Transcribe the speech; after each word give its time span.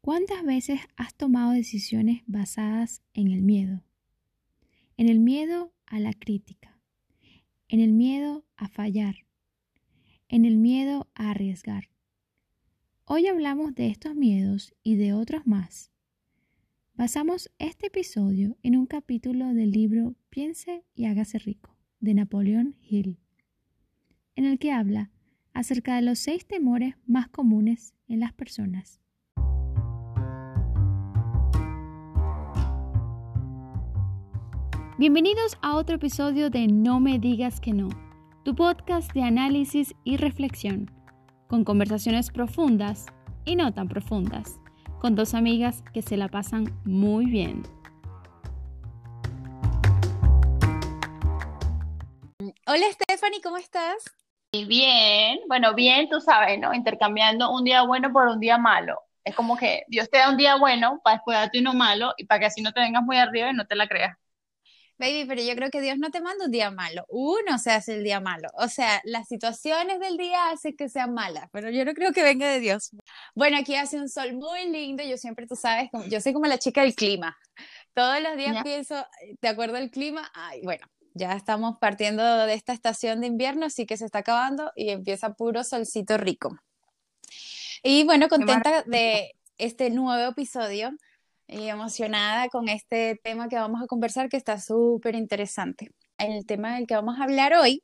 ¿Cuántas 0.00 0.44
veces 0.44 0.80
has 0.96 1.14
tomado 1.14 1.52
decisiones 1.52 2.22
basadas 2.26 3.02
en 3.14 3.28
el 3.28 3.42
miedo? 3.42 3.82
En 4.96 5.08
el 5.08 5.18
miedo 5.18 5.72
a 5.86 5.98
la 5.98 6.12
crítica, 6.12 6.80
en 7.68 7.80
el 7.80 7.92
miedo 7.92 8.46
a 8.56 8.68
fallar, 8.68 9.26
en 10.28 10.44
el 10.44 10.56
miedo 10.56 11.08
a 11.14 11.30
arriesgar. 11.30 11.90
Hoy 13.04 13.26
hablamos 13.26 13.74
de 13.74 13.88
estos 13.88 14.14
miedos 14.14 14.72
y 14.82 14.96
de 14.96 15.12
otros 15.12 15.46
más. 15.46 15.90
Basamos 16.94 17.50
este 17.58 17.88
episodio 17.88 18.56
en 18.62 18.76
un 18.76 18.86
capítulo 18.86 19.52
del 19.52 19.72
libro 19.72 20.14
Piense 20.30 20.84
y 20.94 21.06
hágase 21.06 21.38
rico 21.38 21.76
de 21.98 22.14
Napoleón 22.14 22.76
Hill, 22.88 23.18
en 24.36 24.44
el 24.44 24.58
que 24.60 24.70
habla 24.70 25.10
acerca 25.52 25.96
de 25.96 26.02
los 26.02 26.20
seis 26.20 26.46
temores 26.46 26.94
más 27.04 27.28
comunes 27.28 27.94
en 28.06 28.20
las 28.20 28.32
personas. 28.32 29.00
Bienvenidos 34.98 35.56
a 35.62 35.76
otro 35.76 35.94
episodio 35.94 36.50
de 36.50 36.66
No 36.66 36.98
me 36.98 37.20
digas 37.20 37.60
que 37.60 37.72
no, 37.72 37.88
tu 38.44 38.56
podcast 38.56 39.12
de 39.12 39.22
análisis 39.22 39.94
y 40.02 40.16
reflexión, 40.16 40.90
con 41.46 41.62
conversaciones 41.62 42.32
profundas 42.32 43.06
y 43.44 43.54
no 43.54 43.72
tan 43.72 43.86
profundas, 43.86 44.58
con 44.98 45.14
dos 45.14 45.34
amigas 45.34 45.84
que 45.94 46.02
se 46.02 46.16
la 46.16 46.26
pasan 46.26 46.76
muy 46.84 47.26
bien. 47.26 47.62
Hola 52.66 52.86
Stephanie, 52.90 53.40
¿cómo 53.40 53.58
estás? 53.58 54.02
Bien, 54.52 55.38
bueno, 55.46 55.74
bien, 55.74 56.08
tú 56.08 56.20
sabes, 56.20 56.58
¿no? 56.58 56.74
Intercambiando 56.74 57.52
un 57.52 57.62
día 57.62 57.82
bueno 57.82 58.12
por 58.12 58.26
un 58.26 58.40
día 58.40 58.58
malo. 58.58 58.98
Es 59.22 59.36
como 59.36 59.56
que 59.56 59.84
Dios 59.86 60.10
te 60.10 60.18
da 60.18 60.28
un 60.28 60.36
día 60.36 60.56
bueno 60.56 61.00
para 61.04 61.18
después 61.18 61.38
darte 61.38 61.60
uno 61.60 61.72
malo 61.72 62.14
y 62.16 62.24
para 62.24 62.40
que 62.40 62.46
así 62.46 62.62
no 62.62 62.72
te 62.72 62.80
vengas 62.80 63.04
muy 63.04 63.16
arriba 63.16 63.50
y 63.50 63.54
no 63.54 63.64
te 63.64 63.76
la 63.76 63.86
creas. 63.86 64.18
Baby, 64.98 65.26
pero 65.26 65.40
yo 65.42 65.54
creo 65.54 65.70
que 65.70 65.80
Dios 65.80 65.98
no 65.98 66.10
te 66.10 66.20
manda 66.20 66.46
un 66.46 66.50
día 66.50 66.70
malo, 66.72 67.04
uno 67.08 67.58
se 67.58 67.70
hace 67.70 67.94
el 67.94 68.02
día 68.02 68.20
malo. 68.20 68.48
O 68.54 68.68
sea, 68.68 69.00
las 69.04 69.28
situaciones 69.28 70.00
del 70.00 70.16
día 70.16 70.50
hacen 70.50 70.76
que 70.76 70.88
sean 70.88 71.14
malas, 71.14 71.48
pero 71.52 71.70
yo 71.70 71.84
no 71.84 71.94
creo 71.94 72.12
que 72.12 72.22
venga 72.22 72.48
de 72.48 72.58
Dios. 72.58 72.90
Bueno, 73.34 73.58
aquí 73.58 73.76
hace 73.76 73.96
un 73.96 74.08
sol 74.08 74.34
muy 74.34 74.68
lindo, 74.68 75.04
yo 75.04 75.16
siempre, 75.16 75.46
tú 75.46 75.54
sabes, 75.54 75.88
yo 76.08 76.20
soy 76.20 76.32
como 76.32 76.46
la 76.46 76.58
chica 76.58 76.82
del 76.82 76.94
clima. 76.94 77.38
Todos 77.94 78.20
los 78.20 78.36
días 78.36 78.62
pienso, 78.64 79.06
¿de 79.40 79.48
acuerdo 79.48 79.76
al 79.76 79.90
clima? 79.90 80.30
Ay, 80.34 80.62
bueno, 80.62 80.86
ya 81.14 81.32
estamos 81.34 81.78
partiendo 81.78 82.46
de 82.46 82.54
esta 82.54 82.72
estación 82.72 83.20
de 83.20 83.28
invierno, 83.28 83.66
así 83.66 83.86
que 83.86 83.96
se 83.96 84.04
está 84.04 84.18
acabando 84.20 84.72
y 84.74 84.90
empieza 84.90 85.34
puro 85.34 85.62
solcito 85.62 86.16
rico. 86.16 86.58
Y 87.82 88.04
bueno, 88.04 88.28
contenta 88.28 88.82
de 88.82 89.32
este 89.58 89.90
nuevo 89.90 90.32
episodio 90.32 90.90
y 91.48 91.68
emocionada 91.68 92.48
con 92.48 92.68
este 92.68 93.18
tema 93.24 93.48
que 93.48 93.56
vamos 93.56 93.82
a 93.82 93.86
conversar 93.86 94.28
que 94.28 94.36
está 94.36 94.60
súper 94.60 95.14
interesante. 95.14 95.90
El 96.18 96.44
tema 96.46 96.76
del 96.76 96.86
que 96.86 96.94
vamos 96.94 97.18
a 97.18 97.24
hablar 97.24 97.54
hoy 97.54 97.82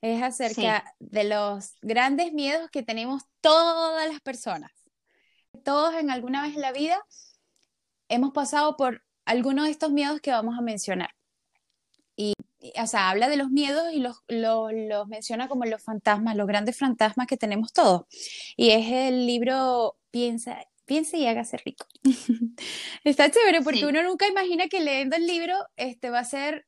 es 0.00 0.22
acerca 0.22 0.84
de 0.98 1.24
los 1.24 1.74
grandes 1.82 2.32
miedos 2.32 2.70
que 2.70 2.82
tenemos 2.82 3.22
todas 3.40 4.08
las 4.08 4.20
personas. 4.20 4.72
Todos 5.62 5.94
en 5.94 6.10
alguna 6.10 6.42
vez 6.42 6.54
en 6.54 6.62
la 6.62 6.72
vida 6.72 6.98
hemos 8.08 8.32
pasado 8.32 8.76
por 8.76 9.02
alguno 9.26 9.64
de 9.64 9.70
estos 9.70 9.92
miedos 9.92 10.20
que 10.20 10.30
vamos 10.30 10.58
a 10.58 10.62
mencionar. 10.62 11.10
Y, 12.16 12.32
o 12.80 12.86
sea, 12.86 13.10
habla 13.10 13.28
de 13.28 13.36
los 13.36 13.50
miedos 13.50 13.92
y 13.92 13.98
los, 13.98 14.22
los, 14.28 14.72
los 14.72 15.06
menciona 15.06 15.48
como 15.48 15.66
los 15.66 15.82
fantasmas, 15.82 16.36
los 16.36 16.46
grandes 16.46 16.78
fantasmas 16.78 17.26
que 17.26 17.36
tenemos 17.36 17.72
todos. 17.74 18.06
Y 18.56 18.70
es 18.70 18.90
el 18.90 19.26
libro 19.26 19.98
Piensa 20.10 20.64
piense 20.86 21.18
y 21.18 21.26
hágase 21.26 21.58
rico. 21.58 21.86
Está 23.04 23.30
chévere 23.30 23.62
porque 23.62 23.86
uno 23.86 24.02
nunca 24.02 24.26
imagina 24.26 24.68
que 24.68 24.80
leyendo 24.80 25.16
el 25.16 25.26
libro 25.26 25.54
este 25.76 26.10
va 26.10 26.20
a 26.20 26.24
ser 26.24 26.66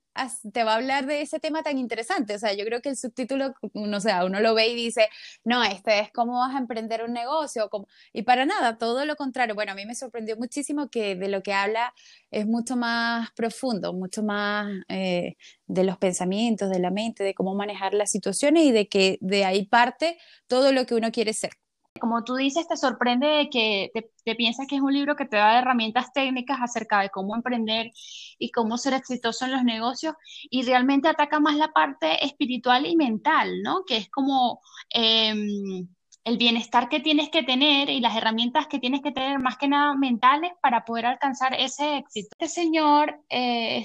te 0.52 0.64
va 0.64 0.72
a 0.72 0.76
hablar 0.76 1.06
de 1.06 1.22
ese 1.22 1.38
tema 1.40 1.62
tan 1.62 1.78
interesante. 1.78 2.34
O 2.34 2.38
sea, 2.38 2.52
yo 2.52 2.64
creo 2.64 2.80
que 2.80 2.88
el 2.90 2.96
subtítulo, 2.96 3.54
no 3.74 4.00
sé, 4.00 4.12
uno 4.24 4.40
lo 4.40 4.54
ve 4.54 4.68
y 4.68 4.74
dice, 4.74 5.08
no, 5.44 5.62
este 5.62 6.00
es 6.00 6.10
cómo 6.12 6.38
vas 6.38 6.54
a 6.54 6.58
emprender 6.58 7.04
un 7.04 7.12
negocio. 7.12 7.68
Y 8.12 8.22
para 8.22 8.46
nada, 8.46 8.78
todo 8.78 9.04
lo 9.04 9.16
contrario. 9.16 9.54
Bueno, 9.54 9.72
a 9.72 9.74
mí 9.74 9.86
me 9.86 9.94
sorprendió 9.94 10.36
muchísimo 10.36 10.90
que 10.90 11.14
de 11.16 11.28
lo 11.28 11.42
que 11.42 11.52
habla 11.52 11.94
es 12.30 12.46
mucho 12.46 12.76
más 12.76 13.30
profundo, 13.32 13.92
mucho 13.92 14.22
más 14.22 14.68
eh, 14.88 15.36
de 15.66 15.84
los 15.84 15.98
pensamientos, 15.98 16.70
de 16.70 16.80
la 16.80 16.90
mente, 16.90 17.24
de 17.24 17.34
cómo 17.34 17.54
manejar 17.54 17.94
las 17.94 18.10
situaciones 18.10 18.64
y 18.64 18.72
de 18.72 18.88
que 18.88 19.18
de 19.20 19.44
ahí 19.44 19.66
parte 19.66 20.18
todo 20.46 20.72
lo 20.72 20.86
que 20.86 20.94
uno 20.94 21.12
quiere 21.12 21.32
ser 21.32 21.52
como 21.98 22.24
tú 22.24 22.34
dices, 22.34 22.68
te 22.68 22.76
sorprende 22.76 23.48
que 23.50 23.90
te, 23.94 24.34
piensas 24.34 24.66
que 24.66 24.76
es 24.76 24.82
un 24.82 24.92
libro 24.92 25.16
que 25.16 25.24
te 25.24 25.36
da 25.36 25.58
herramientas 25.58 26.12
técnicas 26.12 26.58
acerca 26.60 27.00
de 27.00 27.10
cómo 27.10 27.34
emprender 27.34 27.92
y 28.38 28.50
cómo 28.50 28.76
ser 28.76 28.94
exitoso 28.94 29.46
en 29.46 29.52
los 29.52 29.64
negocios 29.64 30.14
y 30.50 30.62
realmente 30.62 31.08
ataca 31.08 31.40
más 31.40 31.56
la 31.56 31.68
parte 31.68 32.24
espiritual 32.24 32.86
y 32.86 32.96
mental, 32.96 33.62
¿no? 33.62 33.84
Que 33.86 33.96
es 33.96 34.10
como 34.10 34.60
em, 34.90 35.88
el 36.24 36.36
bienestar 36.36 36.88
que 36.88 37.00
tienes 37.00 37.30
que 37.30 37.42
tener 37.42 37.88
y 37.88 38.00
las 38.00 38.16
herramientas 38.16 38.66
que 38.66 38.78
tienes 38.78 39.00
que 39.00 39.12
tener 39.12 39.38
más 39.38 39.56
que 39.56 39.68
nada 39.68 39.94
mentales 39.94 40.52
para 40.60 40.84
poder 40.84 41.06
alcanzar 41.06 41.54
ese 41.54 41.96
éxito. 41.96 42.28
Este 42.38 42.48
señor 42.48 43.24
eh, 43.30 43.84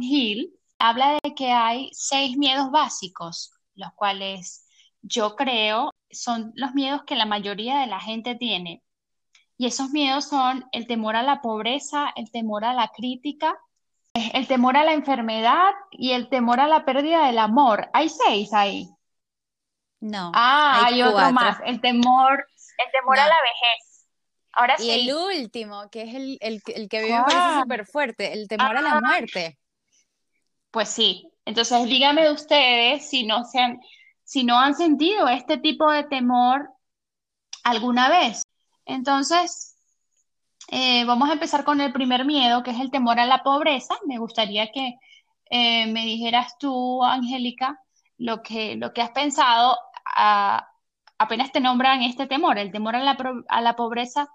Hill, 0.00 0.54
habla 0.78 1.18
de 1.22 1.34
que 1.34 1.52
hay 1.52 1.90
seis 1.92 2.36
miedos 2.38 2.70
básicos, 2.70 3.52
los 3.74 3.92
cuales 3.92 4.66
yo 5.02 5.36
creo 5.36 5.92
son 6.10 6.52
los 6.56 6.74
miedos 6.74 7.04
que 7.04 7.14
la 7.14 7.26
mayoría 7.26 7.78
de 7.78 7.86
la 7.86 8.00
gente 8.00 8.34
tiene. 8.34 8.82
Y 9.56 9.66
esos 9.66 9.90
miedos 9.90 10.26
son 10.26 10.64
el 10.72 10.86
temor 10.86 11.16
a 11.16 11.22
la 11.22 11.40
pobreza, 11.42 12.12
el 12.16 12.30
temor 12.30 12.64
a 12.64 12.72
la 12.72 12.88
crítica, 12.88 13.58
el 14.14 14.46
temor 14.46 14.76
a 14.76 14.84
la 14.84 14.92
enfermedad 14.92 15.70
y 15.90 16.12
el 16.12 16.28
temor 16.28 16.60
a 16.60 16.68
la 16.68 16.84
pérdida 16.84 17.26
del 17.26 17.38
amor. 17.38 17.90
Hay 17.92 18.08
seis 18.08 18.52
ahí. 18.52 18.88
No. 20.00 20.32
Ah, 20.34 20.86
hay, 20.86 21.02
otro 21.02 21.30
más. 21.32 21.58
El 21.64 21.80
temor, 21.80 22.46
el 22.78 22.90
temor 22.90 23.18
a 23.18 23.26
la 23.26 23.36
vejez. 23.42 24.08
Ahora 24.52 24.76
y 24.78 24.90
el 24.90 25.14
último, 25.14 25.90
que 25.90 26.02
es 26.02 26.14
el, 26.14 26.38
el, 26.40 26.88
que 26.88 27.02
vive 27.02 27.20
parece 27.20 27.60
súper 27.60 27.86
fuerte, 27.86 28.32
el 28.32 28.48
temor 28.48 28.76
a 28.76 28.80
la 28.80 28.92
ah. 28.92 29.00
muerte. 29.00 29.58
Pues 30.70 30.88
sí. 30.88 31.30
Entonces, 31.44 31.84
dígame 31.84 32.30
ustedes 32.30 33.08
si 33.08 33.26
no 33.26 33.44
se 33.44 33.60
han, 33.60 33.80
si 34.30 34.44
no 34.44 34.60
han 34.60 34.76
sentido 34.76 35.26
este 35.26 35.58
tipo 35.58 35.90
de 35.90 36.04
temor 36.04 36.70
alguna 37.64 38.08
vez. 38.08 38.44
Entonces, 38.86 39.76
eh, 40.68 41.04
vamos 41.04 41.28
a 41.28 41.32
empezar 41.32 41.64
con 41.64 41.80
el 41.80 41.92
primer 41.92 42.24
miedo, 42.24 42.62
que 42.62 42.70
es 42.70 42.78
el 42.78 42.92
temor 42.92 43.18
a 43.18 43.26
la 43.26 43.42
pobreza. 43.42 43.96
Me 44.06 44.18
gustaría 44.18 44.70
que 44.70 44.94
eh, 45.50 45.86
me 45.86 46.04
dijeras 46.04 46.56
tú, 46.60 47.02
Angélica, 47.02 47.80
lo 48.18 48.40
que, 48.40 48.76
lo 48.76 48.92
que 48.92 49.02
has 49.02 49.10
pensado 49.10 49.76
apenas 51.18 51.50
te 51.50 51.58
nombran 51.58 52.02
este 52.02 52.28
temor, 52.28 52.56
el 52.56 52.70
temor 52.70 52.94
a 52.94 53.00
la, 53.00 53.18
a 53.48 53.60
la 53.60 53.74
pobreza. 53.74 54.28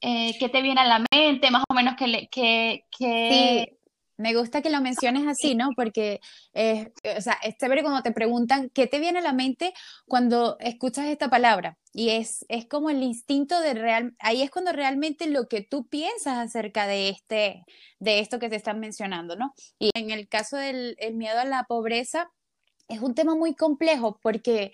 Eh, 0.00 0.36
¿Qué 0.40 0.48
te 0.48 0.62
viene 0.62 0.80
a 0.80 0.84
la 0.84 1.04
mente? 1.12 1.52
Más 1.52 1.62
o 1.68 1.74
menos 1.74 1.94
que, 1.94 2.28
que 2.28 3.77
me 4.18 4.34
gusta 4.34 4.60
que 4.60 4.70
lo 4.70 4.80
menciones 4.80 5.26
así, 5.26 5.54
¿no? 5.54 5.70
Porque, 5.74 6.20
o 6.54 7.20
sea, 7.20 7.38
es 7.42 7.56
chévere 7.56 7.82
cuando 7.82 8.02
te 8.02 8.12
preguntan 8.12 8.68
qué 8.74 8.86
te 8.86 8.98
viene 8.98 9.20
a 9.20 9.22
la 9.22 9.32
mente 9.32 9.72
cuando 10.06 10.56
escuchas 10.60 11.06
esta 11.06 11.30
palabra. 11.30 11.78
Y 11.92 12.10
es, 12.10 12.44
es 12.48 12.66
como 12.66 12.90
el 12.90 13.02
instinto 13.02 13.60
de 13.60 13.74
real, 13.74 14.14
ahí 14.18 14.42
es 14.42 14.50
cuando 14.50 14.72
realmente 14.72 15.28
lo 15.28 15.48
que 15.48 15.62
tú 15.62 15.86
piensas 15.88 16.38
acerca 16.38 16.86
de, 16.86 17.08
este, 17.08 17.64
de 17.98 18.18
esto 18.20 18.38
que 18.38 18.48
te 18.48 18.56
están 18.56 18.80
mencionando, 18.80 19.36
¿no? 19.36 19.54
Y 19.78 19.90
en 19.94 20.10
el 20.10 20.28
caso 20.28 20.56
del 20.56 20.96
miedo 21.14 21.38
a 21.38 21.44
la 21.44 21.64
pobreza, 21.64 22.30
es 22.88 23.00
un 23.00 23.14
tema 23.14 23.34
muy 23.34 23.54
complejo 23.54 24.18
porque, 24.22 24.72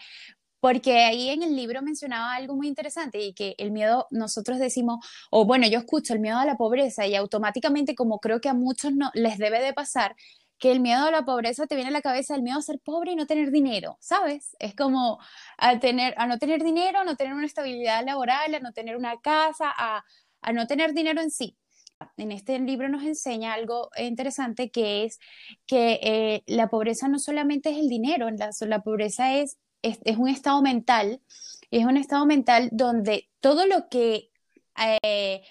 porque 0.64 1.04
ahí 1.04 1.28
en 1.28 1.42
el 1.42 1.54
libro 1.54 1.82
mencionaba 1.82 2.34
algo 2.34 2.56
muy 2.56 2.68
interesante 2.68 3.20
y 3.20 3.34
que 3.34 3.54
el 3.58 3.70
miedo, 3.70 4.06
nosotros 4.10 4.58
decimos, 4.58 5.04
o 5.30 5.44
bueno, 5.44 5.68
yo 5.68 5.78
escucho 5.78 6.14
el 6.14 6.20
miedo 6.20 6.38
a 6.38 6.46
la 6.46 6.56
pobreza 6.56 7.06
y 7.06 7.14
automáticamente, 7.14 7.94
como 7.94 8.18
creo 8.18 8.40
que 8.40 8.48
a 8.48 8.54
muchos 8.54 8.94
no, 8.94 9.10
les 9.12 9.36
debe 9.36 9.60
de 9.60 9.74
pasar, 9.74 10.16
que 10.58 10.72
el 10.72 10.80
miedo 10.80 11.04
a 11.04 11.10
la 11.10 11.26
pobreza 11.26 11.66
te 11.66 11.74
viene 11.74 11.90
a 11.90 11.92
la 11.92 12.00
cabeza 12.00 12.34
el 12.34 12.40
miedo 12.40 12.58
a 12.58 12.62
ser 12.62 12.80
pobre 12.80 13.12
y 13.12 13.14
no 13.14 13.26
tener 13.26 13.50
dinero, 13.50 13.98
¿sabes? 14.00 14.56
Es 14.58 14.74
como 14.74 15.18
a, 15.58 15.78
tener, 15.80 16.14
a 16.16 16.26
no 16.26 16.38
tener 16.38 16.64
dinero, 16.64 17.00
a 17.00 17.04
no 17.04 17.14
tener 17.14 17.34
una 17.34 17.44
estabilidad 17.44 18.02
laboral, 18.02 18.54
a 18.54 18.60
no 18.60 18.72
tener 18.72 18.96
una 18.96 19.20
casa, 19.20 19.70
a, 19.76 20.02
a 20.40 20.52
no 20.54 20.66
tener 20.66 20.94
dinero 20.94 21.20
en 21.20 21.30
sí. 21.30 21.58
En 22.16 22.32
este 22.32 22.58
libro 22.58 22.88
nos 22.88 23.02
enseña 23.02 23.52
algo 23.52 23.90
interesante 23.98 24.70
que 24.70 25.04
es 25.04 25.18
que 25.66 26.00
eh, 26.02 26.42
la 26.46 26.68
pobreza 26.68 27.06
no 27.08 27.18
solamente 27.18 27.68
es 27.68 27.76
el 27.76 27.90
dinero, 27.90 28.30
la, 28.30 28.48
la 28.60 28.82
pobreza 28.82 29.34
es 29.34 29.58
es, 29.84 30.16
un 30.16 30.28
estado 30.28 30.62
mental, 30.62 31.20
es 31.70 31.84
un 31.84 31.96
estado 31.96 32.26
mental 32.26 32.68
donde 32.72 33.28
todo 33.40 33.66
lo 33.66 33.88
que 33.88 34.30
eh, 35.02 35.42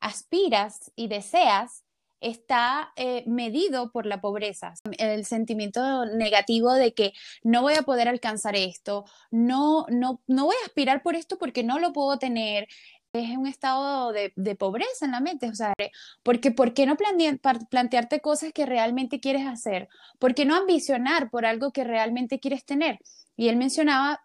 aspiras 0.00 0.92
y 0.96 1.08
deseas 1.08 1.84
está 2.20 2.92
eh, 2.96 3.24
medido 3.26 3.90
por 3.90 4.06
la 4.06 4.20
pobreza. 4.20 4.74
El 4.98 5.24
sentimiento 5.24 6.04
negativo 6.06 6.72
de 6.74 6.92
que 6.92 7.12
no 7.42 7.62
voy 7.62 7.74
a 7.74 7.82
poder 7.82 8.08
alcanzar 8.08 8.56
esto, 8.56 9.04
no, 9.30 9.86
no, 9.88 10.20
no 10.26 10.44
voy 10.46 10.56
a 10.62 10.66
aspirar 10.66 11.02
por 11.02 11.16
esto 11.16 11.38
porque 11.38 11.64
no 11.64 11.78
lo 11.78 11.92
puedo 11.92 12.18
tener. 12.18 12.68
es 13.12 13.36
un 13.36 13.46
estado 13.46 14.12
de, 14.12 14.30
pobreza 14.56 15.06
en 15.06 15.12
la 15.12 15.20
mente, 15.20 15.48
o 15.48 15.54
sea, 15.54 15.74
porque 16.22 16.52
¿por 16.52 16.74
qué 16.74 16.86
no 16.86 16.96
plantearte 16.96 18.20
cosas 18.20 18.52
que 18.52 18.66
realmente 18.66 19.18
quieres 19.20 19.46
hacer? 19.46 19.88
¿Por 20.18 20.34
qué 20.34 20.44
no 20.44 20.54
ambicionar 20.54 21.30
por 21.30 21.46
algo 21.46 21.72
que 21.72 21.84
realmente 21.84 22.38
quieres 22.38 22.64
tener? 22.64 23.00
Y 23.36 23.48
él 23.48 23.56
mencionaba 23.56 24.20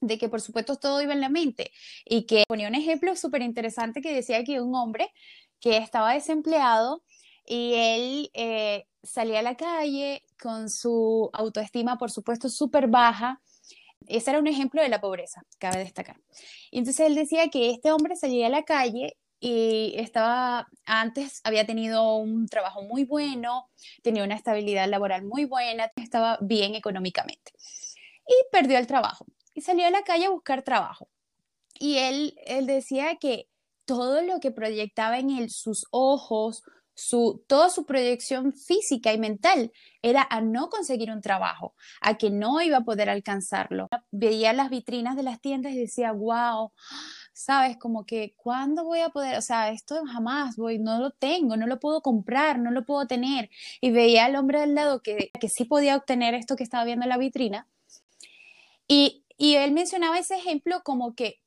de 0.00 0.18
que 0.18 0.28
por 0.28 0.40
supuesto 0.40 0.76
todo 0.76 1.00
iba 1.00 1.12
en 1.12 1.20
la 1.20 1.28
mente 1.28 1.72
y 2.04 2.26
que 2.26 2.44
ponía 2.46 2.68
un 2.68 2.74
ejemplo 2.74 3.16
súper 3.16 3.42
interesante 3.42 4.02
que 4.02 4.14
decía 4.14 4.44
que 4.44 4.60
un 4.60 4.74
hombre 4.74 5.12
que 5.60 5.78
estaba 5.78 6.12
desempleado 6.12 7.02
y 7.46 7.74
él 7.74 8.30
eh, 8.34 8.86
salía 9.02 9.38
a 9.38 9.42
la 9.42 9.56
calle 9.56 10.22
con 10.38 10.68
su 10.68 11.30
autoestima 11.32 11.96
por 11.96 12.10
supuesto 12.10 12.50
súper 12.50 12.88
baja 12.88 13.40
ese 14.06 14.30
era 14.30 14.38
un 14.38 14.46
ejemplo 14.46 14.82
de 14.82 14.88
la 14.88 15.00
pobreza, 15.00 15.42
cabe 15.58 15.78
destacar. 15.78 16.16
Y 16.70 16.78
entonces 16.78 17.06
él 17.06 17.14
decía 17.14 17.48
que 17.48 17.70
este 17.70 17.92
hombre 17.92 18.16
salía 18.16 18.46
a 18.46 18.50
la 18.50 18.64
calle 18.64 19.16
y 19.40 19.94
estaba, 19.96 20.68
antes 20.84 21.40
había 21.44 21.66
tenido 21.66 22.16
un 22.16 22.46
trabajo 22.46 22.82
muy 22.82 23.04
bueno, 23.04 23.68
tenía 24.02 24.24
una 24.24 24.34
estabilidad 24.34 24.88
laboral 24.88 25.24
muy 25.24 25.44
buena, 25.44 25.90
estaba 25.96 26.38
bien 26.40 26.74
económicamente. 26.74 27.52
Y 28.26 28.34
perdió 28.50 28.78
el 28.78 28.86
trabajo 28.86 29.26
y 29.54 29.62
salió 29.62 29.86
a 29.86 29.90
la 29.90 30.02
calle 30.02 30.26
a 30.26 30.30
buscar 30.30 30.62
trabajo. 30.62 31.08
Y 31.78 31.98
él, 31.98 32.38
él 32.46 32.66
decía 32.66 33.16
que 33.16 33.48
todo 33.84 34.22
lo 34.22 34.40
que 34.40 34.50
proyectaba 34.50 35.18
en 35.18 35.30
él, 35.30 35.50
sus 35.50 35.86
ojos, 35.90 36.62
su, 36.94 37.44
toda 37.46 37.68
su 37.68 37.84
proyección 37.84 38.52
física 38.52 39.12
y 39.12 39.18
mental 39.18 39.70
era 40.02 40.26
a 40.28 40.40
no 40.40 40.70
conseguir 40.70 41.12
un 41.12 41.20
trabajo, 41.20 41.74
a 42.00 42.16
que 42.16 42.30
no 42.30 42.60
iba 42.62 42.78
a 42.78 42.84
poder 42.84 43.10
alcanzarlo. 43.10 43.88
Veía 44.10 44.52
las 44.52 44.70
vitrinas 44.70 45.14
de 45.14 45.22
las 45.22 45.40
tiendas 45.40 45.72
y 45.72 45.78
decía, 45.78 46.12
wow, 46.12 46.72
sabes, 47.34 47.76
como 47.76 48.06
que, 48.06 48.34
¿cuándo 48.36 48.84
voy 48.84 49.00
a 49.00 49.10
poder? 49.10 49.36
O 49.36 49.42
sea, 49.42 49.70
esto 49.70 50.02
jamás 50.06 50.56
voy, 50.56 50.78
no 50.78 50.98
lo 50.98 51.10
tengo, 51.10 51.56
no 51.56 51.66
lo 51.66 51.78
puedo 51.78 52.00
comprar, 52.00 52.58
no 52.58 52.70
lo 52.70 52.84
puedo 52.84 53.06
tener. 53.06 53.50
Y 53.80 53.90
veía 53.90 54.24
al 54.24 54.36
hombre 54.36 54.60
del 54.60 54.74
lado 54.74 55.02
que, 55.02 55.30
que 55.38 55.48
sí 55.48 55.64
podía 55.64 55.96
obtener 55.96 56.34
esto 56.34 56.56
que 56.56 56.64
estaba 56.64 56.84
viendo 56.84 57.04
en 57.04 57.10
la 57.10 57.18
vitrina. 57.18 57.68
Y 58.88 59.54
él 59.56 59.72
mencionaba 59.72 60.18
ese 60.18 60.36
ejemplo 60.36 60.82
como 60.82 61.14
que, 61.14 61.40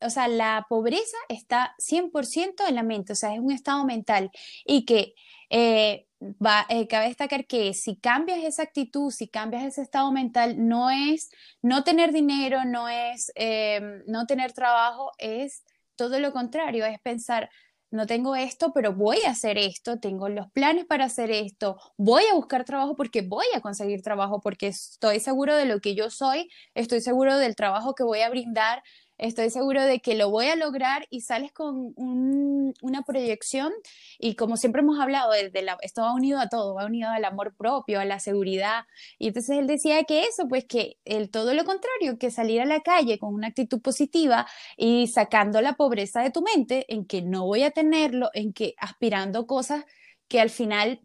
o 0.00 0.10
sea, 0.10 0.28
la 0.28 0.66
pobreza 0.68 1.16
está 1.28 1.74
100% 1.78 2.66
en 2.66 2.74
la 2.74 2.82
mente, 2.82 3.12
o 3.12 3.16
sea, 3.16 3.34
es 3.34 3.40
un 3.40 3.52
estado 3.52 3.84
mental 3.84 4.30
y 4.64 4.86
que 4.86 5.14
eh, 5.50 6.06
va, 6.20 6.66
eh, 6.70 6.88
cabe 6.88 7.08
destacar 7.08 7.46
que 7.46 7.74
si 7.74 7.96
cambias 7.96 8.42
esa 8.42 8.62
actitud, 8.62 9.10
si 9.10 9.28
cambias 9.28 9.64
ese 9.64 9.82
estado 9.82 10.10
mental, 10.10 10.66
no 10.66 10.90
es 10.90 11.30
no 11.60 11.84
tener 11.84 12.12
dinero, 12.12 12.64
no 12.64 12.88
es 12.88 13.30
eh, 13.34 14.02
no 14.06 14.26
tener 14.26 14.52
trabajo, 14.52 15.12
es 15.18 15.64
todo 15.96 16.18
lo 16.20 16.32
contrario, 16.32 16.86
es 16.86 16.98
pensar, 17.00 17.50
no 17.94 18.06
tengo 18.06 18.34
esto, 18.34 18.72
pero 18.74 18.92
voy 18.92 19.18
a 19.26 19.30
hacer 19.30 19.56
esto, 19.56 19.98
tengo 20.00 20.28
los 20.28 20.50
planes 20.50 20.84
para 20.84 21.04
hacer 21.04 21.30
esto, 21.30 21.78
voy 21.96 22.24
a 22.30 22.34
buscar 22.34 22.64
trabajo 22.64 22.96
porque 22.96 23.22
voy 23.22 23.46
a 23.54 23.60
conseguir 23.60 24.02
trabajo, 24.02 24.40
porque 24.40 24.66
estoy 24.66 25.20
seguro 25.20 25.54
de 25.56 25.64
lo 25.64 25.80
que 25.80 25.94
yo 25.94 26.10
soy, 26.10 26.50
estoy 26.74 27.00
seguro 27.00 27.38
del 27.38 27.54
trabajo 27.54 27.94
que 27.94 28.02
voy 28.02 28.20
a 28.20 28.30
brindar, 28.30 28.82
estoy 29.18 29.50
seguro 29.50 29.82
de 29.84 30.00
que 30.00 30.14
lo 30.14 30.30
voy 30.30 30.46
a 30.46 30.56
lograr 30.56 31.06
y 31.10 31.20
sales 31.20 31.52
con 31.52 31.94
una 31.96 33.02
proyección 33.02 33.72
y 34.18 34.34
como 34.34 34.56
siempre 34.56 34.82
hemos 34.82 34.98
hablado, 35.00 35.32
la, 35.52 35.78
esto 35.82 36.02
va 36.02 36.14
unido 36.14 36.38
a 36.40 36.48
todo, 36.48 36.74
va 36.74 36.86
unido 36.86 37.10
al 37.10 37.24
amor 37.24 37.54
propio, 37.56 38.00
a 38.00 38.04
la 38.04 38.18
seguridad. 38.20 38.84
Y 39.18 39.28
entonces 39.28 39.58
él 39.58 39.66
decía 39.66 40.04
que 40.04 40.24
eso, 40.24 40.48
pues 40.48 40.64
que 40.64 40.98
el 41.04 41.30
todo 41.30 41.54
lo 41.54 41.64
contrario, 41.64 42.18
que 42.18 42.30
salir 42.30 42.60
a 42.60 42.66
la 42.66 42.80
calle 42.80 43.18
con 43.18 43.34
una 43.34 43.48
actitud 43.48 43.80
positiva 43.80 44.46
y 44.76 45.06
sacando 45.08 45.60
la 45.60 45.74
pobreza 45.74 46.22
de 46.22 46.30
tu 46.30 46.42
mente 46.42 46.86
en 46.92 47.06
que 47.06 47.22
no 47.22 47.46
voy 47.46 47.62
a 47.62 47.70
tenerlo, 47.70 48.30
en 48.34 48.52
que 48.52 48.74
aspirando 48.78 49.46
cosas 49.46 49.84
que 50.28 50.40
al 50.40 50.50
final 50.50 51.00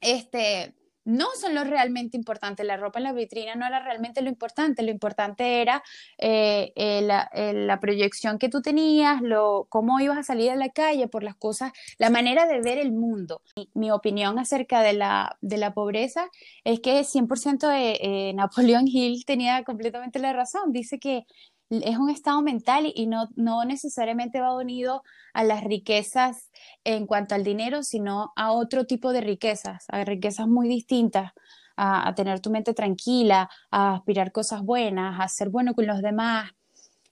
este, 0.00 0.74
no 1.08 1.28
son 1.40 1.54
lo 1.54 1.64
realmente 1.64 2.18
importante. 2.18 2.64
La 2.64 2.76
ropa 2.76 2.98
en 2.98 3.04
la 3.04 3.12
vitrina 3.14 3.54
no 3.54 3.66
era 3.66 3.82
realmente 3.82 4.20
lo 4.20 4.28
importante. 4.28 4.82
Lo 4.82 4.90
importante 4.90 5.62
era 5.62 5.82
eh, 6.18 6.70
eh, 6.76 7.08
eh, 7.32 7.52
la, 7.54 7.80
proyección 7.80 8.38
que 8.38 8.50
tú 8.50 8.60
tenías, 8.60 9.22
lo, 9.22 9.66
cómo 9.70 10.00
ibas 10.00 10.18
a 10.18 10.22
salir 10.22 10.50
a 10.50 10.56
la 10.56 10.68
calle 10.68 11.08
por 11.08 11.22
las 11.22 11.34
cosas, 11.34 11.72
la 11.96 12.10
manera 12.10 12.46
de 12.46 12.60
ver 12.60 12.76
el 12.76 12.92
mundo. 12.92 13.40
Mi, 13.72 13.90
opinión 13.90 14.38
acerca 14.38 14.82
de 14.82 14.92
la, 14.92 15.38
de 15.40 15.56
la, 15.56 15.72
pobreza 15.72 16.28
es 16.62 16.80
que 16.80 17.00
100% 17.00 17.66
de 17.68 18.34
Napoleón 18.34 18.86
Hill 18.86 19.24
tenía 19.24 19.64
completamente 19.64 20.18
la 20.18 20.34
razón. 20.34 20.72
Dice 20.72 20.98
que 20.98 21.24
es 21.70 21.98
un 21.98 22.10
estado 22.10 22.40
mental 22.42 22.90
y 22.94 23.06
no, 23.06 23.28
no 23.36 23.64
necesariamente 23.64 24.40
va 24.40 24.56
unido 24.56 25.02
a 25.34 25.44
las 25.44 25.64
riquezas 25.64 26.50
en 26.84 27.06
cuanto 27.06 27.34
al 27.34 27.44
dinero, 27.44 27.82
sino 27.82 28.32
a 28.36 28.52
otro 28.52 28.86
tipo 28.86 29.12
de 29.12 29.20
riquezas, 29.20 29.84
a 29.88 30.04
riquezas 30.04 30.46
muy 30.46 30.68
distintas, 30.68 31.32
a, 31.76 32.14
tener 32.14 32.40
tu 32.40 32.50
mente 32.50 32.74
tranquila, 32.74 33.50
a 33.70 33.94
aspirar 33.94 34.32
cosas 34.32 34.62
buenas, 34.62 35.20
a 35.20 35.28
ser 35.28 35.50
bueno 35.50 35.74
con 35.74 35.86
los 35.86 36.00
demás. 36.00 36.50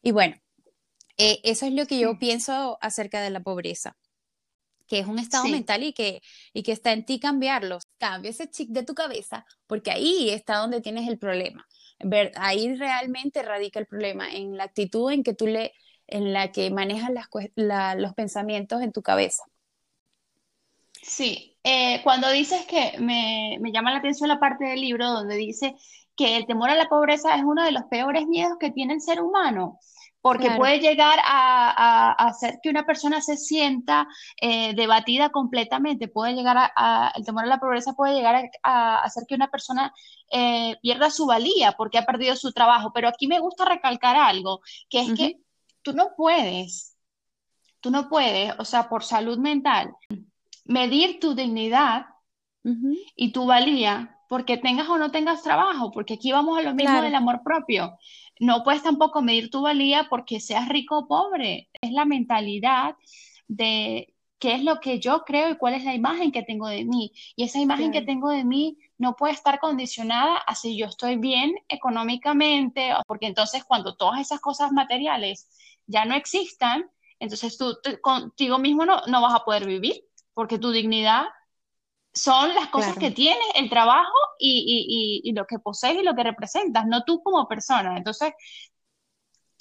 Y 0.03 0.13
bueno, 0.13 0.37
eh, 1.19 1.41
eso 1.45 1.67
es 1.67 1.73
lo 1.73 1.87
que 1.87 1.99
yo 1.99 2.19
pienso 2.19 2.79
acerca 2.81 3.21
de 3.21 3.31
la 3.31 3.41
pobreza 3.41 3.97
que 4.89 5.01
es 5.01 5.07
un 5.09 5.19
estado 5.19 5.49
mental 5.49 5.83
y 5.83 5.93
que, 5.93 6.23
y 6.53 6.63
que 6.63 6.71
está 6.71 6.93
en 6.93 7.05
ti 7.05 7.19
cambiarlo. 7.19 7.81
Cambia 7.99 8.31
ese 8.31 8.49
chip 8.49 8.69
de 8.69 8.85
tu 8.85 8.95
cabeza, 8.95 9.45
porque 9.67 9.91
ahí 9.91 10.31
está 10.31 10.59
donde 10.59 10.81
tienes 10.81 11.09
el 11.09 11.19
problema 11.19 11.67
ver, 12.01 12.33
ahí 12.37 12.75
realmente 12.75 13.43
radica 13.43 13.79
el 13.79 13.87
problema, 13.87 14.31
en 14.31 14.57
la 14.57 14.65
actitud 14.65 15.11
en 15.11 15.23
que 15.23 15.35
tú 15.35 15.47
le, 15.47 15.73
en 16.07 16.33
la 16.33 16.53
que 16.53 16.71
manejas 16.71 17.11
los 17.55 18.15
pensamientos 18.15 18.83
en 18.83 18.93
tu 18.93 19.03
cabeza. 19.03 19.45
Sí, 21.03 21.57
eh, 21.63 22.01
cuando 22.03 22.31
dices 22.31 22.67
que 22.67 22.99
me, 22.99 23.59
me 23.61 23.73
llama 23.73 23.93
la 23.93 23.99
atención 23.99 24.29
la 24.29 24.41
parte 24.41 24.65
del 24.65 24.81
libro 24.81 25.11
donde 25.11 25.37
dice 25.37 25.77
que 26.17 26.37
el 26.37 26.47
temor 26.47 26.71
a 26.71 26.75
la 26.75 26.89
pobreza 26.89 27.37
es 27.37 27.45
uno 27.45 27.65
de 27.65 27.73
los 27.73 27.85
peores 27.85 28.27
miedos 28.27 28.57
que 28.59 28.71
tiene 28.71 28.95
el 28.95 29.01
ser 29.01 29.21
humano 29.21 29.79
porque 30.27 30.51
puede 30.57 30.81
llegar 30.81 31.21
a, 31.25 32.11
hacer 32.19 32.59
que 32.61 32.69
una 32.69 32.85
persona 32.85 33.21
se 33.21 33.37
sienta 33.37 34.09
eh, 34.41 34.75
debatida 34.75 35.31
completamente, 35.31 36.09
puede 36.09 36.35
llegar 36.35 36.57
a, 36.59 37.13
el 37.15 37.25
temor 37.25 37.45
a 37.45 37.47
la 37.47 37.61
pobreza 37.61 37.93
puede 37.93 38.15
llegar 38.15 38.51
a, 38.65 38.99
hacer 39.05 39.23
que 39.29 39.37
una 39.37 39.53
persona 39.53 39.95
eh, 40.33 40.79
pierda 40.83 41.11
su 41.11 41.27
valía 41.27 41.77
porque 41.79 41.99
ha 41.99 42.05
perdido 42.05 42.35
su 42.35 42.51
trabajo, 42.51 42.91
pero 42.93 43.07
aquí 43.07 43.29
me 43.29 43.39
gusta 43.39 43.67
recalcar 43.67 44.17
algo, 44.17 44.63
que 44.91 45.03
es 45.03 45.15
que 45.15 45.37
tú 45.83 45.93
no 45.93 46.09
puedes, 46.17 46.97
tú 47.79 47.93
no 47.93 48.09
puedes, 48.09 48.53
o 48.59 48.65
sea, 48.65 48.89
por 48.89 49.05
salud 49.05 49.39
mental, 49.39 49.95
medir 50.65 51.21
tu 51.21 51.37
dignidad 51.37 52.07
y 53.15 53.31
tu 53.31 53.47
valía 53.47 54.19
porque 54.29 54.57
tengas 54.57 54.89
o 54.89 54.99
no 54.99 55.13
tengas 55.13 55.45
trabajo, 55.45 55.93
porque 55.93 56.15
aquí 56.15 56.33
vamos 56.33 56.59
a 56.59 56.63
lo 56.63 56.75
mismo 56.75 57.01
del 57.01 57.15
amor 57.15 57.43
propio 57.45 57.97
no 58.41 58.65
puedes 58.65 58.83
tampoco 58.83 59.23
medir 59.23 59.51
tu 59.51 59.63
valía 59.63 60.07
porque 60.11 60.41
seas 60.41 60.69
rico 60.69 60.99
o 60.99 61.09
pobre. 61.09 61.71
Es 61.81 61.93
la 61.93 62.05
mentalidad 62.05 62.97
de 63.49 64.15
qué 64.39 64.55
es 64.55 64.63
lo 64.63 64.81
que 64.81 65.01
yo 65.01 65.25
creo 65.25 65.51
y 65.51 65.57
cuál 65.57 65.75
es 65.75 65.85
la 65.85 65.95
imagen 65.95 66.33
que 66.33 66.43
tengo 66.43 66.69
de 66.69 66.85
mí. 66.85 67.13
Y 67.37 67.45
esa 67.45 67.59
imagen 67.59 67.93
que 67.93 68.03
tengo 68.03 68.31
de 68.31 68.45
mí 68.45 68.79
no 68.99 69.17
puede 69.17 69.33
estar 69.33 69.59
condicionada 69.59 70.37
a 70.37 70.55
si 70.55 70.77
yo 70.77 70.87
estoy 70.87 71.17
bien 71.17 71.55
económicamente, 71.69 72.93
porque 73.07 73.27
entonces 73.27 73.65
cuando 73.65 73.97
todas 73.97 74.21
esas 74.21 74.41
cosas 74.41 74.73
materiales 74.73 75.49
ya 75.87 76.05
no 76.05 76.15
existan, 76.15 76.91
entonces 77.19 77.57
tú 77.57 77.79
contigo 78.03 78.59
mismo 78.59 78.85
no, 78.85 79.01
no 79.07 79.23
vas 79.23 79.35
a 79.35 79.45
poder 79.45 79.67
vivir, 79.67 80.05
porque 80.35 80.59
tu 80.59 80.71
dignidad 80.71 81.25
son 82.17 82.55
las 82.55 82.69
cosas 82.69 82.97
que 82.97 83.11
tienes, 83.11 83.47
el 83.55 83.69
trabajo 83.69 84.15
y, 84.39 85.21
y, 85.23 85.29
y, 85.29 85.33
lo 85.35 85.47
que 85.47 85.59
posees 85.59 85.99
y 85.99 86.03
lo 86.03 86.15
que 86.15 86.23
representas, 86.23 86.87
no 86.87 87.05
tú 87.05 87.23
como 87.23 87.47
persona. 87.47 87.95
Entonces, 87.99 88.33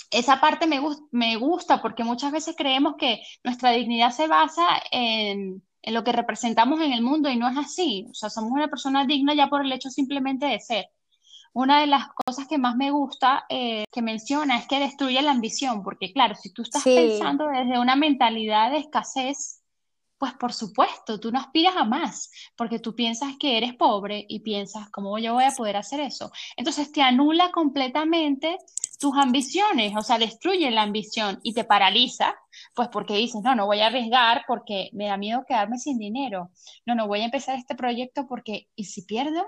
esa 0.09 0.39
parte 0.39 0.65
me, 0.65 0.81
me 1.11 1.35
gusta 1.35 1.81
porque 1.81 2.05
muchas 2.05 2.31
veces 2.31 2.55
creemos 2.57 2.95
que 2.97 3.21
nuestra 3.43 3.71
dignidad 3.71 4.11
se 4.11 4.27
basa 4.27 4.65
en, 4.89 5.63
en, 5.81 5.93
lo 5.93 6.05
que 6.05 6.13
representamos 6.13 6.79
en 6.79 6.93
el 6.93 7.01
mundo 7.01 7.29
y 7.29 7.35
no 7.35 7.49
es 7.49 7.57
así. 7.57 8.07
O 8.09 8.13
sea, 8.13 8.29
somos 8.29 8.51
una 8.51 8.69
persona 8.69 9.05
digna 9.05 9.33
ya 9.33 9.49
por 9.49 9.65
el 9.65 9.73
hecho 9.73 9.89
simplemente 9.89 10.45
de 10.45 10.61
ser. 10.61 10.85
Una 11.51 11.81
de 11.81 11.87
las 11.87 12.07
cosas 12.25 12.47
que 12.47 12.57
más 12.57 12.77
me 12.77 12.91
gusta 12.91 13.45
eh, 13.49 13.83
que 13.91 14.01
menciona 14.01 14.57
es 14.57 14.67
que 14.67 14.79
destruye 14.79 15.21
la 15.21 15.31
ambición, 15.31 15.83
porque 15.83 16.13
claro, 16.13 16.35
si 16.35 16.53
tú 16.53 16.61
estás 16.61 16.83
pensando 16.83 17.47
desde 17.47 17.79
una 17.79 17.97
mentalidad 17.97 18.71
de 18.71 18.77
escasez, 18.77 19.61
pues 20.17 20.33
por 20.33 20.53
supuesto, 20.53 21.19
tú 21.19 21.31
no 21.31 21.39
aspiras 21.39 21.75
a 21.75 21.83
más, 21.83 22.31
porque 22.55 22.79
tú 22.79 22.95
piensas 22.95 23.35
que 23.39 23.57
eres 23.57 23.73
pobre 23.75 24.25
y 24.27 24.39
piensas, 24.39 24.89
¿cómo 24.89 25.17
yo 25.19 25.33
voy 25.33 25.43
a 25.43 25.51
poder 25.51 25.77
hacer 25.77 25.99
eso? 25.99 26.31
Entonces 26.55 26.91
te 26.91 27.01
anula 27.01 27.51
completamente 27.51 28.57
tus 28.99 29.15
ambiciones, 29.17 29.93
o 29.95 30.01
sea, 30.01 30.17
destruye 30.17 30.71
la 30.71 30.83
ambición 30.83 31.39
y 31.43 31.53
te 31.53 31.65
paraliza, 31.65 32.35
pues 32.73 32.87
porque 32.89 33.15
dices, 33.15 33.41
no, 33.43 33.55
no 33.55 33.65
voy 33.65 33.81
a 33.81 33.87
arriesgar 33.87 34.43
porque 34.47 34.89
me 34.93 35.07
da 35.07 35.17
miedo 35.17 35.43
quedarme 35.47 35.77
sin 35.77 35.97
dinero, 35.97 36.49
no, 36.85 36.95
no 36.95 37.07
voy 37.07 37.21
a 37.21 37.25
empezar 37.25 37.57
este 37.57 37.75
proyecto 37.75 38.25
porque, 38.27 38.69
¿y 38.75 38.85
si 38.85 39.01
pierdo? 39.01 39.45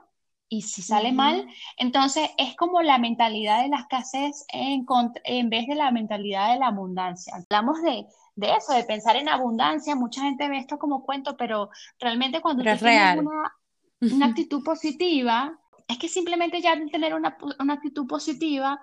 ¿Y 0.50 0.62
si 0.62 0.82
sale 0.82 1.12
mal? 1.12 1.46
Entonces 1.78 2.30
es 2.38 2.56
como 2.56 2.82
la 2.82 2.98
mentalidad 2.98 3.64
de 3.64 3.68
la 3.68 3.80
escasez 3.80 4.46
en, 4.48 4.86
en 5.26 5.50
vez 5.50 5.68
de 5.68 5.76
la 5.76 5.92
mentalidad 5.92 6.54
de 6.54 6.60
la 6.60 6.68
abundancia. 6.68 7.34
Hablamos 7.36 7.82
de 7.82 8.06
de 8.38 8.54
eso, 8.56 8.74
de 8.74 8.84
pensar 8.84 9.16
en 9.18 9.28
abundancia. 9.28 9.96
Mucha 9.96 10.22
gente 10.22 10.48
ve 10.48 10.60
esto 10.60 10.78
como 10.78 11.04
cuento, 11.04 11.36
pero 11.36 11.70
realmente 12.00 12.40
cuando 12.40 12.64
Pero 12.64 12.78
tú 12.78 12.86
es 12.86 12.92
tienes 12.92 13.18
una, 13.18 13.54
una 14.00 14.26
actitud 14.28 14.64
positiva, 14.64 15.60
es 15.88 15.98
que 15.98 16.08
simplemente 16.08 16.62
ya 16.62 16.80
tener 16.92 17.16
una, 17.16 17.36
una 17.60 17.74
actitud 17.74 18.08
positiva 18.08 18.80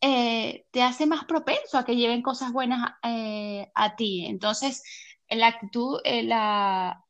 eh, 0.00 0.66
te 0.72 0.82
hace 0.82 1.06
más 1.06 1.24
propenso 1.26 1.78
a 1.78 1.84
que 1.84 1.94
lleven 1.94 2.22
cosas 2.22 2.52
buenas 2.52 2.94
eh, 3.04 3.70
a 3.72 3.94
ti. 3.94 4.26
Entonces, 4.26 4.82
la 5.30 5.46
actitud, 5.46 6.00
eh, 6.02 6.24
la, 6.24 7.04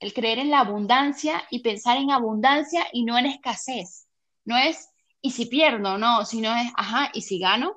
el 0.00 0.12
creer 0.12 0.40
en 0.40 0.50
la 0.50 0.58
abundancia 0.58 1.44
y 1.50 1.60
pensar 1.60 1.98
en 1.98 2.10
abundancia 2.10 2.84
y 2.92 3.04
no 3.04 3.16
en 3.16 3.26
escasez. 3.26 4.08
No 4.44 4.58
es, 4.58 4.90
¿y 5.20 5.30
si 5.30 5.46
pierdo? 5.46 5.98
No, 5.98 6.24
sino 6.24 6.52
es, 6.56 6.72
ajá, 6.76 7.10
¿y 7.14 7.22
si 7.22 7.38
gano? 7.38 7.76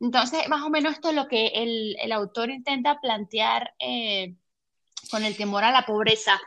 Entonces, 0.00 0.48
más 0.48 0.62
o 0.62 0.70
menos 0.70 0.92
esto 0.92 1.10
es 1.10 1.14
lo 1.14 1.26
que 1.26 1.48
el, 1.48 1.96
el 2.00 2.12
autor 2.12 2.50
intenta 2.50 3.00
plantear 3.00 3.74
eh, 3.78 4.34
con 5.10 5.24
el 5.24 5.36
temor 5.36 5.64
a 5.64 5.72
la 5.72 5.86
pobreza. 5.86 6.40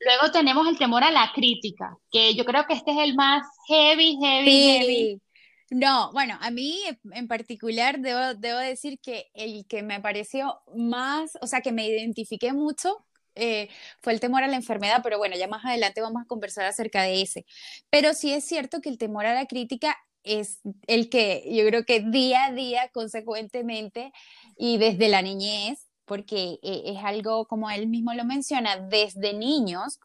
Luego 0.00 0.30
tenemos 0.30 0.66
el 0.68 0.78
temor 0.78 1.02
a 1.02 1.10
la 1.10 1.32
crítica, 1.34 1.96
que 2.10 2.34
yo 2.34 2.44
creo 2.44 2.66
que 2.66 2.74
este 2.74 2.92
es 2.92 2.98
el 2.98 3.14
más 3.14 3.46
heavy, 3.68 4.16
heavy, 4.22 4.62
heavy. 4.62 5.22
No, 5.70 6.12
bueno, 6.12 6.38
a 6.40 6.50
mí 6.50 6.82
en 7.12 7.28
particular 7.28 7.98
debo, 7.98 8.34
debo 8.34 8.58
decir 8.58 9.00
que 9.00 9.30
el 9.34 9.66
que 9.66 9.82
me 9.82 10.00
pareció 10.00 10.60
más, 10.74 11.36
o 11.42 11.46
sea, 11.46 11.60
que 11.60 11.72
me 11.72 11.86
identifiqué 11.86 12.52
mucho 12.52 13.04
eh, 13.34 13.68
fue 14.00 14.12
el 14.12 14.20
temor 14.20 14.42
a 14.42 14.48
la 14.48 14.56
enfermedad, 14.56 15.00
pero 15.02 15.18
bueno, 15.18 15.36
ya 15.36 15.46
más 15.46 15.64
adelante 15.64 16.00
vamos 16.00 16.22
a 16.22 16.26
conversar 16.26 16.64
acerca 16.64 17.02
de 17.02 17.22
ese. 17.22 17.44
Pero 17.90 18.14
sí 18.14 18.32
es 18.32 18.44
cierto 18.44 18.80
que 18.80 18.88
el 18.88 18.98
temor 18.98 19.26
a 19.26 19.34
la 19.34 19.46
crítica 19.46 19.96
es 20.24 20.60
el 20.86 21.08
que 21.08 21.44
yo 21.50 21.66
creo 21.66 21.84
que 21.84 22.00
día 22.00 22.46
a 22.46 22.52
día, 22.52 22.90
consecuentemente, 22.92 24.12
y 24.56 24.78
desde 24.78 25.08
la 25.08 25.22
niñez, 25.22 25.88
porque 26.04 26.58
eh, 26.62 26.82
es 26.86 26.98
algo, 27.04 27.46
como 27.46 27.70
él 27.70 27.88
mismo 27.88 28.14
lo 28.14 28.24
menciona, 28.24 28.76
desde 28.76 29.34
niños 29.34 30.00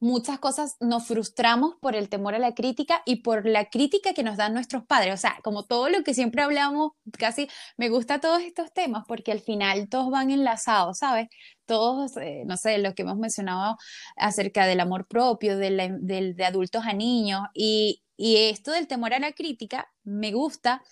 muchas 0.00 0.38
cosas 0.38 0.76
nos 0.80 1.06
frustramos 1.06 1.74
por 1.80 1.94
el 1.94 2.08
temor 2.08 2.34
a 2.34 2.38
la 2.38 2.54
crítica 2.54 3.02
y 3.06 3.16
por 3.22 3.46
la 3.46 3.66
crítica 3.70 4.14
que 4.14 4.22
nos 4.22 4.36
dan 4.36 4.54
nuestros 4.54 4.84
padres. 4.84 5.14
O 5.14 5.16
sea, 5.16 5.38
como 5.42 5.64
todo 5.64 5.88
lo 5.88 6.02
que 6.02 6.14
siempre 6.14 6.42
hablamos, 6.42 6.92
casi 7.18 7.48
me 7.76 7.88
gusta 7.88 8.20
todos 8.20 8.42
estos 8.42 8.72
temas 8.72 9.04
porque 9.06 9.32
al 9.32 9.40
final 9.40 9.88
todos 9.88 10.10
van 10.10 10.30
enlazados, 10.30 10.98
¿sabes? 10.98 11.28
Todos, 11.66 12.16
eh, 12.16 12.42
no 12.46 12.56
sé, 12.56 12.78
lo 12.78 12.94
que 12.94 13.02
hemos 13.02 13.16
mencionado 13.18 13.76
acerca 14.16 14.66
del 14.66 14.80
amor 14.80 15.06
propio, 15.06 15.56
de, 15.56 15.98
de 16.00 16.44
adultos 16.44 16.84
a 16.86 16.92
niños 16.92 17.42
y, 17.54 18.02
y 18.20 18.36
esto 18.50 18.72
del 18.72 18.86
temor 18.86 19.14
a 19.14 19.18
la 19.18 19.32
crítica 19.32 19.90
me 20.04 20.30
gusta 20.30 20.82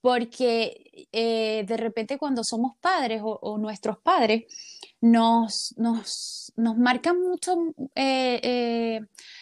porque 0.00 1.08
eh, 1.10 1.64
de 1.66 1.76
repente 1.76 2.16
cuando 2.16 2.44
somos 2.44 2.76
padres 2.80 3.22
o, 3.24 3.58
nuestros 3.58 3.98
padres 3.98 4.44
nos, 5.00 5.74
nos, 5.76 6.52
nos 6.54 6.78
marcan 6.78 7.20
mucho 7.20 7.56
eh, 7.96 8.40
eh, 8.44 9.00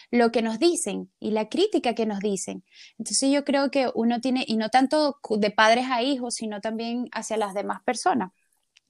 lo 0.09 0.31
que 0.31 0.41
nos 0.41 0.57
dicen 0.57 1.11
y 1.19 1.29
la 1.29 1.49
crítica 1.49 1.93
que 1.93 2.07
nos 2.07 2.19
dicen. 2.19 2.63
Entonces 2.97 3.29
yo 3.31 3.45
creo 3.45 3.69
que 3.69 3.91
uno 3.93 4.19
tiene, 4.21 4.43
y 4.47 4.57
no 4.57 4.69
tanto 4.69 5.19
de 5.37 5.51
padres 5.51 5.85
a 5.91 6.01
hijos, 6.01 6.33
sino 6.33 6.61
también 6.61 7.09
hacia 7.11 7.37
las 7.37 7.53
demás 7.53 7.83
personas. 7.83 8.31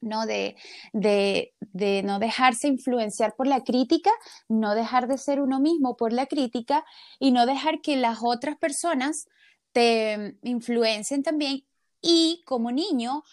¿No? 0.01 0.25
De, 0.25 0.55
de, 0.93 1.53
de, 1.59 2.03
no 2.03 2.19
dejarse 2.19 2.67
influenciar 2.67 3.35
por 3.35 3.47
la 3.47 3.63
crítica, 3.63 4.11
no 4.47 4.75
dejar 4.75 5.07
de 5.07 5.17
ser 5.17 5.41
uno 5.41 5.59
mismo 5.59 5.97
por 5.97 6.13
la 6.13 6.25
crítica 6.25 6.85
y 7.19 7.31
no 7.31 7.45
dejar 7.45 7.81
que 7.81 7.97
las 7.97 8.19
otras 8.21 8.57
personas 8.57 9.27
te 9.71 10.37
influencien 10.43 11.23
también 11.23 11.63
y 12.01 12.41
como 12.45 12.71
niño 12.71 13.23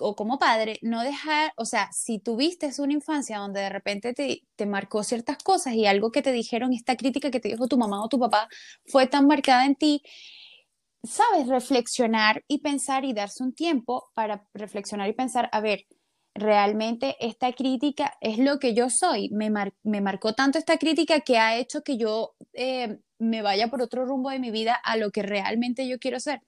o 0.00 0.16
como 0.16 0.38
padre, 0.38 0.78
no 0.82 1.02
dejar, 1.02 1.52
o 1.56 1.64
sea, 1.64 1.90
si 1.92 2.18
tuviste 2.18 2.70
una 2.78 2.92
infancia 2.92 3.38
donde 3.38 3.60
de 3.60 3.68
repente 3.68 4.14
te, 4.14 4.42
te, 4.56 4.66
marcó 4.66 5.04
ciertas 5.04 5.38
cosas 5.38 5.74
y 5.74 5.86
algo 5.86 6.10
que 6.10 6.22
te 6.22 6.32
dijeron, 6.32 6.72
esta 6.72 6.96
crítica 6.96 7.30
que 7.30 7.40
te 7.40 7.48
dijo 7.48 7.68
tu 7.68 7.78
mamá 7.78 8.02
o 8.02 8.08
tu 8.08 8.18
papá 8.18 8.48
fue 8.86 9.06
tan 9.06 9.26
marcada 9.26 9.64
en 9.64 9.76
ti, 9.76 10.02
sabes, 11.04 11.46
reflexionar 11.48 12.44
y 12.48 12.58
pensar 12.58 13.04
y 13.04 13.12
darse 13.12 13.42
un 13.44 13.54
tiempo 13.54 14.10
para 14.14 14.46
reflexionar 14.54 15.08
y 15.08 15.12
pensar, 15.12 15.48
a 15.52 15.60
ver, 15.60 15.86
realmente 16.38 17.16
esta 17.20 17.52
crítica 17.52 18.14
es 18.20 18.38
lo 18.38 18.58
que 18.58 18.74
yo 18.74 18.90
soy. 18.90 19.30
Me, 19.30 19.50
me 19.82 20.00
marcó 20.00 20.34
tanto 20.34 20.58
esta 20.58 20.78
crítica 20.78 21.20
que 21.20 21.38
ha 21.38 21.56
hecho 21.56 21.82
que 21.82 21.96
yo 21.96 22.34
eh, 22.52 22.98
me 23.18 23.42
vaya 23.42 23.68
por 23.68 23.82
otro 23.82 24.04
rumbo 24.04 24.30
de 24.30 24.38
mi 24.38 24.50
vida 24.50 24.74
a 24.74 24.96
lo 24.96 25.10
que 25.10 25.22
realmente 25.22 25.88
yo 25.88 25.98
quiero 25.98 26.20
ser. 26.20 26.42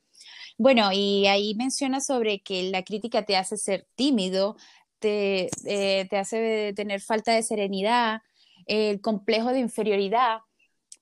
Bueno, 0.56 0.90
y 0.92 1.26
ahí 1.26 1.54
menciona 1.54 2.00
sobre 2.00 2.40
que 2.40 2.70
la 2.70 2.82
crítica 2.82 3.24
te 3.24 3.36
hace 3.36 3.56
ser 3.56 3.86
tímido, 3.94 4.56
te, 4.98 5.48
eh, 5.66 6.06
te 6.10 6.16
hace 6.18 6.72
tener 6.74 7.00
falta 7.00 7.32
de 7.32 7.42
serenidad, 7.42 8.22
el 8.66 9.00
complejo 9.00 9.50
de 9.52 9.60
inferioridad, 9.60 10.40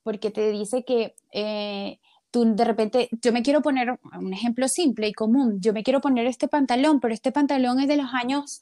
porque 0.02 0.30
te 0.30 0.50
dice 0.50 0.84
que 0.84 1.14
eh, 1.32 1.98
tú 2.30 2.54
de 2.54 2.64
repente, 2.64 3.08
yo 3.22 3.32
me 3.32 3.42
quiero 3.42 3.62
poner 3.62 3.98
un 4.18 4.32
ejemplo 4.32 4.68
simple 4.68 5.08
y 5.08 5.12
común, 5.12 5.58
yo 5.60 5.72
me 5.72 5.82
quiero 5.82 6.00
poner 6.00 6.26
este 6.26 6.48
pantalón, 6.48 7.00
pero 7.00 7.14
este 7.14 7.32
pantalón 7.32 7.80
es 7.80 7.88
de 7.88 7.96
los 7.96 8.12
años 8.12 8.60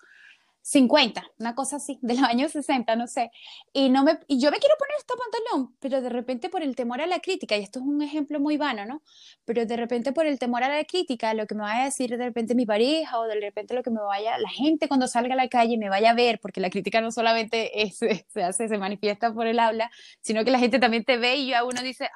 50, 0.66 1.22
una 1.40 1.54
cosa 1.54 1.76
así, 1.76 1.98
de 2.00 2.14
los 2.14 2.22
años 2.22 2.52
60, 2.52 2.96
no 2.96 3.06
sé. 3.06 3.30
Y, 3.74 3.90
no 3.90 4.02
me, 4.02 4.18
y 4.28 4.40
yo 4.40 4.50
me 4.50 4.56
quiero 4.58 4.76
poner 4.78 4.94
este 4.98 5.12
pantalón, 5.14 5.76
pero 5.78 6.00
de 6.00 6.08
repente 6.08 6.48
por 6.48 6.62
el 6.62 6.74
temor 6.74 7.02
a 7.02 7.06
la 7.06 7.20
crítica, 7.20 7.54
y 7.58 7.62
esto 7.62 7.80
es 7.80 7.84
un 7.84 8.00
ejemplo 8.00 8.40
muy 8.40 8.56
vano, 8.56 8.86
¿no? 8.86 9.02
Pero 9.44 9.66
de 9.66 9.76
repente 9.76 10.14
por 10.14 10.24
el 10.24 10.38
temor 10.38 10.64
a 10.64 10.74
la 10.74 10.82
crítica, 10.84 11.34
lo 11.34 11.46
que 11.46 11.54
me 11.54 11.60
vaya 11.60 11.82
a 11.82 11.84
decir 11.84 12.16
de 12.16 12.24
repente 12.24 12.54
mi 12.54 12.64
pareja 12.64 13.18
o 13.20 13.24
de 13.24 13.38
repente 13.38 13.74
lo 13.74 13.82
que 13.82 13.90
me 13.90 14.00
vaya, 14.00 14.38
la 14.38 14.48
gente 14.48 14.88
cuando 14.88 15.06
salga 15.06 15.34
a 15.34 15.36
la 15.36 15.48
calle 15.48 15.76
me 15.76 15.90
vaya 15.90 16.12
a 16.12 16.14
ver, 16.14 16.40
porque 16.40 16.62
la 16.62 16.70
crítica 16.70 17.02
no 17.02 17.12
solamente 17.12 17.82
es, 17.82 17.98
se 18.32 18.42
hace, 18.42 18.66
se 18.66 18.78
manifiesta 18.78 19.34
por 19.34 19.46
el 19.46 19.58
habla, 19.58 19.90
sino 20.22 20.44
que 20.46 20.50
la 20.50 20.58
gente 20.58 20.78
también 20.78 21.04
te 21.04 21.18
ve 21.18 21.36
y 21.36 21.48
ya 21.48 21.64
uno 21.64 21.82
dice, 21.82 22.08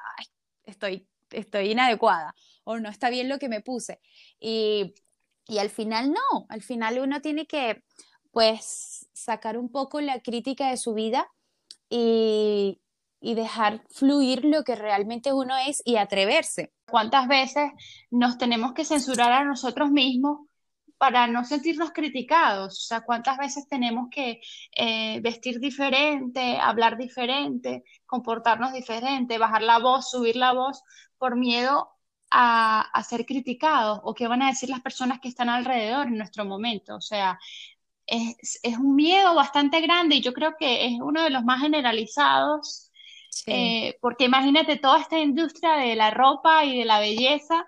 estoy, 0.65 1.07
estoy 1.29 1.71
inadecuada 1.71 2.33
o 2.63 2.79
no 2.79 2.89
está 2.89 3.11
bien 3.11 3.29
lo 3.29 3.37
que 3.37 3.47
me 3.47 3.61
puse. 3.61 3.99
Y, 4.39 4.95
y 5.47 5.59
al 5.59 5.69
final 5.69 6.11
no, 6.11 6.47
al 6.49 6.63
final 6.63 6.97
uno 6.97 7.21
tiene 7.21 7.45
que 7.45 7.83
pues 8.31 9.07
sacar 9.13 9.57
un 9.57 9.71
poco 9.71 10.01
la 10.01 10.21
crítica 10.21 10.69
de 10.69 10.77
su 10.77 10.93
vida 10.93 11.27
y, 11.89 12.81
y, 13.19 13.33
dejar 13.33 13.83
fluir 13.89 14.45
lo 14.45 14.63
que 14.63 14.75
realmente 14.75 15.33
uno 15.33 15.55
es 15.67 15.81
y 15.85 15.97
atreverse. 15.97 16.73
¿Cuántas 16.89 17.27
veces 17.27 17.71
nos 18.11 18.37
tenemos 18.37 18.73
que 18.73 18.85
censurar 18.85 19.31
a 19.31 19.45
nosotros 19.45 19.89
mismos 19.91 20.47
para 20.97 21.27
no 21.27 21.43
sentirnos 21.45 21.91
criticados? 21.91 22.77
O 22.77 22.87
sea, 22.87 23.01
¿cuántas 23.01 23.37
veces 23.37 23.67
tenemos 23.67 24.09
que 24.11 24.41
eh, 24.75 25.19
vestir 25.21 25.59
diferente, 25.59 26.57
hablar 26.59 26.97
diferente, 26.97 27.83
comportarnos 28.05 28.73
diferente, 28.73 29.39
bajar 29.39 29.63
la 29.63 29.79
voz, 29.79 30.11
subir 30.11 30.35
la 30.35 30.53
voz 30.53 30.83
por 31.17 31.35
miedo 31.35 31.89
a, 32.29 32.81
a 32.81 33.03
ser 33.03 33.25
criticados 33.25 33.99
o 34.03 34.13
qué 34.13 34.27
van 34.27 34.43
a 34.43 34.47
decir 34.47 34.69
las 34.69 34.81
personas 34.81 35.19
que 35.19 35.29
están 35.29 35.49
alrededor 35.49 36.07
en 36.07 36.17
nuestro 36.17 36.45
momento? 36.45 36.95
O 36.97 37.01
sea, 37.01 37.39
es, 38.09 38.59
es, 38.63 38.77
un 38.77 38.95
miedo 38.95 39.35
bastante 39.35 39.81
grande 39.81 40.15
y 40.15 40.21
yo 40.21 40.33
creo 40.33 40.55
que 40.57 40.87
es 40.87 40.99
uno 41.01 41.23
de 41.23 41.29
los 41.29 41.43
más 41.43 41.61
generalizados, 41.61 42.91
sí. 43.29 43.51
eh, 43.51 43.97
porque 44.01 44.25
imagínate 44.25 44.77
toda 44.77 44.99
esta 44.99 45.19
industria 45.19 45.73
de 45.73 45.95
la 45.95 46.11
ropa 46.11 46.65
y 46.65 46.79
de 46.79 46.85
la 46.85 46.99
belleza. 46.99 47.65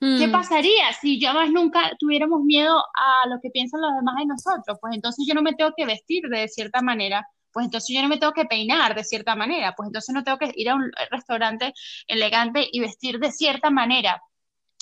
Mm. 0.00 0.18
¿Qué 0.18 0.28
pasaría 0.28 0.92
si 1.00 1.20
yo 1.20 1.32
más 1.34 1.50
nunca 1.50 1.92
tuviéramos 1.98 2.42
miedo 2.42 2.78
a 2.78 3.28
lo 3.28 3.40
que 3.42 3.50
piensan 3.50 3.80
los 3.80 3.94
demás 3.94 4.16
de 4.16 4.26
nosotros? 4.26 4.78
Pues 4.80 4.94
entonces 4.94 5.24
yo 5.26 5.34
no 5.34 5.42
me 5.42 5.54
tengo 5.54 5.72
que 5.76 5.86
vestir 5.86 6.24
de 6.28 6.48
cierta 6.48 6.82
manera, 6.82 7.26
pues 7.52 7.66
entonces 7.66 7.94
yo 7.94 8.02
no 8.02 8.08
me 8.08 8.18
tengo 8.18 8.32
que 8.32 8.44
peinar 8.44 8.94
de 8.94 9.04
cierta 9.04 9.34
manera, 9.36 9.74
pues 9.76 9.86
entonces 9.86 10.14
no 10.14 10.24
tengo 10.24 10.38
que 10.38 10.52
ir 10.56 10.68
a 10.68 10.74
un 10.74 10.90
restaurante 11.10 11.72
elegante 12.06 12.68
y 12.70 12.80
vestir 12.80 13.18
de 13.18 13.30
cierta 13.30 13.70
manera. 13.70 14.20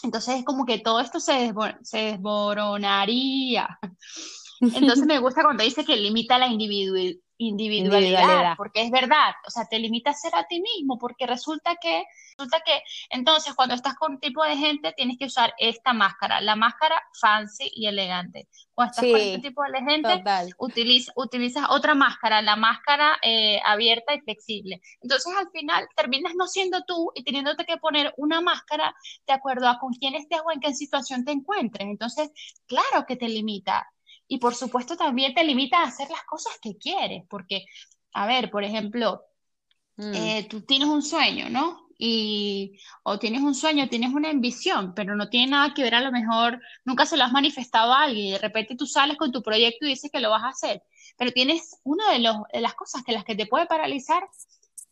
Entonces 0.03 0.37
es 0.37 0.45
como 0.45 0.67
que 0.67 0.79
todo 0.79 1.01
esto 1.01 1.21
se, 1.21 1.35
desbor 1.35 1.79
se 1.83 1.99
desboronaría. 1.99 3.79
Entonces 4.63 5.07
me 5.07 5.19
gusta 5.19 5.43
cuando 5.43 5.65
dice 5.65 5.85
que 5.85 5.97
limita 5.97 6.39
la 6.39 6.47
individualidad, 6.47 7.19
individualidad, 7.39 8.57
porque 8.57 8.83
es 8.83 8.91
verdad, 8.91 9.35
o 9.47 9.51
sea, 9.51 9.67
te 9.67 9.79
limita 9.79 10.11
a 10.11 10.15
ser 10.15 10.35
a 10.35 10.47
ti 10.47 10.61
mismo, 10.61 10.99
porque 10.99 11.27
resulta 11.27 11.77
que, 11.81 12.05
resulta 12.37 12.63
que, 12.65 12.83
entonces 13.11 13.55
cuando 13.55 13.75
estás 13.75 13.95
con 13.97 14.13
un 14.13 14.21
tipo 14.21 14.45
de 14.45 14.57
gente 14.57 14.93
tienes 14.97 15.19
que 15.19 15.27
usar 15.27 15.53
esta 15.59 15.93
máscara, 15.93 16.41
la 16.41 16.57
máscara 16.57 17.03
fancy 17.21 17.71
y 17.75 17.87
elegante. 17.87 18.49
Cuando 18.75 18.93
estás 18.93 19.05
sí, 19.05 19.11
con 19.11 19.21
este 19.21 19.39
tipo 19.41 19.63
de 19.65 19.79
gente, 19.81 20.25
utiliza, 20.59 21.13
utilizas 21.17 21.67
otra 21.69 21.95
máscara, 21.95 22.41
la 22.43 22.57
máscara 22.57 23.19
eh, 23.23 23.61
abierta 23.65 24.15
y 24.15 24.21
flexible. 24.21 24.81
Entonces 25.01 25.33
al 25.37 25.51
final 25.51 25.89
terminas 25.97 26.35
no 26.37 26.47
siendo 26.47 26.83
tú 26.85 27.11
y 27.15 27.25
teniéndote 27.25 27.65
que 27.65 27.77
poner 27.77 28.15
una 28.17 28.41
máscara 28.41 28.95
de 29.27 29.33
acuerdo 29.33 29.69
a 29.69 29.79
con 29.79 29.93
quién 29.95 30.15
estés 30.15 30.41
o 30.45 30.53
en 30.53 30.61
qué 30.61 30.73
situación 30.75 31.25
te 31.25 31.33
encuentres. 31.33 31.87
Entonces, 31.87 32.31
claro 32.67 33.05
que 33.07 33.17
te 33.17 33.29
limita 33.29 33.87
y 34.33 34.39
por 34.39 34.55
supuesto 34.55 34.97
también 34.97 35.35
te 35.35 35.45
limita 35.45 35.81
a 35.81 35.89
hacer 35.89 36.09
las 36.09 36.23
cosas 36.23 36.55
que 36.63 36.79
quieres, 36.79 37.23
porque, 37.29 37.67
a 38.15 38.27
ver, 38.27 38.51
por 38.51 38.65
ejemplo, 38.65 39.21
mm. 39.99 40.15
eh, 40.15 40.47
tú 40.49 40.63
tienes 40.63 40.89
un 40.89 41.03
sueño, 41.03 41.51
¿no? 41.51 41.87
Y, 41.99 42.79
o 43.03 43.19
tienes 43.19 43.43
un 43.43 43.55
sueño, 43.55 43.91
tienes 43.91 44.15
una 44.15 44.31
ambición, 44.31 44.95
pero 44.95 45.17
no 45.17 45.29
tiene 45.29 45.49
nada 45.49 45.75
que 45.75 45.83
ver 45.83 45.95
a 45.95 46.01
lo 46.01 46.11
mejor, 46.11 46.63
nunca 46.87 47.05
se 47.05 47.19
lo 47.19 47.25
has 47.25 47.33
manifestado 47.33 47.93
a 47.93 48.05
alguien 48.05 48.29
y 48.29 48.33
de 48.33 48.39
repente 48.39 48.75
tú 48.75 48.87
sales 48.87 49.19
con 49.19 49.33
tu 49.33 49.43
proyecto 49.43 49.85
y 49.85 49.91
dices 49.91 50.11
que 50.11 50.21
lo 50.21 50.31
vas 50.31 50.45
a 50.45 50.49
hacer, 50.49 50.83
pero 51.19 51.31
tienes 51.33 51.79
una 51.85 52.11
de, 52.11 52.21
los, 52.21 52.37
de 52.55 52.63
las 52.63 52.73
cosas 52.73 53.03
que 53.05 53.13
las 53.13 53.25
que 53.25 53.35
te 53.35 53.45
puede 53.45 53.67
paralizar 53.67 54.27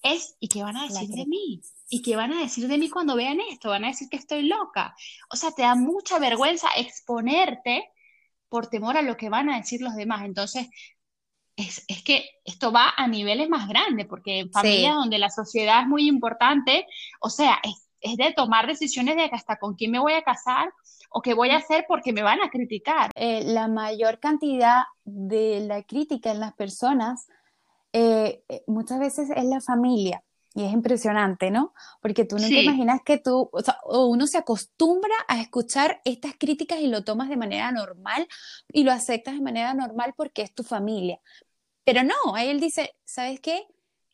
es, 0.03 0.37
¿y 0.39 0.49
qué 0.49 0.63
van 0.63 0.77
a 0.77 0.83
decir 0.83 1.09
de 1.09 1.25
mí? 1.25 1.63
¿Y 1.89 2.03
qué 2.03 2.15
van 2.15 2.35
a 2.35 2.41
decir 2.41 2.69
de 2.69 2.77
mí 2.77 2.91
cuando 2.91 3.17
vean 3.17 3.41
esto? 3.51 3.71
Van 3.71 3.85
a 3.85 3.89
decir 3.89 4.11
que 4.11 4.19
estoy 4.19 4.43
loca. 4.43 4.95
O 5.31 5.37
sea, 5.37 5.53
te 5.53 5.63
da 5.63 5.77
mucha 5.77 6.19
vergüenza 6.19 6.69
exponerte 6.77 7.89
por 8.51 8.67
temor 8.67 8.99
a 8.99 9.03
lo 9.03 9.17
que 9.17 9.31
van 9.31 9.49
a 9.49 9.57
decir 9.57 9.81
los 9.81 9.95
demás. 9.95 10.25
Entonces, 10.27 10.69
es, 11.57 11.85
es 11.89 12.03
que 12.03 12.29
esto 12.45 12.71
va 12.73 12.93
a 12.95 13.09
niveles 13.09 13.49
más 13.49 13.67
grandes, 13.69 14.07
porque 14.07 14.41
en 14.41 14.53
familias 14.53 14.95
donde 14.95 15.19
la 15.19 15.31
sociedad 15.31 15.81
es 15.81 15.87
muy 15.87 16.07
importante, 16.07 16.87
o 17.21 17.31
sea, 17.31 17.59
es, 17.63 17.89
es 18.01 18.17
de 18.17 18.33
tomar 18.33 18.67
decisiones 18.67 19.17
de 19.17 19.25
hasta 19.25 19.57
con 19.57 19.75
quién 19.75 19.91
me 19.91 19.99
voy 19.99 20.13
a 20.13 20.23
casar 20.23 20.71
o 21.11 21.23
qué 21.23 21.35
voy 21.35 21.51
a 21.51 21.57
hacer 21.57 21.85
porque 21.89 22.13
me 22.13 22.23
van 22.23 22.41
a 22.43 22.51
criticar. 22.51 23.11
Eh, 23.15 23.43
la 23.45 23.69
mayor 23.69 24.21
cantidad 24.21 24.83
de 25.05 25.61
la 25.61 25.83
crítica 25.83 26.31
en 26.31 26.41
las 26.41 26.55
personas 26.55 27.27
eh, 27.93 28.45
eh, 28.49 28.63
muchas 28.67 29.01
veces 29.01 29.31
es 29.35 29.45
la 29.45 29.61
familia. 29.61 30.23
Y 30.55 30.65
es 30.65 30.73
impresionante, 30.73 31.51
¿no? 31.51 31.75
Porque 32.01 32.25
tú 32.25 32.37
no 32.37 32.49
te 32.49 32.63
imaginas 32.63 33.01
que 33.05 33.19
tú, 33.19 33.49
o, 33.53 33.61
sea, 33.61 33.79
uno 33.85 34.27
se 34.27 34.39
acostumbra 34.39 35.15
a 35.29 35.41
escuchar 35.41 36.01
estas 36.05 36.35
críticas 36.37 36.81
y 36.81 36.89
lo 36.89 37.05
tomas 37.05 37.29
de 37.29 37.37
manera 37.37 37.71
normal 37.71 38.27
y 38.73 38.83
lo 38.83 38.91
aceptas 38.91 39.35
de 39.35 39.43
manera 39.43 39.75
normal 39.75 40.13
porque 40.17 40.43
es 40.43 40.53
tu 40.53 40.65
familia. 40.65 41.21
Pero 41.85 42.03
no, 42.03 42.35
ahí 42.35 42.49
él 42.49 42.59
dice, 42.59 42.97
¿sabes 43.05 43.39
qué? 43.39 43.65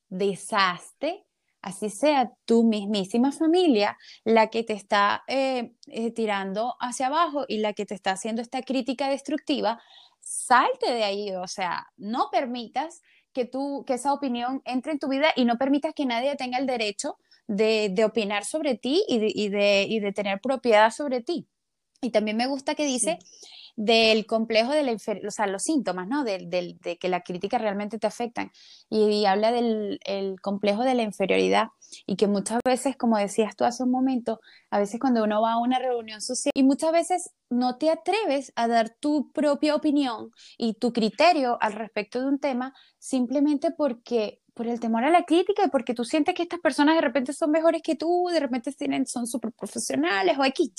Desastre, 0.09 1.25
así 1.63 1.89
sea 1.89 2.31
tu 2.45 2.65
mismísima 2.65 3.33
familia 3.33 3.97
la 4.25 4.49
que 4.51 4.63
te 4.63 4.75
está 4.75 5.25
eh, 5.29 5.75
tirando 6.15 6.75
hacia 6.81 7.07
abajo 7.07 7.47
y 7.49 7.59
la 7.59 7.73
que 7.73 7.87
te 7.87 7.95
está 7.95 8.13
haciendo 8.13 8.43
esta 8.43 8.63
crítica 8.63 9.09
destructiva, 9.09 9.81
salte 10.21 10.93
de 10.93 11.05
ahí, 11.05 11.35
o 11.35 11.49
sea, 11.49 11.87
no 11.97 12.29
permitas 12.31 13.03
que, 13.37 13.45
tú, 13.45 13.85
que 13.87 13.93
esa 13.93 14.15
opinión 14.15 14.63
entre 14.65 14.93
en 14.93 14.99
tu 14.99 15.09
vida 15.09 15.27
y 15.37 15.45
no 15.45 15.59
permitas 15.59 15.93
que 15.95 16.07
nadie 16.07 16.35
tenga 16.37 16.57
el 16.57 16.67
derecho 16.67 17.19
de, 17.47 17.95
opinar 18.03 18.47
sobre 18.47 18.77
ti 18.79 19.05
y 19.07 19.19
de, 19.19 19.85
y 19.87 20.01
de, 20.01 20.13
tener 20.13 20.41
propiedad 20.41 20.91
sobre 20.91 21.21
ti. 21.21 21.47
Y 22.01 22.13
también 22.13 22.39
me 22.39 22.47
gusta 22.47 22.75
que 22.75 22.87
dice 22.87 23.19
del 23.77 24.27
complejo 24.27 24.73
de 24.73 24.83
la 24.83 24.93
o 24.93 25.31
sea, 25.31 25.47
los 25.47 25.63
síntomas, 25.63 26.09
¿no? 26.09 26.25
De, 26.25 26.39
de, 26.49 26.97
que 26.99 27.09
la 27.09 27.21
crítica 27.21 27.59
realmente 27.59 27.99
te 27.99 28.07
afectan. 28.07 28.51
Y, 28.89 29.27
habla 29.27 29.53
del 29.53 30.01
el 30.05 30.41
complejo 30.41 30.83
de 30.83 30.95
la 30.95 31.03
inferioridad 31.03 31.69
y 32.07 32.17
que 32.17 32.27
muchas 32.27 32.61
veces, 32.65 32.97
como 32.97 33.19
decías 33.19 33.55
tú 33.55 33.65
hace 33.65 33.83
un 33.83 33.91
momento, 33.91 34.41
a 34.71 34.79
veces 34.79 34.99
cuando 34.99 35.23
uno 35.25 35.43
va 35.43 35.53
a 35.53 35.59
una 35.59 35.79
reunión 35.79 36.21
social 36.21 36.53
y 36.55 36.63
muchas 36.63 36.93
veces 36.93 37.31
no 37.51 37.77
te 37.77 37.91
atreves 37.91 38.53
a 38.57 38.67
dar 38.67 38.91
tu 39.01 39.31
propia 39.33 39.75
opinión 39.75 40.31
y 40.59 40.75
tu 40.75 40.93
criterio 40.93 41.59
al 41.61 41.75
respecto 41.75 42.21
de 42.21 42.27
un 42.27 42.39
tema 42.39 42.75
simplemente 42.99 43.71
porque 43.71 44.41
por 44.57 44.67
el 44.67 44.81
temor 44.81 45.05
a 45.05 45.11
la 45.11 45.25
crítica 45.25 45.65
y 45.67 45.69
porque 45.69 45.93
tú 45.93 46.03
sientes 46.03 46.35
que 46.35 46.43
estas 46.43 46.61
personas 46.61 46.95
de 46.95 47.03
repente 47.03 47.35
son 47.35 47.51
mejores 47.51 47.83
que 47.83 47.95
tú, 47.95 48.29
de 48.33 48.41
repente 48.41 48.73
tienen, 48.73 49.07
son 49.07 49.27
súper 49.27 49.53
profesionales 49.53 50.39
o 50.39 50.45
X, 50.47 50.73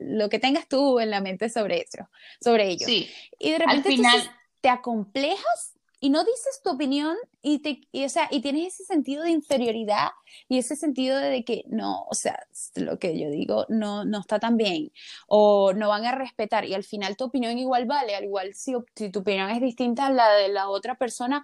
lo 0.00 0.28
que 0.28 0.40
tengas 0.40 0.66
tú 0.66 0.98
en 0.98 1.10
la 1.10 1.20
mente 1.20 1.48
sobre 1.48 1.82
eso, 1.82 2.08
sobre 2.40 2.68
ellos. 2.68 2.90
y 2.90 3.50
de 3.52 3.58
repente 3.58 3.88
Al 3.88 3.94
final... 3.94 4.30
te 4.60 4.68
acomplejas 4.68 5.74
y 6.04 6.10
no 6.10 6.22
dices 6.22 6.60
tu 6.62 6.68
opinión 6.68 7.16
y, 7.40 7.60
te, 7.60 8.04
o 8.04 8.08
sea, 8.10 8.28
y 8.30 8.42
tienes 8.42 8.74
ese 8.74 8.84
sentido 8.84 9.22
de 9.22 9.30
inferioridad 9.30 10.08
y 10.50 10.58
ese 10.58 10.76
sentido 10.76 11.16
de 11.16 11.44
que 11.44 11.64
no, 11.68 12.02
o 12.10 12.14
sea, 12.14 12.46
lo 12.74 12.98
que 12.98 13.18
yo 13.18 13.30
digo 13.30 13.64
no, 13.70 14.04
no 14.04 14.20
está 14.20 14.38
tan 14.38 14.58
bien 14.58 14.92
o 15.28 15.72
no 15.72 15.88
van 15.88 16.04
a 16.04 16.14
respetar 16.14 16.66
y 16.66 16.74
al 16.74 16.84
final 16.84 17.16
tu 17.16 17.24
opinión 17.24 17.56
igual 17.56 17.86
vale, 17.86 18.14
al 18.14 18.24
igual 18.24 18.52
si, 18.52 18.74
si 18.94 19.08
tu 19.08 19.20
opinión 19.20 19.48
es 19.48 19.62
distinta 19.62 20.06
a 20.06 20.10
la 20.10 20.30
de 20.34 20.48
la 20.48 20.68
otra 20.68 20.96
persona, 20.96 21.42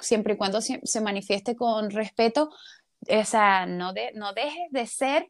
siempre 0.00 0.34
y 0.34 0.36
cuando 0.36 0.60
se, 0.60 1.00
manifieste 1.00 1.56
con 1.56 1.90
respeto, 1.90 2.50
o 3.08 3.24
sea, 3.24 3.66
no, 3.66 3.92
de, 3.92 4.12
no 4.14 4.32
dejes 4.32 4.70
de 4.70 4.86
ser 4.86 5.28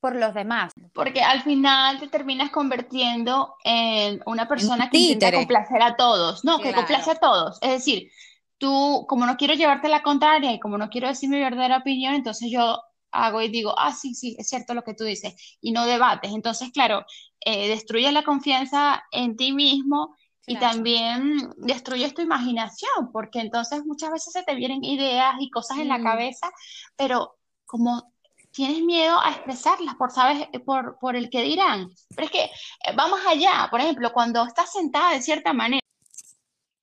por 0.00 0.14
los 0.14 0.34
demás. 0.34 0.72
Porque 0.92 1.22
al 1.22 1.42
final 1.42 1.98
te 1.98 2.08
terminas 2.08 2.50
convirtiendo 2.50 3.54
en 3.64 4.20
una 4.26 4.46
persona 4.46 4.90
que 4.90 4.98
intenta 4.98 5.36
complacer 5.36 5.82
a 5.82 5.96
todos, 5.96 6.44
no, 6.44 6.58
que 6.58 6.72
complace 6.72 7.10
a 7.10 7.16
todos. 7.16 7.58
Es 7.62 7.70
decir, 7.70 8.10
tú, 8.58 9.06
como 9.08 9.26
no 9.26 9.36
quiero 9.36 9.54
llevarte 9.54 9.88
la 9.88 10.02
contraria 10.02 10.52
y 10.52 10.60
como 10.60 10.78
no 10.78 10.88
quiero 10.88 11.08
decir 11.08 11.28
mi 11.28 11.38
verdadera 11.38 11.78
opinión, 11.78 12.14
entonces 12.14 12.50
yo 12.50 12.80
hago 13.10 13.40
y 13.40 13.48
digo, 13.48 13.74
ah, 13.78 13.92
sí, 13.92 14.14
sí, 14.14 14.36
es 14.38 14.48
cierto 14.48 14.74
lo 14.74 14.82
que 14.82 14.94
tú 14.94 15.04
dices, 15.04 15.34
y 15.60 15.72
no 15.72 15.86
debates. 15.86 16.32
Entonces, 16.32 16.70
claro, 16.72 17.04
eh, 17.40 17.68
destruyes 17.68 18.12
la 18.12 18.24
confianza 18.24 19.02
en 19.10 19.36
ti 19.36 19.52
mismo 19.52 20.16
y 20.48 20.56
también 20.56 21.52
destruyes 21.56 22.14
tu 22.14 22.22
imaginación, 22.22 23.12
porque 23.12 23.40
entonces 23.40 23.84
muchas 23.84 24.10
veces 24.10 24.32
se 24.32 24.42
te 24.42 24.54
vienen 24.54 24.84
ideas 24.84 25.34
y 25.40 25.50
cosas 25.50 25.78
en 25.78 25.88
la 25.88 26.02
cabeza, 26.02 26.50
pero 26.96 27.36
como 27.66 28.12
tienes 28.50 28.82
miedo 28.82 29.20
a 29.20 29.30
expresarlas 29.30 29.94
por, 29.94 30.10
¿sabes? 30.10 30.48
Por, 30.64 30.98
por 30.98 31.16
el 31.16 31.30
que 31.30 31.42
dirán. 31.42 31.88
Pero 32.14 32.26
es 32.26 32.30
que 32.30 32.44
eh, 32.44 32.94
vamos 32.96 33.20
allá, 33.26 33.68
por 33.70 33.80
ejemplo, 33.80 34.12
cuando 34.12 34.44
estás 34.44 34.72
sentada 34.72 35.12
de 35.12 35.22
cierta 35.22 35.52
manera, 35.52 35.80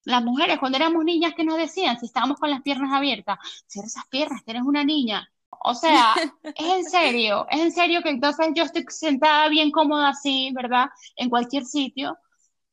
las 0.04 0.24
mujeres 0.24 0.60
cuando 0.60 0.78
éramos 0.78 1.04
niñas, 1.04 1.34
¿qué 1.36 1.44
nos 1.44 1.58
decían? 1.58 2.00
Si 2.00 2.06
estábamos 2.06 2.38
con 2.38 2.52
las 2.52 2.62
piernas 2.62 2.94
abiertas, 2.94 3.38
cierra 3.68 3.88
esas 3.88 4.08
piernas, 4.08 4.42
eres 4.46 4.62
una 4.62 4.84
niña. 4.84 5.28
O 5.50 5.74
sea, 5.74 6.14
es 6.44 6.74
en 6.74 6.86
serio, 6.86 7.48
es 7.50 7.60
en 7.60 7.72
serio 7.72 8.02
que 8.04 8.10
entonces 8.10 8.48
yo 8.56 8.64
estoy 8.64 8.86
sentada 8.88 9.50
bien 9.50 9.72
cómoda 9.72 10.10
así, 10.10 10.52
¿verdad? 10.54 10.90
En 11.16 11.30
cualquier 11.30 11.66
sitio, 11.66 12.18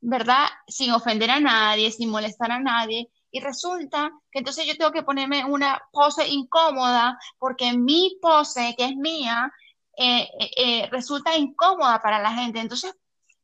¿verdad? 0.02 0.46
Sin 0.66 0.90
ofender 0.90 1.30
a 1.30 1.40
nadie, 1.40 1.90
sin 1.90 2.10
molestar 2.10 2.50
a 2.50 2.60
nadie. 2.60 3.08
Y 3.30 3.40
resulta 3.40 4.10
que 4.30 4.40
entonces 4.40 4.66
yo 4.66 4.76
tengo 4.76 4.92
que 4.92 5.04
ponerme 5.04 5.44
una 5.44 5.80
pose 5.92 6.28
incómoda 6.28 7.18
porque 7.38 7.72
mi 7.72 8.18
pose, 8.20 8.74
que 8.76 8.84
es 8.84 8.96
mía, 8.96 9.50
eh, 9.96 10.28
eh, 10.40 10.50
eh, 10.56 10.88
resulta 10.90 11.36
incómoda 11.36 12.00
para 12.02 12.20
la 12.20 12.34
gente. 12.34 12.60
Entonces, 12.60 12.92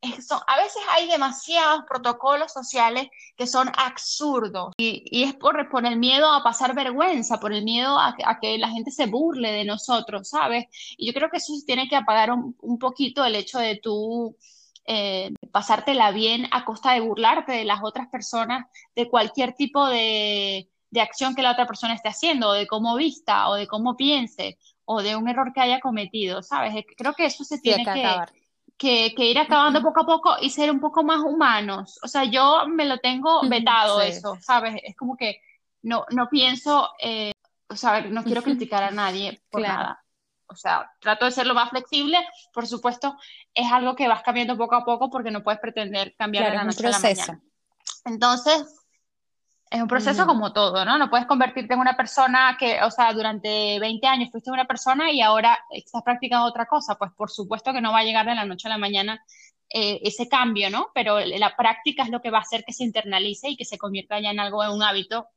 a 0.01 0.57
veces 0.57 0.81
hay 0.89 1.07
demasiados 1.09 1.83
protocolos 1.87 2.53
sociales 2.53 3.07
que 3.35 3.47
son 3.47 3.69
absurdos 3.77 4.73
y, 4.77 5.23
es 5.23 5.33
por, 5.35 5.57
el 5.85 5.97
miedo 5.97 6.31
a 6.31 6.43
pasar 6.43 6.73
vergüenza, 6.75 7.39
por 7.39 7.53
el 7.53 7.63
miedo 7.63 7.97
a, 7.99 8.15
que 8.41 8.57
la 8.57 8.69
gente 8.69 8.91
se 8.91 9.07
burle 9.07 9.51
de 9.51 9.65
nosotros, 9.65 10.29
¿sabes? 10.29 10.65
Y 10.97 11.07
yo 11.07 11.13
creo 11.13 11.29
que 11.29 11.37
eso 11.37 11.53
tiene 11.65 11.89
que 11.89 11.95
apagar 11.97 12.31
un, 12.31 12.55
un 12.61 12.79
poquito 12.79 13.25
el 13.25 13.35
hecho 13.35 13.59
de 13.59 13.77
tú 13.77 14.37
eh, 14.91 15.31
pasártela 15.51 16.09
bien 16.09 16.47
a 16.49 16.65
costa 16.65 16.93
de 16.93 17.01
burlarte 17.01 17.51
de 17.51 17.63
las 17.63 17.81
otras 17.83 18.07
personas, 18.07 18.65
de 18.95 19.07
cualquier 19.07 19.53
tipo 19.53 19.85
de, 19.85 20.67
acción 20.99 21.35
que 21.35 21.43
la 21.43 21.51
otra 21.51 21.67
persona 21.67 21.93
esté 21.93 22.09
haciendo, 22.09 22.49
o 22.49 22.53
de 22.53 22.65
cómo 22.65 22.95
vista, 22.95 23.49
o 23.49 23.53
de 23.53 23.67
cómo 23.67 23.95
piense, 23.95 24.57
o 24.85 25.03
de 25.03 25.15
un 25.15 25.29
error 25.29 25.53
que 25.53 25.61
haya 25.61 25.79
cometido, 25.79 26.41
¿sabes? 26.41 26.73
Creo 26.97 27.13
que 27.13 27.27
eso 27.27 27.43
se 27.43 27.59
tiene 27.59 27.85
que, 28.79 29.13
que, 29.15 29.25
ir 29.25 29.37
acabando 29.37 29.83
poco 29.83 30.01
a 30.01 30.05
poco 30.07 30.35
y 30.41 30.49
ser 30.49 30.71
un 30.71 30.79
poco 30.79 31.03
más 31.03 31.19
humanos. 31.19 31.99
O 32.01 32.07
sea, 32.07 32.23
yo 32.23 32.65
me 32.67 32.85
lo 32.85 32.97
tengo 32.97 33.47
vetado 33.47 34.01
eso, 34.01 34.39
¿sabes? 34.41 34.81
Es 34.83 34.95
como 34.95 35.15
que 35.15 35.39
no, 35.83 36.03
no 36.09 36.29
pienso, 36.29 36.89
eh, 36.99 37.31
o 37.69 37.75
sea, 37.75 38.01
no 38.01 38.23
quiero 38.23 38.41
criticar 38.41 38.81
a 38.81 38.89
nadie 38.89 39.39
por 39.51 39.61
nada 39.61 40.03
o 40.49 40.55
sea, 40.55 40.91
trato 40.99 41.25
de 41.25 41.31
ser 41.31 41.45
lo 41.45 41.53
más 41.53 41.69
flexible, 41.69 42.17
por 42.53 42.67
supuesto, 42.67 43.15
es 43.53 43.71
algo 43.71 43.95
que 43.95 44.07
vas 44.07 44.23
cambiando 44.23 44.57
poco 44.57 44.75
a 44.75 44.83
poco 44.83 45.09
porque 45.09 45.31
no 45.31 45.43
puedes 45.43 45.59
pretender 45.59 46.15
cambiar 46.17 46.49
de 46.49 46.57
la 46.57 46.63
noche 46.63 46.87
a 46.87 46.91
la 46.91 46.99
mañana. 46.99 47.41
Entonces, 48.05 48.79
es 49.69 49.81
un 49.81 49.87
proceso 49.87 50.25
como 50.25 50.51
todo, 50.51 50.83
¿no? 50.83 50.97
No 50.97 51.11
puedes 51.11 51.27
convertirte 51.27 51.75
en 51.75 51.79
una 51.79 51.95
persona 51.95 52.57
que, 52.59 52.81
o 52.81 52.89
sea, 52.89 53.13
durante 53.13 53.79
20 53.79 54.07
años 54.07 54.31
fuiste 54.31 54.49
una 54.49 54.65
persona 54.65 55.11
y 55.11 55.21
ahora 55.21 55.59
estás 55.69 56.01
practicando 56.03 56.47
otra 56.47 56.65
cosa, 56.65 56.95
pues 56.95 57.11
por 57.15 57.29
supuesto 57.29 57.71
que 57.71 57.81
no 57.81 57.91
va 57.91 57.99
a 57.99 58.03
llegar 58.03 58.25
de 58.25 58.33
la 58.33 58.45
noche 58.45 58.67
a 58.67 58.71
la 58.71 58.79
mañana 58.79 59.23
eh, 59.69 59.99
ese 60.01 60.27
cambio, 60.27 60.71
¿no? 60.71 60.89
Pero 60.95 61.19
la 61.19 61.55
práctica 61.55 62.01
es 62.01 62.09
lo 62.09 62.21
que 62.21 62.31
va 62.31 62.39
a 62.39 62.41
hacer 62.41 62.63
que 62.65 62.73
se 62.73 62.83
internalice 62.83 63.49
y 63.49 63.57
que 63.57 63.65
se 63.65 63.77
convierta 63.77 64.19
ya 64.19 64.31
en 64.31 64.39
algo, 64.39 64.63
en 64.63 64.71
un 64.71 64.81
hábito, 64.81 65.27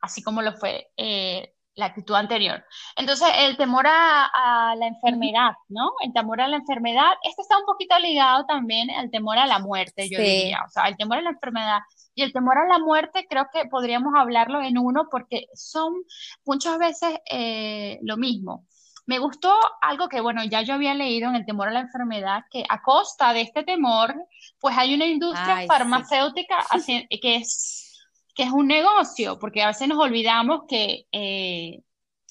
así 0.00 0.22
como 0.22 0.40
lo 0.40 0.54
fue 0.54 0.90
eh, 0.96 1.54
la 1.76 1.86
actitud 1.86 2.14
anterior. 2.14 2.64
Entonces, 2.96 3.28
el 3.38 3.56
temor 3.56 3.86
a, 3.86 4.74
la 4.76 4.86
enfermedad, 4.86 5.52
¿no? 5.68 5.92
El 6.02 6.12
temor 6.12 6.40
a 6.40 6.48
la 6.48 6.56
enfermedad, 6.56 7.12
este 7.22 7.42
está 7.42 7.58
un 7.58 7.66
poquito 7.66 7.98
ligado 7.98 8.44
también 8.46 8.90
al 8.90 9.10
temor 9.10 9.38
a 9.38 9.46
la 9.46 9.58
muerte, 9.58 10.08
yo 10.08 10.18
diría. 10.18 10.62
O 10.66 10.70
sea, 10.70 10.84
el 10.84 10.96
temor 10.96 11.18
a 11.18 11.22
la 11.22 11.30
enfermedad 11.30 11.80
y 12.14 12.22
el 12.22 12.32
temor 12.32 12.58
a 12.58 12.66
la 12.66 12.78
muerte, 12.78 13.26
creo 13.28 13.48
que 13.52 13.66
podríamos 13.66 14.14
hablarlo 14.16 14.60
en 14.62 14.78
uno 14.78 15.08
porque 15.10 15.46
son 15.54 15.92
muchas 16.44 16.78
veces 16.78 17.18
eh, 17.30 17.98
lo 18.02 18.16
mismo. 18.16 18.66
Me 19.06 19.18
gustó 19.18 19.54
algo 19.82 20.08
que, 20.08 20.20
bueno, 20.20 20.42
ya 20.44 20.62
yo 20.62 20.74
había 20.74 20.94
leído 20.94 21.28
en 21.28 21.36
el 21.36 21.44
temor 21.44 21.68
a 21.68 21.72
la 21.72 21.80
enfermedad, 21.80 22.44
que 22.50 22.64
a 22.68 22.80
costa 22.80 23.34
de 23.34 23.42
este 23.42 23.62
temor, 23.62 24.14
pues 24.58 24.78
hay 24.78 24.94
una 24.94 25.04
industria 25.04 25.66
farmacéutica 25.66 26.64
que 27.20 27.36
es 27.36 27.83
que 28.34 28.42
es 28.42 28.50
un 28.50 28.66
negocio, 28.66 29.38
porque 29.38 29.62
a 29.62 29.68
veces 29.68 29.88
nos 29.88 29.98
olvidamos 29.98 30.62
que, 30.68 31.06
eh, 31.12 31.82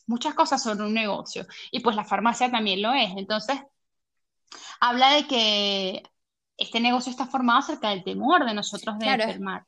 muchas 0.06 0.34
cosas 0.34 0.62
son 0.62 0.82
un 0.82 0.94
negocio 0.94 1.46
y 1.72 1.80
pues 1.80 1.96
la 1.96 2.04
farmacia 2.04 2.52
también 2.52 2.82
lo 2.82 2.94
es. 2.94 3.12
Entonces, 3.16 3.60
habla 4.80 5.14
de 5.14 5.28
que 5.28 6.04
este 6.58 6.80
negocio 6.80 7.10
está 7.10 7.26
formado 7.26 7.60
acerca 7.60 7.90
del 7.90 8.04
temor 8.04 8.46
de 8.46 8.54
nosotros 8.54 8.98
de 9.00 9.08
enfermar. 9.08 9.66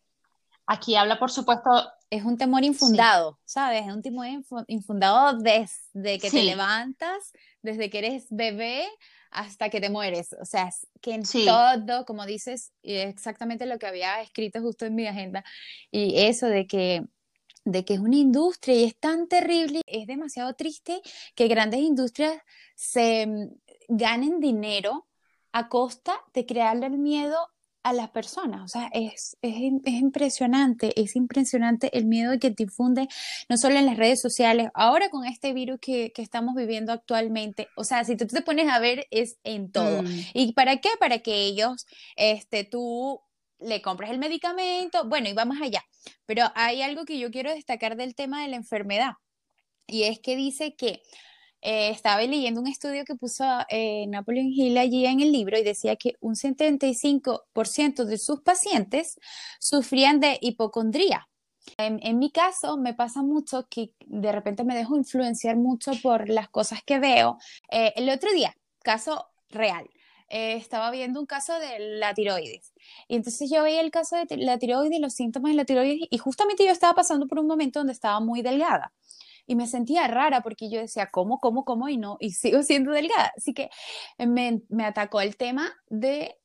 Aquí 0.68 0.96
habla, 0.96 1.20
por 1.20 1.32
supuesto. 1.32 1.70
Es 2.10 2.24
un 2.24 2.38
temor 2.38 2.64
infundado, 2.64 3.40
¿sabes? 3.46 3.88
Es 3.88 3.94
un 3.94 4.02
temor 4.02 4.28
infundado 4.68 5.38
desde 5.40 6.20
que 6.20 6.30
te 6.30 6.44
levantas, 6.44 7.34
desde 7.62 7.90
que 7.90 7.98
eres 7.98 8.28
bebé 8.30 8.88
hasta 9.36 9.70
que 9.70 9.82
te 9.82 9.90
mueres. 9.90 10.34
O 10.42 10.46
sea, 10.46 10.70
que 11.02 11.14
en 11.14 11.24
todo, 11.24 12.06
como 12.06 12.26
dices, 12.26 12.72
exactamente 12.82 13.66
lo 13.66 13.78
que 13.78 13.88
había 13.88 14.22
escrito 14.22 14.62
justo 14.62 14.86
en 14.86 14.96
mi 14.96 15.08
agenda. 15.08 15.44
Y 15.92 16.18
eso 16.18 16.48
de 16.48 16.66
que 16.66 17.04
de 17.68 17.84
que 17.84 17.96
es 17.96 18.00
una 18.00 18.16
industria 18.16 18.76
y 18.76 18.84
es 18.84 18.96
tan 18.96 19.28
terrible, 19.28 19.82
es 19.88 20.06
demasiado 20.06 20.54
triste 20.54 21.02
que 21.34 21.48
grandes 21.48 21.80
industrias 21.80 22.40
se 22.76 23.26
mm, 23.26 23.50
ganen 23.90 24.40
dinero 24.40 25.08
a 25.52 25.68
costa 25.68 26.22
de 26.34 26.46
crearle 26.46 26.86
el 26.86 27.00
miedo 27.00 27.50
a 27.86 27.94
las 27.94 28.10
personas. 28.10 28.64
O 28.64 28.68
sea, 28.68 28.90
es, 28.94 29.38
es, 29.44 29.58
impresionante, 29.60 31.00
es 31.00 31.16
impresionante 31.16 31.96
el 31.96 32.06
miedo 32.06 32.40
que 32.40 32.50
te 32.50 32.64
infunde 32.64 33.08
no 33.48 33.58
solo 33.58 33.78
en 33.78 33.86
las 33.86 33.96
redes 33.96 34.20
sociales, 34.20 34.70
ahora 34.74 35.10
con 35.10 35.24
este 35.24 35.54
virus 35.54 35.78
que, 35.80 36.12
estamos 36.18 36.56
viviendo 36.56 36.92
actualmente. 36.92 37.68
O 37.78 37.84
sea, 37.84 38.04
si 38.04 38.18
tú 38.18 38.26
te 38.26 38.42
pones 38.42 38.68
a 38.70 38.80
ver, 38.80 39.06
es 39.12 39.38
en 39.44 39.72
todo. 39.72 40.02
Mm. 40.02 40.08
¿Y 40.34 40.54
para 40.54 40.78
qué? 40.78 40.90
Para 41.00 41.20
que 41.20 41.44
ellos, 41.44 41.86
este, 42.16 42.64
tú 42.64 43.22
le 43.60 43.84
compres 43.84 44.10
el 44.10 44.18
medicamento, 44.18 45.08
bueno, 45.08 45.30
y 45.30 45.34
vamos 45.34 45.58
allá. 45.62 45.84
Pero 46.26 46.46
hay 46.56 46.82
algo 46.82 47.06
que 47.06 47.20
yo 47.20 47.30
quiero 47.30 47.54
destacar 47.54 47.98
del 47.98 48.16
tema 48.16 48.42
de 48.42 48.48
la 48.48 48.56
enfermedad, 48.56 49.14
y 49.86 50.04
es 50.04 50.20
que 50.20 50.36
dice 50.36 50.76
que 50.76 51.04
eh, 51.68 51.90
estaba 51.90 52.22
leyendo 52.22 52.62
un 52.62 52.68
estudio 52.68 53.06
que 53.06 53.16
puso 53.16 53.44
eh, 53.70 54.06
Napoleon 54.06 54.52
Hill 54.52 54.78
allí 54.78 55.08
en 55.08 55.20
el 55.20 55.32
libro 55.32 55.58
y 55.58 55.64
decía 55.64 55.96
que 55.96 56.14
un 56.20 56.36
75% 56.36 58.06
de 58.06 58.20
sus 58.20 58.42
pacientes 58.42 59.18
sufrían 59.60 60.20
de 60.20 60.38
hipocondría. 60.42 61.28
En, 61.78 62.20
mi 62.20 62.30
caso 62.30 62.78
me 62.78 62.94
pasa 62.94 63.24
mucho 63.24 63.66
que 63.68 63.90
de 64.06 64.32
repente 64.32 64.64
me 64.64 64.76
dejo 64.76 64.96
influenciar 64.96 65.58
mucho 65.58 65.94
por 66.04 66.30
las 66.30 66.50
cosas 66.50 66.84
que 66.86 67.00
veo. 67.00 67.40
Eh, 67.72 67.94
el 67.96 68.12
otro 68.12 68.32
día, 68.32 68.56
caso 68.84 69.26
real, 69.50 69.90
estaba 70.30 70.92
viendo 70.92 71.20
un 71.20 71.26
caso 71.26 71.58
de 71.58 71.98
la 71.98 72.14
tiroides. 72.14 72.74
Y 73.08 73.16
entonces 73.16 73.50
yo 73.50 73.64
veía 73.64 73.82
el 73.82 73.90
caso 73.90 74.16
de 74.18 74.38
la 74.38 74.60
tiroides, 74.60 75.00
los 75.00 75.16
síntomas 75.16 75.52
de 75.54 75.56
la 75.56 75.66
tiroides, 75.66 76.08
y 76.12 76.18
justamente 76.20 76.64
yo 76.64 76.72
estaba 76.72 76.94
pasando 76.94 77.26
por 77.26 77.40
un 77.40 77.48
momento 77.48 77.80
donde 77.80 77.94
estaba 77.94 78.20
muy 78.20 78.44
delgada 78.44 78.94
y 79.48 79.56
me 79.56 79.68
sentía 79.68 80.08
rara 80.08 80.42
porque 80.42 80.70
yo 80.70 80.80
decía, 80.80 81.10
¿cómo, 81.12 81.40
cómo, 81.40 81.66
cómo? 81.66 81.90
Y 81.90 81.98
no, 81.98 82.18
y 82.20 82.32
sigo 82.32 82.64
siendo 82.64 82.92
delgada. 82.92 83.32
Así 83.38 83.54
que 83.54 83.70
me, 84.18 84.62
atacó 84.84 85.22
el 85.22 85.38
tema 85.38 85.74
de 85.90 86.38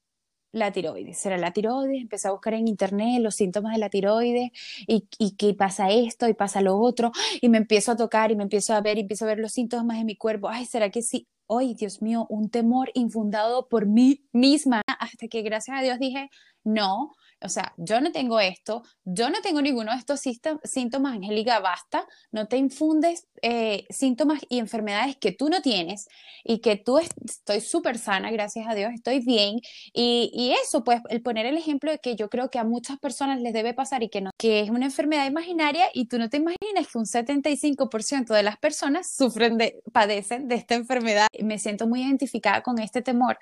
la 0.53 0.73
tiroides. 0.73 1.19
Será 1.19 1.39
la 1.39 1.53
tiroides, 1.53 2.01
empecé 2.01 2.29
a 2.29 2.33
buscar 2.33 2.55
en 2.55 2.69
internet 2.69 3.21
los 3.23 3.37
síntomas 3.37 3.73
de 3.75 3.79
la 3.79 3.89
tiroides 3.89 4.51
y, 4.87 5.09
y 5.19 5.37
que 5.37 5.55
pasa 5.55 5.91
esto 5.91 6.29
y 6.29 6.35
pasa 6.35 6.61
lo 6.61 6.79
otro 6.79 7.13
y 7.41 7.49
me 7.49 7.59
empiezo 7.59 7.93
a 7.93 7.97
tocar 7.97 8.31
y 8.33 8.37
me 8.37 8.43
empiezo 8.43 8.75
a 8.75 8.81
ver 8.81 8.99
y 8.99 9.03
empiezo 9.03 9.25
a 9.25 9.29
ver 9.29 9.39
los 9.39 9.53
síntomas 9.53 9.99
de 9.99 10.05
mi 10.05 10.17
cuerpo. 10.17 10.49
Ay, 10.49 10.67
¿será 10.67 10.91
que 10.91 11.03
sí? 11.03 11.29
Ay, 11.49 11.75
Dios 11.75 12.03
mío, 12.03 12.27
un 12.29 12.51
temor 12.51 12.91
infundado 12.95 13.69
por 13.69 13.87
mí 13.87 14.25
misma. 14.33 14.83
Hasta 14.87 15.29
que 15.29 15.43
gracias 15.43 15.79
a 15.79 15.83
Dios 15.83 15.99
dije, 15.99 16.31
no, 16.65 17.13
o 17.43 17.49
sea, 17.49 17.73
yo 17.77 18.01
no 18.01 18.13
tengo 18.13 18.39
esto, 18.41 18.83
yo 19.05 19.31
no 19.31 19.41
tengo 19.41 19.63
ninguno 19.63 19.93
de 19.93 19.99
estos 19.99 20.21
síntomas, 20.21 21.15
Angélica, 21.15 21.59
basta, 21.61 22.07
no 22.33 22.47
te 22.49 22.57
infundes 22.57 23.27
eh, 23.43 23.87
síntomas 23.89 24.41
y 24.49 24.59
enfermedades 24.59 25.17
que 25.17 25.33
tú 25.33 25.49
no 25.49 25.63
tienes 25.63 26.07
y 26.45 26.61
que 26.61 26.77
tú 26.77 26.99
estoy 26.99 27.61
súper 27.61 27.99
sana, 27.99 28.31
gracias 28.31 28.67
a 28.69 28.75
Dios, 28.75 28.93
estoy 28.93 29.21
bien. 29.21 29.61
Y, 29.93 30.55
eso, 30.63 30.85
pues, 30.85 31.01
el 31.09 31.23
poner 31.23 31.47
el 31.47 31.57
ejemplo 31.57 31.91
de 31.91 31.99
que 31.99 32.17
yo 32.17 32.29
creo 32.29 32.51
que 32.51 32.59
a 32.59 32.65
muchas 32.65 32.99
personas 32.99 33.41
les 33.41 33.53
debe 33.53 33.75
pasar 33.75 34.03
y 34.03 34.09
que 34.09 34.21
no, 34.21 34.31
que 34.37 34.61
es 34.61 34.71
una 34.71 34.87
enfermedad 34.87 35.27
imaginaria 35.27 35.87
y 35.95 36.07
tú 36.07 36.19
no 36.19 36.29
te 36.29 36.37
imaginas 36.37 36.89
que 36.91 36.99
un 36.99 37.07
75% 37.07 38.35
de 38.35 38.43
las 38.43 38.59
personas 38.59 39.11
sufren 39.11 39.57
de, 39.59 39.83
padecen 39.93 40.49
de 40.49 40.57
esta 40.57 40.75
enfermedad. 40.75 41.29
Me 41.43 41.59
siento 41.59 41.87
muy 41.87 42.03
identificada 42.03 42.63
con 42.63 42.79
este 42.79 43.03
temor. 43.03 43.39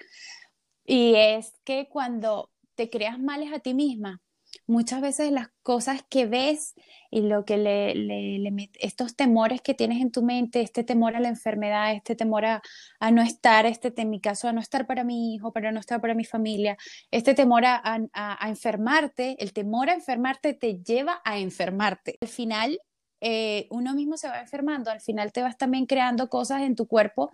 Y 0.84 1.14
es 1.16 1.52
que 1.64 1.88
cuando 1.88 2.50
te 2.78 2.90
creas 2.90 3.18
males 3.18 3.52
a 3.52 3.58
ti 3.58 3.74
misma. 3.74 4.22
Muchas 4.68 5.00
veces 5.00 5.32
las 5.32 5.48
cosas 5.64 6.04
que 6.08 6.26
ves 6.26 6.74
y 7.10 7.22
lo 7.22 7.44
que 7.44 7.58
le, 7.58 7.92
le, 7.96 8.70
estos 8.78 9.16
temores 9.16 9.60
que 9.60 9.74
tienes 9.74 10.00
en 10.00 10.12
tu 10.12 10.22
mente, 10.22 10.60
este 10.60 10.84
temor 10.84 11.16
a 11.16 11.20
la 11.20 11.28
enfermedad, 11.28 11.92
este 11.92 12.14
temor 12.14 12.44
a, 12.44 12.62
no 13.10 13.20
estar, 13.20 13.66
este 13.66 13.92
en 13.96 14.10
mi 14.10 14.20
caso, 14.20 14.46
a 14.46 14.52
no 14.52 14.60
estar 14.60 14.86
para 14.86 15.02
mi 15.02 15.34
hijo, 15.34 15.52
para 15.52 15.72
no 15.72 15.80
estar 15.80 16.00
para 16.00 16.14
mi 16.14 16.24
familia, 16.24 16.78
este 17.10 17.34
temor 17.34 17.64
a, 17.64 17.82
a, 18.12 18.48
enfermarte, 18.48 19.36
el 19.42 19.52
temor 19.52 19.90
a 19.90 19.94
enfermarte 19.94 20.54
te 20.54 20.80
lleva 20.80 21.20
a 21.24 21.40
enfermarte. 21.40 22.16
Al 22.20 22.28
final, 22.28 22.80
eh, 23.20 23.66
uno 23.70 23.92
mismo 23.92 24.16
se 24.16 24.28
va 24.28 24.40
enfermando, 24.40 24.92
al 24.92 25.00
final 25.00 25.32
te 25.32 25.42
vas 25.42 25.58
también 25.58 25.84
creando 25.84 26.28
cosas 26.28 26.62
en 26.62 26.76
tu 26.76 26.86
cuerpo 26.86 27.32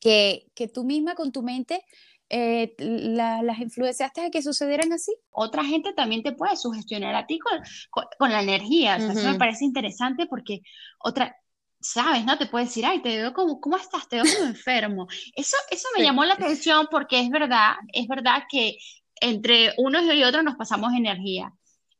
que, 0.00 0.48
que 0.54 0.66
tú 0.66 0.82
misma 0.82 1.14
con 1.14 1.30
tu 1.30 1.42
mente 1.42 1.84
eh, 2.30 2.74
las 2.78 3.58
influenciaste 3.58 4.20
a 4.20 4.30
que 4.30 4.42
sucedieran 4.42 4.92
así. 4.92 5.14
Otra 5.30 5.64
gente 5.64 5.92
también 5.92 6.22
te 6.22 6.32
puede 6.32 6.56
sugestionar 6.56 7.14
a 7.14 7.26
ti 7.26 7.38
con, 7.38 7.60
con, 8.18 8.30
la 8.30 8.42
energía. 8.42 8.96
Eso 8.96 9.30
me 9.30 9.38
parece 9.38 9.64
interesante 9.64 10.26
porque 10.26 10.60
otra, 10.98 11.36
sabes, 11.80 12.24
¿no? 12.24 12.36
Te 12.38 12.46
puede 12.46 12.66
decir, 12.66 12.84
ay, 12.84 13.00
te 13.00 13.16
veo 13.16 13.32
como, 13.32 13.60
¿cómo 13.60 13.76
estás? 13.76 14.08
Te 14.08 14.16
veo 14.16 14.24
como 14.24 14.46
enfermo. 14.48 15.06
Eso, 15.34 15.56
eso 15.70 15.88
me 15.96 16.02
llamó 16.04 16.24
la 16.24 16.34
atención 16.34 16.88
porque 16.90 17.20
es 17.20 17.30
verdad, 17.30 17.76
es 17.92 18.06
verdad 18.08 18.44
que 18.50 18.78
entre 19.20 19.72
unos 19.78 20.02
y 20.14 20.22
otros 20.24 20.44
nos 20.44 20.56
pasamos 20.56 20.92
energía. 20.94 21.52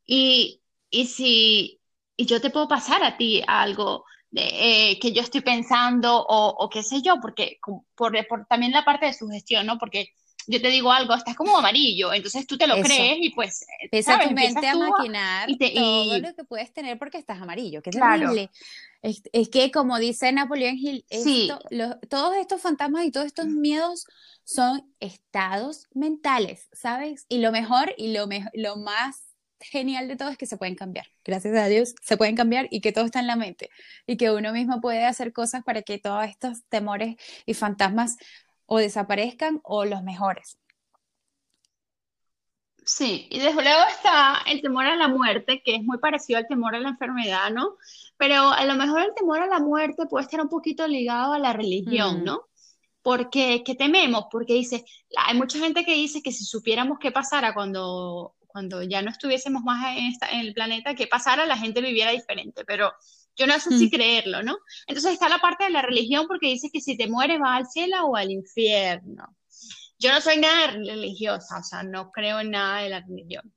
Y, 0.06 0.62
y 0.90 1.06
si 1.06 1.78
y 2.18 2.26
yo 2.26 2.40
te 2.40 2.50
puedo 2.50 2.66
pasar 2.66 3.04
a 3.04 3.16
ti 3.16 3.42
algo 3.46 4.04
eh, 4.34 4.98
que 5.00 5.12
yo 5.12 5.22
estoy 5.22 5.40
pensando 5.40 6.14
o, 6.20 6.48
o, 6.48 6.68
qué 6.68 6.82
sé 6.82 7.00
yo, 7.02 7.16
porque 7.20 7.58
por, 7.94 8.26
por, 8.26 8.46
también 8.46 8.72
la 8.72 8.84
parte 8.84 9.06
de 9.06 9.14
su 9.14 9.28
gestión, 9.28 9.66
¿no? 9.66 9.78
Porque 9.78 10.12
yo 10.48 10.62
te 10.62 10.68
digo 10.68 10.90
algo, 10.90 11.14
estás 11.14 11.36
como 11.36 11.56
amarillo, 11.58 12.12
entonces 12.12 12.46
tú 12.46 12.56
te 12.56 12.66
lo 12.66 12.80
crees 12.80 13.18
y 13.20 13.30
pues... 13.30 13.66
Empieza 13.80 14.18
tu 14.18 14.30
mente 14.30 14.66
a 14.66 14.74
maquinar 14.76 15.50
y 15.50 15.58
todo 15.58 16.18
lo 16.18 16.34
que 16.34 16.44
puedes 16.44 16.72
tener 16.72 16.98
porque 16.98 17.18
estás 17.18 17.40
amarillo, 17.40 17.82
qué 17.82 17.90
terrible. 17.90 18.50
Es, 19.02 19.22
es, 19.32 19.48
que 19.50 19.70
como 19.70 19.98
dice 19.98 20.32
Napoleón 20.32 20.76
Hill, 20.78 21.04
todos 22.08 22.36
estos 22.36 22.62
fantasmas 22.62 23.04
y 23.04 23.12
todos 23.12 23.26
estos 23.26 23.46
miedos 23.46 24.06
son 24.42 24.90
estados 25.00 25.86
mentales, 25.92 26.68
¿sabes? 26.72 27.26
Y 27.28 27.38
lo 27.38 27.52
mejor 27.52 27.94
y 27.98 28.12
lo, 28.14 28.26
lo 28.54 28.76
más 28.76 29.27
genial 29.60 30.08
de 30.08 30.16
todo 30.16 30.28
es 30.28 30.38
que 30.38 30.46
se 30.46 30.56
pueden 30.56 30.74
cambiar. 30.74 31.06
Gracias 31.24 31.56
a 31.56 31.66
Dios 31.66 31.94
se 32.02 32.16
pueden 32.16 32.36
cambiar 32.36 32.68
y 32.70 32.80
que 32.80 32.92
todo 32.92 33.04
está 33.04 33.20
en 33.20 33.26
la 33.26 33.36
mente 33.36 33.70
y 34.06 34.16
que 34.16 34.30
uno 34.30 34.52
mismo 34.52 34.80
puede 34.80 35.04
hacer 35.04 35.32
cosas 35.32 35.64
para 35.64 35.82
que 35.82 35.98
todos 35.98 36.24
estos 36.26 36.64
temores 36.68 37.16
y 37.46 37.54
fantasmas 37.54 38.16
o 38.66 38.78
desaparezcan 38.78 39.60
o 39.64 39.84
los 39.84 40.02
mejores. 40.02 40.58
Sí, 42.88 43.26
y 43.30 43.38
desde 43.38 43.62
luego 43.62 43.80
está 43.90 44.38
el 44.46 44.62
temor 44.62 44.86
a 44.86 44.96
la 44.96 45.08
muerte, 45.08 45.60
que 45.62 45.74
es 45.74 45.82
muy 45.82 45.98
parecido 45.98 46.38
al 46.38 46.46
temor 46.46 46.74
a 46.74 46.80
la 46.80 46.88
enfermedad, 46.88 47.50
¿no? 47.50 47.76
Pero 48.16 48.48
a 48.48 48.64
lo 48.64 48.76
mejor 48.76 49.02
el 49.02 49.14
temor 49.14 49.42
a 49.42 49.46
la 49.46 49.58
muerte 49.58 50.06
puede 50.06 50.24
estar 50.24 50.40
un 50.40 50.48
poquito 50.48 50.88
ligado 50.88 51.34
a 51.34 51.38
la 51.38 51.52
religión, 51.52 52.22
mm. 52.22 52.24
¿no? 52.24 52.46
Porque, 53.02 53.62
¿qué 53.62 53.74
tememos? 53.74 54.24
Porque 54.30 54.54
dice, 54.54 54.86
hay 55.18 55.36
mucha 55.36 55.58
gente 55.58 55.84
que 55.84 55.92
dice 55.92 56.22
que 56.22 56.32
si 56.32 56.44
supiéramos 56.44 56.98
qué 56.98 57.12
pasara 57.12 57.52
cuando 57.52 58.34
cuando 58.48 58.82
ya 58.82 59.02
no 59.02 59.10
estuviésemos 59.10 59.62
más 59.62 59.96
en, 59.96 60.12
en 60.32 60.40
el 60.40 60.54
planeta, 60.54 60.94
que 60.94 61.06
pasara, 61.06 61.46
la 61.46 61.56
gente 61.56 61.80
viviera 61.80 62.10
diferente, 62.10 62.64
pero 62.64 62.92
yo 63.38 63.46
no 63.46 63.58
sé 63.60 63.78
si 63.78 63.86
mm. 63.86 63.90
creerlo, 63.90 64.42
¿no? 64.42 64.58
Entonces 64.86 65.12
está 65.12 65.28
la 65.28 65.38
parte 65.38 65.64
de 65.64 65.70
la 65.70 65.82
religión 65.82 66.26
porque 66.26 66.48
dice 66.48 66.70
que 66.72 66.80
si 66.80 66.96
te 66.96 67.08
mueres 67.08 67.38
vas 67.38 67.60
al 67.60 67.66
cielo 67.66 68.06
o 68.06 68.16
al 68.16 68.32
infierno. 68.32 69.36
Yo 69.98 70.12
no 70.12 70.20
soy 70.20 70.38
nada 70.38 70.72
religiosa, 70.72 71.58
o 71.58 71.62
sea, 71.62 71.82
no 71.84 72.10
creo 72.10 72.40
en 72.40 72.50
nada 72.50 72.82
de 72.82 72.88
la 72.88 73.00
religión. 73.00 73.52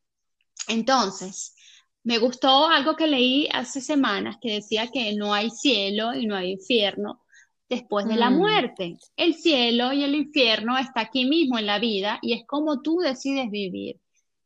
Entonces, 0.68 1.56
me 2.04 2.20
gustó 2.20 2.68
algo 2.68 2.96
que 2.96 3.08
leí 3.08 3.48
hace 3.52 3.82
semanas 3.82 4.38
que 4.40 4.54
decía 4.54 4.88
que 4.88 5.16
no 5.16 5.34
hay 5.34 5.50
cielo 5.50 6.14
y 6.14 6.28
no 6.28 6.36
hay 6.36 6.52
infierno 6.52 7.24
después 7.68 8.08
de 8.08 8.16
la 8.16 8.30
mm. 8.30 8.38
muerte. 8.38 8.98
El 9.16 9.34
cielo 9.34 9.94
y 9.94 10.04
el 10.04 10.14
infierno 10.14 10.78
está 10.78 11.02
aquí 11.02 11.26
mismo 11.26 11.58
en 11.58 11.66
la 11.66 11.80
vida 11.80 12.20
y 12.22 12.34
es 12.34 12.46
como 12.46 12.82
tú 12.82 13.00
decides 13.00 13.50
vivir 13.50 14.00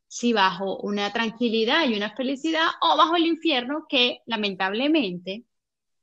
si 0.08 0.32
bajo 0.32 0.78
una 0.78 1.12
tranquilidad 1.12 1.88
y 1.88 1.96
una 1.96 2.10
felicidad 2.14 2.68
o 2.80 2.96
bajo 2.96 3.16
el 3.16 3.26
infierno 3.26 3.86
que 3.88 4.20
lamentablemente 4.26 5.44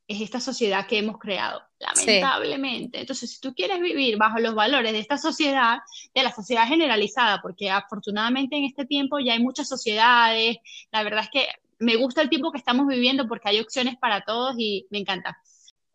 es 0.08 0.22
esta 0.22 0.40
sociedad 0.42 0.86
que 0.88 0.98
hemos 1.00 1.18
creado, 1.18 1.62
lamentablemente. 1.80 3.00
Entonces, 3.00 3.32
si 3.32 3.40
tú 3.40 3.54
quieres 3.56 3.80
vivir 3.80 4.18
bajo 4.18 4.40
los 4.40 4.54
valores 4.54 4.92
de 4.92 5.00
esta 5.00 5.18
sociedad, 5.18 5.80
de 6.14 6.24
la 6.24 6.32
sociedad 6.34 6.68
generalizada, 6.68 7.42
porque 7.42 7.70
afortunadamente 7.72 8.58
en 8.58 8.66
este 8.66 8.86
tiempo 8.86 9.20
ya 9.20 9.34
hay 9.34 9.40
muchas 9.42 9.68
sociedades, 9.70 10.58
la 10.92 11.04
verdad 11.04 11.24
es 11.24 11.30
que 11.32 11.48
me 11.80 11.96
gusta 11.96 12.22
el 12.22 12.30
tiempo 12.30 12.52
que 12.52 12.58
estamos 12.58 12.88
viviendo 12.88 13.28
porque 13.28 13.50
hay 13.50 13.60
opciones 13.60 13.98
para 13.98 14.22
todos 14.22 14.56
y 14.58 14.88
me 14.92 15.00
encanta. 15.00 15.38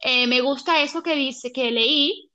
eh, 0.00 0.26
me 0.26 0.40
gusta 0.40 0.82
eso 0.82 1.02
que 1.02 1.14
dice, 1.16 1.52
que 1.52 1.70
leí, 1.70 2.30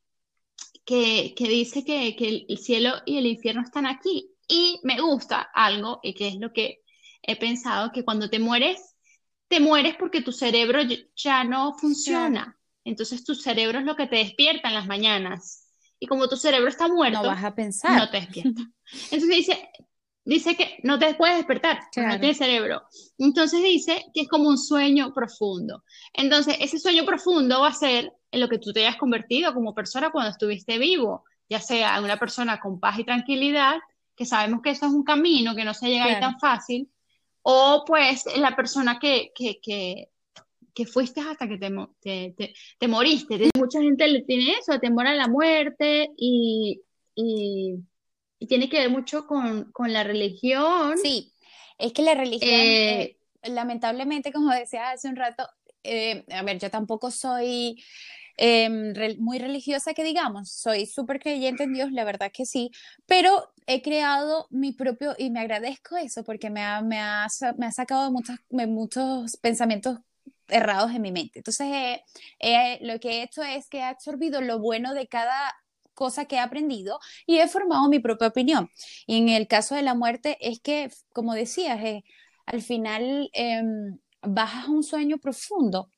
que, 0.85 1.33
que 1.35 1.47
dice 1.47 1.83
que, 1.85 2.15
que 2.15 2.45
el 2.47 2.57
cielo 2.57 2.91
y 3.05 3.17
el 3.17 3.25
infierno 3.27 3.61
están 3.63 3.85
aquí. 3.85 4.32
Y 4.47 4.79
me 4.83 4.99
gusta 4.99 5.41
algo, 5.53 5.99
y 6.03 6.13
que 6.13 6.27
es 6.27 6.35
lo 6.35 6.51
que 6.51 6.81
he 7.21 7.35
pensado, 7.35 7.91
que 7.91 8.03
cuando 8.03 8.29
te 8.29 8.39
mueres, 8.39 8.95
te 9.47 9.59
mueres 9.59 9.95
porque 9.97 10.21
tu 10.21 10.31
cerebro 10.31 10.81
ya 11.15 11.43
no 11.43 11.73
funciona. 11.73 12.57
Entonces 12.83 13.23
tu 13.23 13.35
cerebro 13.35 13.79
es 13.79 13.85
lo 13.85 13.95
que 13.95 14.07
te 14.07 14.17
despierta 14.17 14.67
en 14.67 14.75
las 14.75 14.87
mañanas. 14.87 15.69
Y 15.99 16.07
como 16.07 16.27
tu 16.27 16.35
cerebro 16.35 16.67
está 16.67 16.87
muerto, 16.87 17.21
no 17.21 17.27
vas 17.27 17.43
a 17.43 17.55
pensar. 17.55 17.97
No 17.97 18.09
te 18.09 18.19
despierta. 18.19 18.61
Entonces 19.11 19.29
dice, 19.29 19.69
dice 20.25 20.55
que 20.55 20.77
no 20.83 20.99
te 20.99 21.13
puedes 21.15 21.37
despertar, 21.37 21.79
no 21.95 22.19
tienes 22.19 22.37
cerebro. 22.37 22.83
Entonces 23.17 23.63
dice 23.63 24.05
que 24.13 24.21
es 24.21 24.27
como 24.27 24.49
un 24.49 24.57
sueño 24.57 25.13
profundo. 25.13 25.83
Entonces, 26.13 26.57
ese 26.59 26.79
sueño 26.79 27.05
profundo 27.05 27.61
va 27.61 27.69
a 27.69 27.73
ser 27.73 28.11
en 28.31 28.39
lo 28.39 28.49
que 28.49 28.57
tú 28.57 28.73
te 28.73 28.81
hayas 28.81 28.97
convertido 28.97 29.53
como 29.53 29.75
persona 29.75 30.11
cuando 30.11 30.31
estuviste 30.31 30.77
vivo, 30.77 31.23
ya 31.49 31.61
sea 31.61 32.01
una 32.01 32.17
persona 32.17 32.59
con 32.59 32.79
paz 32.79 32.99
y 32.99 33.03
tranquilidad, 33.03 33.75
que 34.15 34.25
sabemos 34.25 34.61
que 34.61 34.71
eso 34.71 34.85
es 34.85 34.93
un 34.93 35.03
camino, 35.03 35.55
que 35.55 35.65
no 35.65 35.73
se 35.73 35.87
llega 35.87 36.05
ahí 36.05 36.19
tan 36.19 36.39
fácil, 36.39 36.89
o 37.41 37.83
pues 37.85 38.25
la 38.37 38.55
persona 38.55 38.99
que, 38.99 39.31
que, 39.35 39.59
que, 39.61 40.09
que 40.73 40.85
fuiste 40.85 41.21
hasta 41.21 41.47
que 41.47 41.57
te, 41.57 41.71
te, 42.35 42.53
te, 42.79 42.87
moriste. 42.87 43.49
Mucha 43.57 43.81
gente 43.81 44.07
le 44.07 44.21
tiene 44.21 44.53
eso, 44.53 44.79
temor 44.79 45.07
a 45.07 45.13
la 45.13 45.27
muerte 45.27 46.09
y, 46.17 46.81
y, 47.15 47.79
tiene 48.47 48.67
que 48.67 48.79
ver 48.79 48.89
mucho 48.89 49.25
con, 49.25 49.71
con, 49.71 49.93
la 49.93 50.03
religión. 50.03 50.97
Sí, 50.97 51.33
es 51.77 51.93
que 51.93 52.01
la 52.01 52.13
religión, 52.13 52.51
eh, 52.51 53.17
eh, 53.41 53.49
lamentablemente, 53.49 54.31
como 54.31 54.51
decía 54.51 54.91
hace 54.91 55.07
un 55.07 55.15
rato, 55.15 55.47
eh, 55.83 56.25
a 56.31 56.43
ver, 56.43 56.59
yo 56.59 56.69
tampoco 56.69 57.11
soy 57.11 57.81
Em, 58.37 58.93
muy 59.19 59.37
religiosa 59.39 59.93
que 59.93 60.03
digamos, 60.03 60.51
soy 60.51 60.85
súper 60.87 61.19
creyente 61.19 61.63
en 61.63 61.73
Dios, 61.73 61.91
la 61.91 62.03
verdad 62.03 62.31
que 62.33 62.45
sí, 62.45 62.71
pero 63.05 63.51
he 63.67 63.81
creado 63.81 64.47
mi 64.49 64.71
propio, 64.71 65.15
y 65.17 65.29
me 65.29 65.39
agradezco 65.41 65.97
eso 65.97 66.23
porque 66.23 66.49
me 66.49 66.61
ha, 66.61 66.81
me 66.81 66.99
ha, 66.99 67.27
me 67.57 67.65
ha 67.67 67.71
sacado 67.71 68.11
muchos, 68.11 68.37
muchos 68.49 69.37
pensamientos 69.37 69.99
errados 70.47 70.91
en 70.91 71.01
mi 71.01 71.11
mente. 71.11 71.39
Entonces, 71.39 71.99
lo 72.81 72.99
que 72.99 73.09
he 73.09 73.23
hecho 73.23 73.43
es 73.43 73.69
que 73.69 73.79
he 73.79 73.83
absorbido 73.83 74.41
lo 74.41 74.59
bueno 74.59 74.93
de 74.93 75.07
cada 75.07 75.53
cosa 75.93 76.25
que 76.25 76.35
he 76.37 76.39
aprendido 76.39 76.99
y 77.25 77.37
he 77.37 77.47
formado 77.47 77.87
mi 77.89 77.99
propia 77.99 78.27
opinión. 78.27 78.69
Y 79.07 79.17
en 79.17 79.29
el 79.29 79.47
caso 79.47 79.75
de 79.75 79.83
la 79.83 79.93
muerte 79.93 80.37
es 80.41 80.59
que, 80.59 80.89
como 81.13 81.33
decías, 81.33 81.79
eh, 81.83 82.03
al 82.45 82.61
final 82.61 83.29
em, 83.33 83.99
bajas 84.21 84.65
a 84.65 84.71
un 84.71 84.83
sueño 84.83 85.17
profundo 85.17 85.89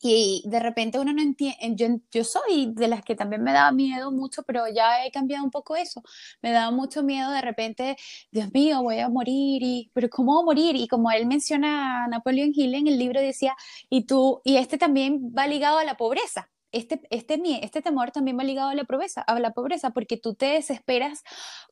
y 0.00 0.42
de 0.46 0.60
repente 0.60 0.98
uno 0.98 1.12
no 1.12 1.22
entiende, 1.22 1.74
yo, 1.76 1.88
yo 2.10 2.24
soy 2.24 2.72
de 2.74 2.88
las 2.88 3.02
que 3.02 3.14
también 3.14 3.42
me 3.42 3.52
daba 3.52 3.72
miedo 3.72 4.12
mucho, 4.12 4.42
pero 4.44 4.64
ya 4.68 5.04
he 5.04 5.10
cambiado 5.10 5.44
un 5.44 5.50
poco 5.50 5.76
eso. 5.76 6.02
Me 6.42 6.52
daba 6.52 6.70
mucho 6.70 7.02
miedo 7.02 7.30
de 7.30 7.40
repente, 7.40 7.96
Dios 8.30 8.52
mío, 8.52 8.82
voy 8.82 9.00
a 9.00 9.08
morir, 9.08 9.62
y, 9.62 9.90
pero 9.94 10.08
¿cómo 10.08 10.34
voy 10.34 10.42
a 10.42 10.44
morir? 10.46 10.76
Y 10.76 10.88
como 10.88 11.10
él 11.10 11.26
menciona 11.26 12.04
a 12.04 12.08
Napoleon 12.08 12.52
Hill 12.54 12.74
en 12.74 12.86
el 12.86 12.98
libro, 12.98 13.20
decía, 13.20 13.56
y 13.90 14.04
tú, 14.06 14.40
y 14.44 14.56
este 14.56 14.78
también 14.78 15.32
va 15.36 15.46
ligado 15.46 15.78
a 15.78 15.84
la 15.84 15.96
pobreza 15.96 16.50
este, 16.72 17.00
este, 17.10 17.40
este 17.62 17.82
temor 17.82 18.10
también 18.10 18.38
va 18.38 18.44
ligado 18.44 18.70
a 18.70 18.74
la 18.74 18.84
pobreza, 18.84 19.22
a 19.22 19.38
la 19.40 19.52
pobreza, 19.52 19.90
porque 19.90 20.16
tú 20.16 20.34
te 20.34 20.46
desesperas 20.46 21.22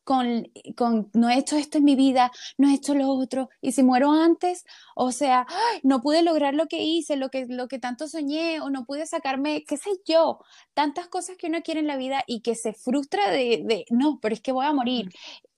con, 0.03 0.49
con, 0.75 1.09
no 1.13 1.29
he 1.29 1.37
hecho 1.37 1.57
esto 1.57 1.77
en 1.77 1.83
mi 1.83 1.95
vida, 1.95 2.31
no 2.57 2.69
he 2.69 2.73
hecho 2.73 2.95
lo 2.95 3.09
otro, 3.09 3.49
y 3.61 3.73
si 3.73 3.83
muero 3.83 4.11
antes, 4.11 4.65
o 4.95 5.11
sea, 5.11 5.45
no 5.83 6.01
pude 6.01 6.23
lograr 6.23 6.53
lo 6.53 6.67
que 6.67 6.83
hice, 6.83 7.15
lo 7.15 7.29
que, 7.29 7.45
lo 7.47 7.67
que 7.67 7.79
tanto 7.79 8.07
soñé, 8.07 8.61
o 8.61 8.69
no 8.69 8.85
pude 8.85 9.05
sacarme, 9.05 9.63
qué 9.65 9.77
sé 9.77 9.91
yo, 10.05 10.39
tantas 10.73 11.07
cosas 11.07 11.37
que 11.37 11.47
uno 11.47 11.61
quiere 11.61 11.79
en 11.81 11.87
la 11.87 11.97
vida 11.97 12.23
y 12.25 12.41
que 12.41 12.55
se 12.55 12.73
frustra 12.73 13.29
de, 13.31 13.61
de 13.65 13.85
no, 13.89 14.19
pero 14.21 14.33
es 14.33 14.41
que 14.41 14.51
voy 14.51 14.65
a 14.65 14.73
morir, 14.73 15.09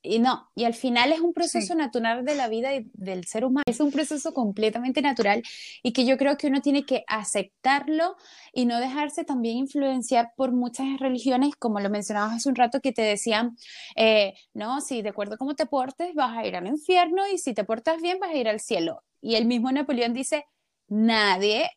y 0.02 0.20
no, 0.20 0.50
y 0.56 0.64
al 0.64 0.74
final 0.74 1.12
es 1.12 1.20
un 1.20 1.34
proceso 1.34 1.76
natural 1.76 2.24
de 2.24 2.36
la 2.36 2.48
vida 2.48 2.70
del 2.94 3.26
ser 3.26 3.44
humano, 3.44 3.64
es 3.66 3.82
un 3.82 3.92
proceso 3.92 4.34
completamente 4.34 5.02
natural 5.02 5.44
y 5.84 5.92
que 5.92 6.06
yo 6.06 6.18
creo 6.18 6.38
que 6.38 6.48
uno 6.48 6.62
tiene 6.62 6.86
que 6.86 7.04
aceptarlo 7.08 8.16
y 8.54 8.66
no 8.66 8.80
dejarse 8.80 9.26
también 9.26 9.58
influenciar 9.58 10.32
por 10.38 10.54
muchas 10.54 11.00
religiones, 11.00 11.56
como 11.58 11.82
lo 11.82 11.90
mencionabas 11.90 12.34
hace 12.34 12.48
un 12.48 12.56
rato, 12.56 12.80
que 12.80 12.94
te 12.94 13.02
decían, 13.02 13.58
eh, 13.98 14.36
no, 14.54 14.80
si 14.80 15.02
de 15.02 15.10
acuerdo 15.10 15.36
a 15.36 15.38
cómo 15.38 15.56
te 15.56 15.66
portes, 15.66 16.16
vas 16.16 16.38
a 16.38 16.46
ir 16.46 16.56
al 16.56 16.68
infierno 16.68 17.28
y 17.28 17.38
si 17.38 17.54
te 17.54 17.66
portas 17.66 18.02
bien, 18.02 18.20
vas 18.20 18.30
a 18.30 18.36
ir 18.36 18.48
al 18.48 18.62
cielo. 18.62 19.04
Y 19.22 19.36
el 19.36 19.46
mismo 19.46 19.70
Napoleón 19.70 20.14
dice, 20.14 20.46
nadie 20.88 21.70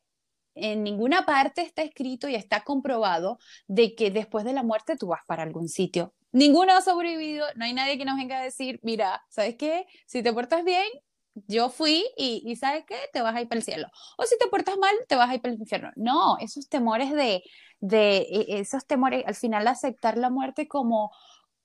en 0.54 0.84
ninguna 0.84 1.26
parte 1.26 1.62
está 1.62 1.82
escrito 1.82 2.28
y 2.28 2.36
está 2.36 2.62
comprobado 2.62 3.38
de 3.66 3.94
que 3.94 4.10
después 4.10 4.44
de 4.44 4.52
la 4.52 4.62
muerte 4.62 4.96
tú 4.96 5.08
vas 5.08 5.22
para 5.26 5.42
algún 5.42 5.68
sitio. 5.68 6.14
Ninguno 6.32 6.72
ha 6.74 6.80
sobrevivido, 6.80 7.46
no 7.56 7.64
hay 7.64 7.74
nadie 7.74 7.98
que 7.98 8.04
nos 8.04 8.16
venga 8.16 8.38
a 8.38 8.42
decir, 8.42 8.80
mira, 8.82 9.22
¿sabes 9.28 9.56
qué? 9.56 9.86
Si 10.06 10.22
te 10.22 10.32
portas 10.32 10.64
bien, 10.64 10.86
yo 11.34 11.70
fui 11.70 12.04
y, 12.16 12.56
¿sabes 12.56 12.84
qué? 12.86 12.96
Te 13.12 13.22
vas 13.22 13.34
a 13.34 13.40
ir 13.42 13.48
para 13.48 13.58
el 13.58 13.64
cielo. 13.64 13.88
O 14.18 14.24
si 14.24 14.36
te 14.38 14.48
portas 14.48 14.76
mal, 14.78 14.94
te 15.08 15.16
vas 15.16 15.30
a 15.30 15.34
ir 15.34 15.40
para 15.42 15.54
el 15.54 15.60
infierno. 15.60 15.90
No, 15.96 16.36
esos 16.38 16.68
temores 16.68 17.12
de, 17.12 17.42
de 17.80 18.18
e, 18.18 18.60
esos 18.60 18.86
temores, 18.86 19.24
al 19.26 19.34
final 19.34 19.66
aceptar 19.66 20.18
la 20.18 20.30
muerte 20.30 20.68
como 20.68 21.10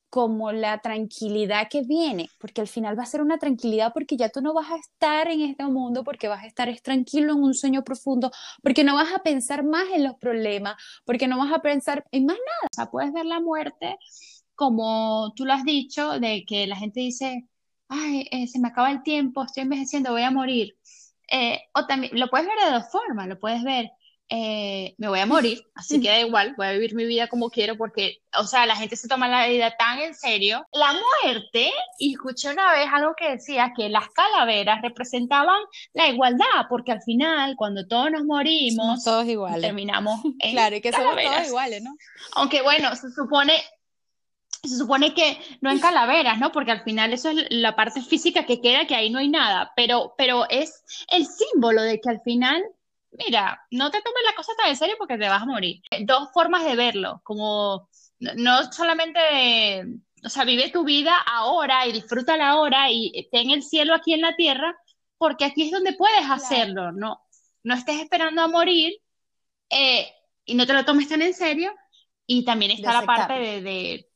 como 0.10 0.53
la 0.53 0.80
tranquilidad 0.80 1.67
que 1.69 1.82
viene, 1.84 2.30
porque 2.39 2.62
al 2.62 2.67
final 2.67 2.97
va 2.97 3.03
a 3.03 3.06
ser 3.06 3.21
una 3.21 3.38
tranquilidad 3.38 3.91
porque 3.93 4.15
ya 4.15 4.30
tú 4.30 4.41
no 4.41 4.53
vas 4.53 4.71
a 4.71 4.77
estar 4.77 5.27
en 5.30 5.41
este 5.41 5.65
mundo, 5.65 6.03
porque 6.03 6.30
vas 6.30 6.43
a 6.43 6.47
estar 6.47 6.69
tranquilo 6.82 7.34
en 7.34 7.43
un 7.43 7.53
sueño 7.53 7.84
profundo, 7.84 8.32
porque 8.63 8.84
no 8.86 8.95
vas 8.95 9.13
a 9.13 9.19
pensar 9.19 9.65
más 9.65 9.84
en 9.93 10.03
los 10.06 10.15
problemas, 10.15 10.75
porque 11.06 11.27
no 11.27 11.38
vas 11.38 11.51
a 11.53 11.62
pensar 11.62 12.06
en 12.12 12.25
más 12.25 12.38
nada. 12.38 12.69
O 12.71 12.75
sea, 12.75 12.86
puedes 12.89 13.12
ver 13.12 13.25
la 13.25 13.41
muerte 13.41 13.97
como 14.58 15.34
tú 15.36 15.46
lo 15.46 15.54
has 15.54 15.63
dicho, 15.63 16.20
de 16.20 16.43
que 16.46 16.65
la 16.65 16.76
gente 16.76 17.00
dice, 17.00 17.46
ay, 17.88 18.28
eh, 18.32 18.48
se 18.48 18.60
me 18.60 18.70
acaba 18.70 18.91
el 18.91 19.04
tiempo, 19.04 19.43
estoy 19.43 19.63
envejeciendo, 19.63 20.12
voy 20.12 20.24
a 20.24 20.32
morir. 20.32 20.76
Eh, 21.32 21.62
o 21.76 21.86
también 21.86 22.20
lo 22.20 22.28
puedes 22.28 22.48
ver 22.48 22.58
de 22.65 22.72
dos 22.72 22.91
formas, 22.91 23.28
lo 23.28 23.39
puedes 23.39 23.63
ver, 23.63 23.91
eh, 24.30 24.93
me 24.98 25.08
voy 25.08 25.20
a 25.20 25.26
morir, 25.26 25.62
así 25.76 26.02
que 26.02 26.10
da 26.10 26.20
igual, 26.20 26.54
voy 26.58 26.67
a 26.67 26.72
vivir 26.72 26.96
mi 26.96 27.06
vida 27.06 27.28
como 27.28 27.50
quiero, 27.50 27.78
porque, 27.78 28.17
o 28.38 28.46
sea, 28.46 28.65
la 28.65 28.76
gente 28.76 28.96
se 28.96 29.08
toma 29.08 29.28
la 29.28 29.48
vida 29.48 29.76
tan 29.78 30.00
en 30.00 30.15
serio. 30.15 30.65
La 30.74 30.93
muerte, 31.24 31.72
y 32.00 32.13
escuché 32.13 32.52
una 32.52 32.72
vez 32.74 32.88
algo 32.91 33.13
que 33.15 33.30
decía 33.30 33.74
que 33.76 33.89
las 33.89 34.10
calaveras 34.10 34.82
representaban 34.82 35.60
la 35.93 36.08
igualdad, 36.08 36.65
porque 36.67 36.91
al 36.91 37.02
final, 37.04 37.56
cuando 37.58 37.88
todos 37.88 38.12
nos 38.12 38.26
morimos, 38.26 39.04
todos 39.04 39.28
iguales. 39.28 39.62
terminamos 39.62 40.20
en 40.39 40.52
Claro, 40.52 40.76
y 40.76 40.82
que 40.82 40.91
somos 40.91 41.15
todos 41.15 41.48
iguales, 41.48 41.84
¿no? 41.84 41.96
Aunque 42.34 42.62
bueno, 42.63 42.96
se 42.96 43.12
supone, 43.12 43.54
se 44.63 44.78
supone 44.78 45.13
que 45.13 45.39
no 45.62 45.72
en 45.72 45.80
calaveras, 45.80 46.39
¿no? 46.39 46.52
Porque 46.52 46.72
al 46.72 46.84
final 46.84 47.13
eso 47.13 47.30
es 47.30 47.48
la 47.50 47.76
parte 47.76 48.02
física 48.02 48.46
que 48.46 48.62
queda, 48.62 48.88
que 48.88 48.96
ahí 48.96 49.10
no 49.10 49.20
hay 49.20 49.30
nada, 49.30 49.72
pero, 49.76 50.13
pero 50.17 50.50
es 50.50 50.84
el 51.12 51.26
símbolo 51.26 51.82
de 51.82 52.00
que 52.00 52.10
al 52.10 52.22
final, 52.22 52.63
mira, 53.12 53.62
no 53.72 53.91
te 53.91 54.02
tomes 54.02 54.24
la 54.26 54.36
cosa 54.36 54.54
tan 54.58 54.70
en 54.70 54.76
serio 54.76 54.96
porque 54.98 55.17
te 55.17 55.30
vas 55.30 55.41
a 55.41 55.46
morir. 55.46 55.82
Dos 56.02 56.30
formas 56.34 56.65
de 56.65 56.76
verlo, 56.76 57.22
como 57.24 57.89
no 58.20 58.72
solamente 58.72 59.20
de, 59.20 60.00
o 60.24 60.30
sea, 60.30 60.43
vive 60.43 60.70
tu 60.70 60.84
vida 60.84 61.15
ahora 61.26 61.86
y 61.88 61.91
disfruta 61.91 62.38
la 62.38 62.58
hora 62.58 62.91
y 62.91 63.28
ten 63.32 63.52
el 63.52 63.63
cielo 63.63 63.93
aquí 63.93 64.13
en 64.13 64.22
la 64.22 64.36
tierra, 64.36 64.76
porque 65.17 65.46
aquí 65.46 65.63
es 65.63 65.72
donde 65.72 65.93
puedes 65.93 66.30
hacerlo, 66.30 66.91
¿no? 66.91 67.22
No 67.63 67.74
estés 67.76 68.00
esperando 68.02 68.41
a 68.41 68.48
morir 68.48 68.93
eh, 69.70 70.08
y 70.46 70.56
no 70.56 70.65
te 70.65 70.74
lo 70.74 70.86
tomes 70.86 71.10
tan 71.10 71.22
en 71.22 71.34
serio. 71.34 71.74
Y 72.30 72.43
también 72.43 72.72
está 72.72 72.91
la 72.91 73.04
parte 73.04 73.34
de 73.34 73.62
de 73.62 74.07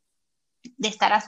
estar, 0.81 1.23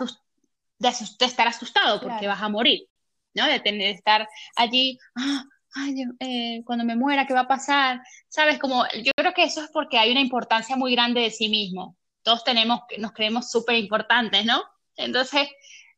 de, 0.79 0.89
estar 1.25 1.47
asustado 1.47 2.01
porque 2.01 2.27
vas 2.27 2.41
a 2.41 2.49
morir, 2.49 2.87
¿no? 3.33 3.45
De 3.47 3.59
tener 3.59 3.95
estar 3.95 4.27
allí, 4.55 4.97
ah, 5.15 5.43
ay, 5.75 6.03
eh, 6.19 6.61
cuando 6.65 6.85
me 6.85 6.95
muera, 6.95 7.25
¿qué 7.25 7.33
va 7.33 7.41
a 7.41 7.47
pasar? 7.47 8.01
¿Sabes? 8.27 8.59
Como, 8.59 8.85
yo 9.03 9.11
creo 9.15 9.33
que 9.33 9.43
eso 9.43 9.63
es 9.63 9.69
porque 9.71 9.97
hay 9.97 10.11
una 10.11 10.21
importancia 10.21 10.75
muy 10.75 10.93
grande 10.93 11.21
de 11.21 11.31
sí 11.31 11.49
mismo. 11.49 11.97
Todos 12.21 12.43
tenemos, 12.43 12.81
nos 12.97 13.11
creemos 13.11 13.51
súper 13.51 13.75
importantes, 13.75 14.45
¿no? 14.45 14.63
Entonces, 14.95 15.49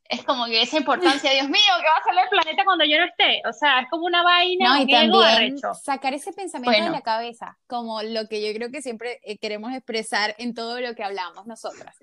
es 0.07 0.23
como 0.23 0.45
que 0.45 0.61
esa 0.61 0.77
importancia, 0.77 1.31
Dios 1.31 1.47
mío, 1.47 1.61
¿qué 1.77 1.85
va 1.87 1.95
a 1.95 1.99
hacer 1.99 2.23
el 2.23 2.29
planeta 2.29 2.63
cuando 2.63 2.85
yo 2.85 2.97
no 2.97 3.05
esté? 3.05 3.41
O 3.47 3.53
sea, 3.53 3.81
es 3.81 3.89
como 3.89 4.05
una 4.05 4.23
vaina. 4.23 4.69
No, 4.69 4.83
y 4.83 4.87
también 4.87 5.57
sacar 5.83 6.13
ese 6.13 6.31
pensamiento 6.31 6.85
de 6.85 6.91
la 6.91 7.01
cabeza, 7.01 7.57
como 7.67 8.01
lo 8.03 8.27
que 8.27 8.45
yo 8.45 8.53
creo 8.55 8.69
que 8.69 8.81
siempre 8.81 9.19
eh, 9.23 9.37
queremos 9.37 9.73
expresar 9.73 10.35
en 10.37 10.53
todo 10.53 10.79
lo 10.79 10.93
que 10.95 11.03
hablamos 11.03 11.47
nosotras. 11.47 11.95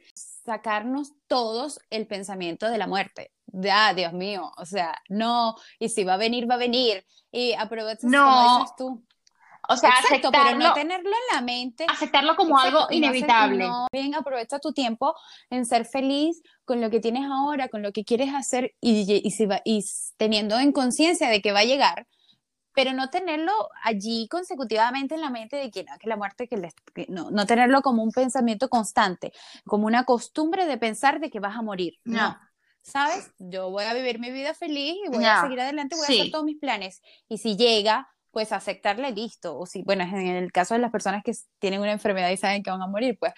Sacarnos 0.45 1.13
todos 1.27 1.81
el 1.91 2.07
pensamiento 2.07 2.69
de 2.69 2.79
la 2.79 2.87
muerte. 2.87 3.33
Ya, 3.47 3.95
Dios 3.95 4.13
mío, 4.13 4.51
o 4.57 4.65
sea, 4.65 4.95
no, 5.09 5.55
y 5.79 5.89
si 5.89 6.05
va 6.05 6.15
a 6.15 6.17
venir, 6.17 6.51
va 6.51 6.55
a 6.55 6.59
venir. 6.59 7.05
Y 7.31 7.53
aprovecha 7.53 8.07
no. 8.09 8.25
como 8.25 8.59
dices 8.59 8.77
tú. 8.77 9.07
O 9.69 9.77
sea, 9.77 9.91
aceptarlo, 9.91 10.31
pero 10.33 10.59
no 10.59 10.73
tenerlo 10.73 11.11
en 11.11 11.37
la 11.37 11.41
mente. 11.41 11.87
Aceptarlo 11.89 12.35
como 12.35 12.59
algo 12.59 12.87
inevitable. 12.91 13.69
bien, 13.93 14.15
aprovecha 14.15 14.59
tu 14.59 14.73
tiempo 14.73 15.15
en 15.51 15.65
ser 15.67 15.85
feliz 15.85 16.43
con 16.65 16.81
lo 16.81 16.91
que 16.91 16.99
tienes 16.99 17.25
ahora, 17.25 17.69
con 17.69 17.81
lo 17.81 17.93
que 17.93 18.05
quieres 18.05 18.35
hacer 18.35 18.75
y, 18.81 19.21
y, 19.25 19.31
si 19.31 19.47
va, 19.47 19.61
y 19.65 19.85
teniendo 20.17 20.59
en 20.59 20.73
conciencia 20.73 21.29
de 21.29 21.41
que 21.41 21.53
va 21.53 21.61
a 21.61 21.65
llegar, 21.65 22.09
pero 22.75 22.93
no 22.93 23.11
tenerlo 23.11 23.53
allí 23.83 24.29
consecutivamente 24.29 25.15
en 25.15 25.21
la 25.21 25.31
mente 25.31 25.57
de 25.57 25.71
que 25.71 25.85
no, 25.85 25.93
que 25.99 26.09
la 26.09 26.17
muerte, 26.17 26.49
que, 26.49 26.57
no, 27.09 27.31
no, 27.31 27.47
tenerlo 27.47 27.83
como 27.83 28.03
un 28.03 28.11
pensamiento 28.11 28.69
constante, 28.69 29.33
como 29.65 29.87
una 29.87 30.05
costumbre 30.05 30.67
de 30.67 30.79
pensar 30.79 31.21
de 31.21 31.31
que 31.31 31.41
vas 31.41 31.57
a 31.57 31.63
morir. 31.63 31.99
No. 32.05 32.39
¿Sabes? 32.83 33.33
Yo 33.39 33.71
voy 33.71 33.85
a 33.85 33.95
vivir 33.95 34.19
mi 34.19 34.33
vida 34.33 34.55
feliz 34.55 34.97
y 35.05 35.09
voy 35.09 35.25
a 35.25 35.41
seguir 35.41 35.61
adelante, 35.61 35.95
voy 35.95 36.05
a 36.05 36.09
hacer 36.09 36.31
todos 36.33 36.45
mis 36.45 36.59
planes. 36.59 37.01
Y 37.29 37.39
si 37.39 37.57
llega, 37.57 38.09
pues 38.33 38.51
aceptarle 38.51 39.13
listo. 39.13 39.57
O 39.57 39.67
si, 39.67 39.83
bueno, 39.83 40.03
en 40.03 40.27
el 40.27 40.51
caso 40.51 40.75
de 40.75 40.81
las 40.81 40.91
personas 40.91 41.23
que 41.23 41.33
tienen 41.61 41.81
una 41.81 41.93
enfermedad 41.93 42.31
y 42.31 42.37
saben 42.37 42.65
que 42.65 42.71
van 42.71 42.83
a 42.83 42.89
morir, 42.89 43.17
pues, 43.21 43.33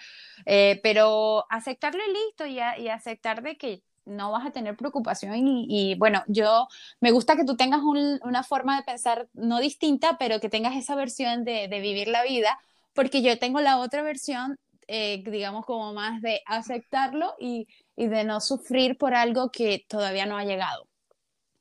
eh, 0.47 0.79
pero 0.81 1.45
aceptarle 1.51 2.01
listo 2.07 2.47
y, 2.47 2.57
y 2.81 2.87
aceptar 2.89 3.43
de 3.43 3.55
que 3.57 3.83
no 4.05 4.31
vas 4.31 4.45
a 4.45 4.51
tener 4.51 4.77
preocupación 4.77 5.33
y, 5.35 5.95
bueno, 5.95 6.23
yo 6.27 6.67
me 6.99 7.11
gusta 7.11 7.35
que 7.35 7.43
tú 7.43 7.55
tengas 7.55 7.81
una 7.83 8.43
forma 8.43 8.77
de 8.77 8.83
pensar 8.83 9.27
no 9.33 9.59
distinta, 9.59 10.17
pero 10.17 10.39
que 10.39 10.49
tengas 10.49 10.75
esa 10.75 10.95
versión 10.95 11.43
de, 11.43 11.67
vivir 11.67 12.07
la 12.07 12.23
vida, 12.23 12.59
porque 12.93 13.21
yo 13.21 13.37
tengo 13.39 13.61
la 13.61 13.79
otra 13.79 14.01
versión, 14.01 14.57
eh, 14.87 15.23
digamos, 15.25 15.65
como 15.65 15.93
más 15.93 16.21
de 16.21 16.41
aceptarlo 16.45 17.33
y, 17.39 17.67
de 17.95 18.23
no 18.23 18.41
sufrir 18.41 18.97
por 18.97 19.13
algo 19.13 19.49
que 19.49 19.85
todavía 19.87 20.25
no 20.25 20.37
ha 20.37 20.45
llegado, 20.45 20.87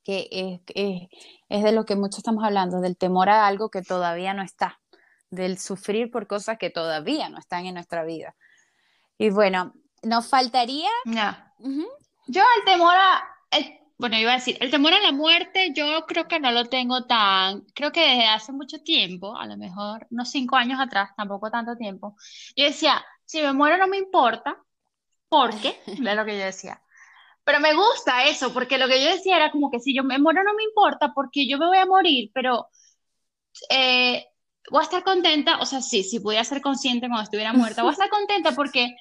que 0.02 0.28
es, 0.30 1.08
es 1.48 1.64
de 1.64 1.72
lo 1.72 1.84
que 1.84 1.96
mucho 1.96 2.18
estamos 2.18 2.44
hablando, 2.44 2.80
del 2.80 2.96
temor 2.96 3.28
a 3.28 3.46
algo 3.46 3.70
que 3.70 3.82
todavía 3.82 4.34
no 4.34 4.42
está, 4.42 4.80
del 5.30 5.58
sufrir 5.58 6.10
por 6.10 6.26
cosas 6.26 6.58
que 6.58 6.70
todavía 6.70 7.28
no 7.28 7.38
están 7.38 7.66
en 7.66 7.74
nuestra 7.74 8.04
vida. 8.04 8.34
Y 9.16 9.30
bueno, 9.30 9.74
nos 10.02 10.26
faltaría... 10.26 10.90
Yo 12.26 12.42
el 12.58 12.64
temor 12.64 12.94
a, 12.96 13.34
bueno, 13.96 14.18
iba 14.18 14.32
a 14.32 14.36
decir, 14.36 14.56
el 14.60 14.70
temor 14.70 14.92
a 14.92 15.00
la 15.00 15.12
muerte 15.12 15.72
yo 15.74 16.04
creo 16.06 16.26
que 16.26 16.40
no 16.40 16.50
lo 16.50 16.66
tengo 16.66 17.06
tan, 17.06 17.62
creo 17.74 17.92
que 17.92 18.00
desde 18.00 18.26
hace 18.26 18.52
mucho 18.52 18.82
tiempo, 18.82 19.36
a 19.36 19.46
lo 19.46 19.56
mejor 19.56 20.06
unos 20.10 20.30
cinco 20.30 20.56
años 20.56 20.80
atrás, 20.80 21.10
tampoco 21.16 21.50
tanto 21.50 21.76
tiempo, 21.76 22.16
yo 22.56 22.64
decía, 22.64 23.04
si 23.24 23.40
me 23.40 23.52
muero 23.52 23.76
no 23.78 23.86
me 23.88 23.98
importa, 23.98 24.58
porque, 25.28 25.80
es 25.86 26.00
lo 26.00 26.24
que 26.24 26.38
yo 26.38 26.44
decía. 26.44 26.82
Pero 27.44 27.60
me 27.60 27.74
gusta 27.74 28.24
eso, 28.26 28.52
porque 28.54 28.78
lo 28.78 28.88
que 28.88 29.02
yo 29.02 29.10
decía 29.10 29.36
era 29.36 29.50
como 29.50 29.70
que 29.70 29.80
si 29.80 29.94
yo 29.94 30.04
me 30.04 30.18
muero 30.18 30.42
no 30.44 30.54
me 30.54 30.64
importa, 30.64 31.12
porque 31.14 31.48
yo 31.48 31.58
me 31.58 31.66
voy 31.66 31.78
a 31.78 31.86
morir, 31.86 32.30
pero 32.34 32.68
eh, 33.70 34.26
voy 34.70 34.80
a 34.80 34.84
estar 34.84 35.04
contenta, 35.04 35.58
o 35.60 35.66
sea, 35.66 35.80
sí, 35.82 36.02
sí, 36.02 36.18
voy 36.18 36.36
a 36.36 36.44
ser 36.44 36.60
consciente 36.62 37.06
cuando 37.06 37.24
estuviera 37.24 37.52
muerta, 37.52 37.82
voy 37.82 37.90
a 37.90 37.92
estar 37.94 38.10
contenta 38.10 38.52
porque 38.52 38.96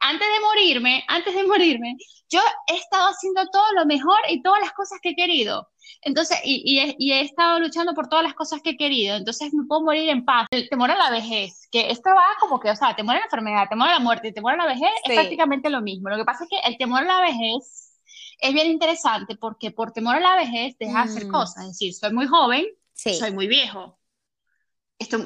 antes 0.00 0.26
de 0.26 0.40
morirme, 0.40 1.04
antes 1.08 1.34
de 1.34 1.44
morirme, 1.44 1.96
yo 2.28 2.40
he 2.66 2.76
estado 2.76 3.10
haciendo 3.10 3.46
todo 3.50 3.72
lo 3.74 3.86
mejor 3.86 4.18
y 4.28 4.42
todas 4.42 4.60
las 4.60 4.72
cosas 4.72 4.98
que 5.02 5.10
he 5.10 5.14
querido. 5.14 5.68
Entonces, 6.02 6.38
y, 6.44 6.78
he, 6.78 7.20
estado 7.20 7.58
luchando 7.58 7.92
por 7.94 8.08
todas 8.08 8.24
las 8.24 8.34
cosas 8.34 8.62
que 8.62 8.70
he 8.70 8.76
querido. 8.76 9.16
Entonces, 9.16 9.52
me 9.52 9.64
puedo 9.66 9.82
morir 9.82 10.08
en 10.08 10.24
paz. 10.24 10.46
El 10.50 10.68
temor 10.68 10.90
a 10.90 10.96
la 10.96 11.10
vejez, 11.10 11.68
que 11.70 11.90
esto 11.90 12.10
va 12.10 12.24
como 12.38 12.58
que, 12.58 12.70
o 12.70 12.76
sea, 12.76 12.96
temor 12.96 13.16
a 13.16 13.18
la 13.18 13.24
enfermedad, 13.24 13.68
temor 13.68 13.88
a 13.88 13.94
la 13.94 14.00
muerte, 14.00 14.28
y 14.28 14.32
temor 14.32 14.54
a 14.54 14.56
la 14.56 14.66
vejez 14.66 14.88
es 15.04 15.14
prácticamente 15.14 15.68
lo 15.68 15.82
mismo. 15.82 16.08
Lo 16.08 16.16
que 16.16 16.24
pasa 16.24 16.44
es 16.44 16.50
que 16.50 16.60
el 16.66 16.78
temor 16.78 17.02
a 17.02 17.06
la 17.06 17.20
vejez 17.20 17.98
es 18.38 18.54
bien 18.54 18.68
interesante 18.68 19.36
porque 19.36 19.70
por 19.70 19.92
temor 19.92 20.16
a 20.16 20.20
la 20.20 20.36
vejez 20.36 20.76
deja 20.78 21.04
de 21.04 21.10
hacer 21.10 21.26
mm. 21.26 21.30
cosas. 21.30 21.64
Es 21.64 21.72
decir, 21.72 21.92
soy 21.92 22.12
muy 22.12 22.26
joven, 22.26 22.66
soy 22.94 23.32
muy 23.32 23.46
viejo 23.46 23.99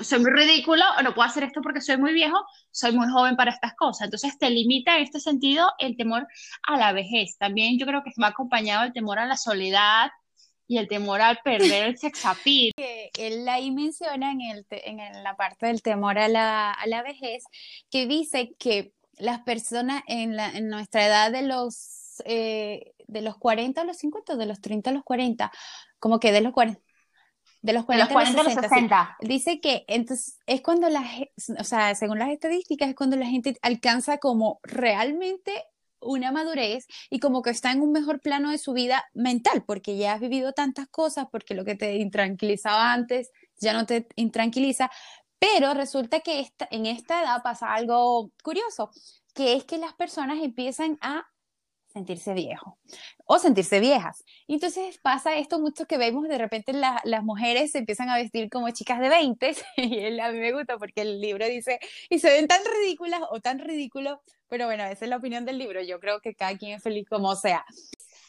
soy 0.02 0.18
muy 0.20 0.30
ridículo, 0.30 0.84
o 0.98 1.02
no 1.02 1.14
puedo 1.14 1.28
hacer 1.28 1.44
esto 1.44 1.60
porque 1.62 1.80
soy 1.80 1.96
muy 1.96 2.12
viejo, 2.12 2.37
soy 2.70 2.92
muy 2.92 3.08
joven 3.08 3.37
para 3.37 3.50
estas 3.50 3.74
cosas. 3.74 4.06
Entonces 4.06 4.38
te 4.38 4.50
limita 4.50 4.96
en 4.96 5.02
este 5.02 5.20
sentido 5.20 5.68
el 5.78 5.96
temor 5.96 6.26
a 6.62 6.76
la 6.76 6.92
vejez. 6.92 7.37
También 7.38 7.78
yo 7.78 7.87
creo 7.87 8.02
que 8.04 8.12
va 8.20 8.28
acompañado 8.28 8.84
el 8.84 8.92
temor 8.92 9.18
a 9.18 9.26
la 9.26 9.37
soledad 9.37 10.10
y 10.66 10.78
el 10.78 10.88
temor 10.88 11.20
al 11.20 11.38
perder 11.44 11.84
el 11.84 11.98
sexapil. 11.98 12.72
Él 13.18 13.48
ahí 13.48 13.70
menciona 13.70 14.32
en, 14.32 14.40
el 14.40 14.66
en 14.70 15.22
la 15.22 15.37
parte 15.37 15.66
del 15.66 15.82
temor 15.82 16.18
a 16.18 16.28
la, 16.28 16.70
a 16.70 16.87
la 16.87 17.02
vejez 17.02 17.44
que 17.90 18.06
dice 18.06 18.54
que 18.58 18.92
las 19.18 19.40
personas 19.40 20.02
en, 20.06 20.37
la, 20.37 20.50
en 20.50 20.68
nuestra 20.68 21.06
edad 21.06 21.30
de 21.30 21.42
los, 21.42 22.22
eh, 22.24 22.92
de 23.06 23.22
los 23.22 23.37
40 23.37 23.80
a 23.80 23.84
los 23.84 23.98
50, 23.98 24.37
de 24.37 24.46
los 24.46 24.60
30 24.60 24.90
a 24.90 24.92
los 24.92 25.04
40, 25.04 25.52
como 25.98 26.18
que 26.18 26.32
de 26.32 26.40
los 26.40 26.52
40 26.52 26.80
de 27.64 27.72
los 27.72 27.87
40, 27.87 28.12
a 28.40 28.44
los 28.44 28.53
60. 28.53 29.16
Dice 29.20 29.59
que 29.59 29.87
entonces 29.88 30.38
es 30.44 30.61
cuando 30.61 30.90
la 30.90 31.03
o 31.59 31.64
sea, 31.64 31.94
según 31.94 32.18
las 32.18 32.29
estadísticas, 32.29 32.90
es 32.90 32.94
cuando 32.94 33.16
la 33.16 33.24
gente 33.24 33.57
alcanza 33.62 34.18
como 34.18 34.61
realmente 34.62 35.64
una 35.98 36.31
madurez 36.31 36.87
y 37.09 37.20
como 37.20 37.40
que 37.40 37.48
está 37.48 37.72
en 37.72 37.81
un 37.81 37.90
mejor 37.90 38.20
plano 38.20 38.50
de 38.50 38.59
su 38.59 38.74
vida 38.74 39.07
mental, 39.14 39.64
porque 39.66 39.96
ya 39.96 40.12
has 40.12 40.20
vivido 40.20 40.53
tantas 40.53 40.88
cosas, 40.88 41.27
porque 41.33 41.55
lo 41.55 41.64
que 41.64 41.74
te 41.74 41.96
intranquilizaba 41.96 42.92
antes 42.92 43.31
ya 43.57 43.72
no 43.72 43.87
te 43.87 44.09
intranquiliza, 44.16 44.90
pero 45.38 45.72
resulta 45.72 46.20
que 46.20 46.40
esta, 46.40 46.68
en 46.70 46.85
esta 46.85 47.22
edad 47.22 47.42
pasa 47.42 47.72
algo 47.72 48.31
curioso, 48.42 48.90
que 49.35 49.55
es 49.55 49.64
que 49.64 49.79
las 49.79 49.94
personas 49.94 50.42
empiezan 50.42 50.98
a 51.00 51.24
sentirse 51.94 52.35
viejo 52.35 52.76
o 53.24 53.38
sentirse 53.38 53.80
viejas. 53.80 54.24
Y 54.46 54.54
entonces 54.54 54.98
pasa 54.98 55.37
esto 55.37 55.61
mucho 55.61 55.87
que 55.87 55.96
vemos 55.96 56.28
de 56.28 56.37
repente 56.37 56.72
las 56.72 57.22
mujeres 57.22 57.70
se 57.70 57.78
empiezan 57.78 58.11
a 58.11 58.16
vestir 58.16 58.50
como 58.50 58.68
chicas 58.70 59.00
de 59.00 59.09
20 59.09 59.57
y 59.76 60.20
a 60.20 60.33
mí 60.33 60.38
me 60.38 60.52
gusta 60.52 60.76
porque 60.76 61.02
el 61.02 61.20
libro 61.20 61.46
dice 61.46 61.78
y 62.11 62.18
se 62.18 62.30
ven 62.30 62.48
tan 62.48 62.61
ridículas 62.64 63.20
o 63.30 63.40
tan 63.40 63.61
ridículos, 63.61 64.18
pero 64.48 64.66
bueno, 64.66 64.85
esa 64.85 65.04
es 65.04 65.09
la 65.09 65.16
opinión 65.16 65.44
del 65.44 65.59
libro, 65.59 65.80
yo 65.83 66.00
creo 66.00 66.20
que 66.20 66.35
cada 66.35 66.59
quien 66.59 66.72
es 66.72 66.83
feliz 66.83 67.09
como 67.09 67.35
sea. 67.37 67.64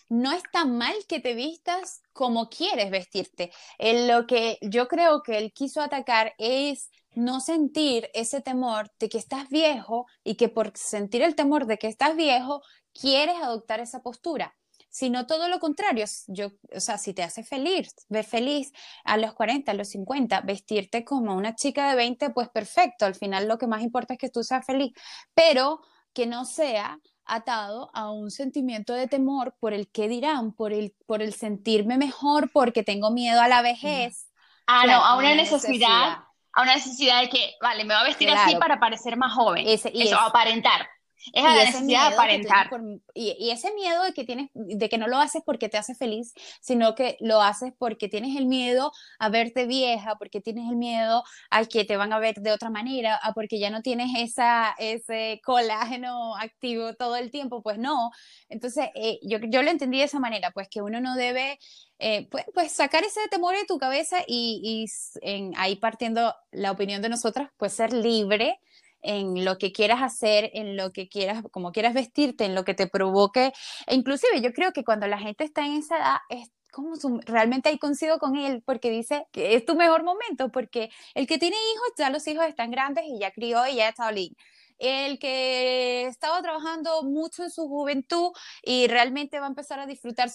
No 0.07 0.31
está 0.31 0.65
mal 0.65 0.93
que 1.09 1.19
te 1.19 1.33
vistas 1.33 2.03
como 2.13 2.47
quieres 2.47 2.91
vestirte. 2.91 3.51
En 3.79 4.07
lo 4.07 4.27
que 4.27 4.59
yo 4.61 4.87
creo 4.87 5.23
que 5.23 5.39
él 5.39 5.51
quiso 5.51 5.81
atacar 5.81 6.35
es 6.37 6.91
no 7.15 7.39
sentir 7.39 8.11
ese 8.13 8.39
temor 8.41 8.91
de 8.99 9.09
que 9.09 9.17
estás 9.17 9.49
viejo 9.49 10.05
y 10.23 10.35
que 10.35 10.47
por 10.47 10.71
sentir 10.75 11.23
el 11.23 11.33
temor 11.33 11.65
de 11.65 11.79
que 11.79 11.87
estás 11.87 12.15
viejo 12.15 12.61
quieres 12.99 13.35
adoptar 13.35 13.79
esa 13.79 14.01
postura, 14.01 14.55
sino 14.89 15.27
todo 15.27 15.49
lo 15.49 15.59
contrario. 15.59 16.05
Yo, 16.27 16.51
o 16.73 16.79
sea, 16.79 16.97
si 16.97 17.13
te 17.13 17.23
hace 17.23 17.43
feliz, 17.43 17.93
ve 18.09 18.23
feliz 18.23 18.71
a 19.03 19.17
los 19.17 19.33
40, 19.33 19.71
a 19.71 19.75
los 19.75 19.89
50, 19.89 20.41
vestirte 20.41 21.03
como 21.03 21.35
una 21.35 21.55
chica 21.55 21.89
de 21.89 21.95
20, 21.95 22.29
pues 22.29 22.49
perfecto. 22.49 23.05
Al 23.05 23.15
final 23.15 23.47
lo 23.47 23.57
que 23.57 23.67
más 23.67 23.81
importa 23.81 24.13
es 24.13 24.19
que 24.19 24.29
tú 24.29 24.43
seas 24.43 24.65
feliz, 24.65 24.93
pero 25.33 25.81
que 26.13 26.25
no 26.25 26.45
sea 26.45 26.99
atado 27.25 27.89
a 27.93 28.11
un 28.11 28.31
sentimiento 28.31 28.93
de 28.93 29.07
temor 29.07 29.55
por 29.59 29.73
el 29.73 29.91
que 29.91 30.07
dirán, 30.07 30.53
por 30.53 30.71
el, 30.71 30.95
por 31.05 31.21
el 31.21 31.33
sentirme 31.33 31.97
mejor, 31.97 32.51
porque 32.53 32.83
tengo 32.83 33.11
miedo 33.11 33.41
a 33.41 33.47
la 33.47 33.61
vejez. 33.61 34.29
Ah, 34.67 34.85
no, 34.85 35.03
a 35.03 35.17
una 35.17 35.35
necesidad, 35.35 36.19
a 36.53 36.61
una 36.61 36.75
necesidad 36.75 37.21
de 37.21 37.29
que, 37.29 37.55
vale, 37.61 37.83
me 37.83 37.93
voy 37.93 38.03
a 38.03 38.07
vestir 38.07 38.29
así 38.29 38.55
para 38.55 38.79
parecer 38.79 39.17
más 39.17 39.33
joven. 39.33 39.67
Ese, 39.67 39.91
y 39.93 40.03
eso, 40.03 40.19
aparentar. 40.19 40.87
Es 41.33 41.43
la 41.43 41.55
necesidad 41.55 42.09
de 42.09 42.13
aparentar. 42.13 42.69
y, 43.13 43.49
ese 43.49 43.73
miedo 43.73 44.03
de 44.03 44.13
que 44.13 44.23
tienes, 44.23 44.49
de 44.53 44.89
que 44.89 44.97
no 44.97 45.07
lo 45.07 45.17
haces 45.17 45.41
porque 45.45 45.69
te 45.69 45.77
hace 45.77 45.95
feliz, 45.95 46.33
sino 46.61 46.95
que 46.95 47.17
lo 47.19 47.41
haces 47.41 47.73
porque 47.77 48.09
tienes 48.09 48.35
el 48.35 48.45
miedo 48.45 48.91
a 49.19 49.29
verte 49.29 49.65
vieja, 49.65 50.15
porque 50.17 50.41
tienes 50.41 50.69
el 50.69 50.75
miedo 50.75 51.23
a 51.49 51.65
que 51.65 51.85
te 51.85 51.97
van 51.97 52.13
a 52.13 52.19
ver 52.19 52.35
de 52.35 52.51
otra 52.51 52.69
manera, 52.69 53.15
a 53.15 53.33
porque 53.33 53.59
ya 53.59 53.69
no 53.69 53.81
tienes 53.81 54.11
esa, 54.17 54.75
ese 54.77 55.41
colágeno 55.43 56.35
activo 56.35 56.93
todo 56.93 57.15
el 57.15 57.31
tiempo, 57.31 57.61
pues 57.61 57.77
no. 57.77 58.11
Entonces, 58.49 58.89
eh, 58.95 59.19
yo, 59.23 59.39
yo 59.49 59.61
lo 59.61 59.71
entendí 59.71 59.99
de 59.99 60.05
esa 60.05 60.19
manera, 60.19 60.51
pues 60.51 60.67
que 60.69 60.81
uno 60.81 61.01
no 61.01 61.15
debe 61.15 61.59
eh, 61.99 62.27
pues, 62.29 62.45
pues, 62.53 62.71
sacar 62.71 63.03
ese 63.03 63.21
temor 63.29 63.55
de 63.55 63.65
tu 63.65 63.77
cabeza 63.77 64.17
y, 64.27 64.61
y 64.63 64.85
en, 65.21 65.53
ahí 65.57 65.77
partiendo 65.77 66.35
la 66.51 66.71
opinión 66.71 67.01
de 67.01 67.09
nosotras, 67.09 67.49
pues 67.57 67.73
ser 67.73 67.93
libre 67.93 68.59
en 69.05 69.45
lo 69.45 69.57
que 69.57 69.71
quieras 69.71 70.01
hacer, 70.01 70.49
en 70.53 70.77
lo 70.77 70.91
que 70.91 71.07
quieras, 71.07 71.43
como 71.51 71.71
quieras 71.71 71.93
vestirte, 71.93 72.45
en 72.45 72.55
lo 72.55 72.65
que 72.65 72.73
te 72.73 72.87
provoque. 72.87 73.53
E 73.87 73.95
inclusive 73.95 74.41
yo 74.41 74.51
creo 74.53 74.73
que 74.73 74.83
cuando 74.83 75.07
la 75.07 75.19
gente 75.19 75.43
está 75.43 75.65
en 75.65 75.73
esa 75.73 75.97
edad 75.97 76.17
es 76.29 76.49
como 76.71 76.93
realmente 77.25 77.69
ahí 77.69 77.77
coincido 77.79 78.19
con 78.19 78.35
él 78.35 78.61
porque 78.65 78.89
dice 78.89 79.27
que 79.31 79.55
es 79.55 79.65
tu 79.65 79.75
mejor 79.75 80.03
momento, 80.03 80.51
porque 80.51 80.89
el 81.13 81.25
que 81.27 81.37
tiene 81.37 81.55
hijos, 81.73 81.93
ya 81.97 82.09
los 82.09 82.27
hijos 82.27 82.45
están 82.45 82.71
grandes 82.71 83.05
y 83.07 83.19
ya 83.19 83.31
crió 83.31 83.65
y 83.67 83.75
ya 83.77 83.89
está 83.89 84.11
lindo 84.11 84.35
el 84.79 85.19
que 85.19 86.05
estaba 86.07 86.41
trabajando 86.41 87.03
mucho 87.03 87.43
en 87.43 87.51
su 87.51 87.67
juventud 87.67 88.31
y 88.63 88.87
realmente 88.87 89.39
va 89.39 89.45
a 89.45 89.49
empezar 89.49 89.79
a 89.79 89.85
disfrutar, 89.85 90.29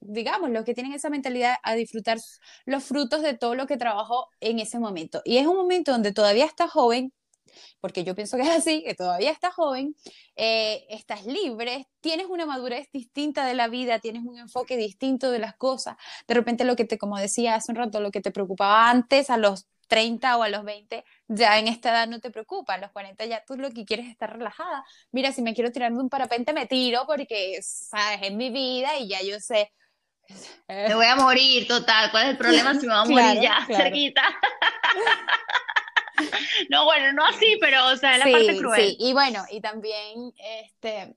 digamos, 0.00 0.50
los 0.50 0.64
que 0.64 0.74
tienen 0.74 0.92
esa 0.92 1.10
mentalidad, 1.10 1.56
a 1.62 1.74
disfrutar 1.74 2.18
los 2.64 2.84
frutos 2.84 3.22
de 3.22 3.36
todo 3.36 3.54
lo 3.54 3.66
que 3.66 3.76
trabajó 3.76 4.28
en 4.40 4.58
ese 4.58 4.78
momento. 4.78 5.22
Y 5.24 5.38
es 5.38 5.46
un 5.46 5.56
momento 5.56 5.92
donde 5.92 6.12
todavía 6.12 6.46
está 6.46 6.68
joven, 6.68 7.12
porque 7.80 8.04
yo 8.04 8.14
pienso 8.14 8.36
que 8.36 8.42
es 8.42 8.50
así, 8.50 8.82
que 8.84 8.94
todavía 8.94 9.30
estás 9.30 9.54
joven, 9.54 9.94
eh, 10.36 10.86
estás 10.90 11.26
libre, 11.26 11.88
tienes 12.00 12.26
una 12.26 12.46
madurez 12.46 12.90
distinta 12.92 13.46
de 13.46 13.54
la 13.54 13.68
vida, 13.68 13.98
tienes 13.98 14.22
un 14.24 14.38
enfoque 14.38 14.76
distinto 14.76 15.30
de 15.30 15.38
las 15.38 15.54
cosas. 15.56 15.96
De 16.26 16.34
repente 16.34 16.64
lo 16.64 16.76
que 16.76 16.84
te, 16.84 16.98
como 16.98 17.18
decía 17.18 17.54
hace 17.54 17.72
un 17.72 17.76
rato, 17.76 18.00
lo 18.00 18.10
que 18.10 18.20
te 18.20 18.30
preocupaba 18.30 18.90
antes 18.90 19.30
a 19.30 19.36
los 19.36 19.66
30 19.92 20.38
o 20.38 20.42
a 20.42 20.48
los 20.48 20.64
20, 20.64 21.04
ya 21.28 21.58
en 21.58 21.68
esta 21.68 21.90
edad 21.90 22.08
no 22.08 22.18
te 22.18 22.30
preocupa, 22.30 22.72
a 22.74 22.78
los 22.78 22.90
40 22.92 23.26
ya 23.26 23.44
tú 23.44 23.56
lo 23.56 23.70
que 23.70 23.84
quieres 23.84 24.06
es 24.06 24.12
estar 24.12 24.32
relajada. 24.32 24.84
Mira, 25.10 25.32
si 25.32 25.42
me 25.42 25.52
quiero 25.52 25.70
tirar 25.70 25.92
de 25.92 25.98
un 25.98 26.08
parapente, 26.08 26.54
me 26.54 26.64
tiro 26.64 27.04
porque, 27.06 27.58
sabes, 27.60 28.20
es 28.22 28.32
mi 28.32 28.48
vida 28.48 28.96
y 28.96 29.08
ya 29.08 29.20
yo 29.22 29.38
sé 29.38 29.70
Me 30.66 30.94
voy 30.94 31.04
a 31.04 31.16
morir, 31.16 31.68
total. 31.68 32.10
¿Cuál 32.10 32.24
es 32.24 32.30
el 32.30 32.36
problema 32.38 32.72
si 32.72 32.86
me 32.86 32.94
voy 32.94 33.02
a 33.02 33.04
morir 33.04 33.42
ya, 33.42 33.66
cerquita? 33.66 34.22
no, 36.70 36.84
bueno, 36.84 37.12
no 37.12 37.24
así, 37.24 37.56
pero, 37.60 37.86
o 37.88 37.96
sea, 37.96 38.18
la 38.18 38.24
parte 38.24 38.56
cruel. 38.56 38.80
Sí, 38.80 38.96
y 38.98 39.12
bueno, 39.12 39.44
y 39.50 39.60
también, 39.60 40.32
este, 40.38 41.16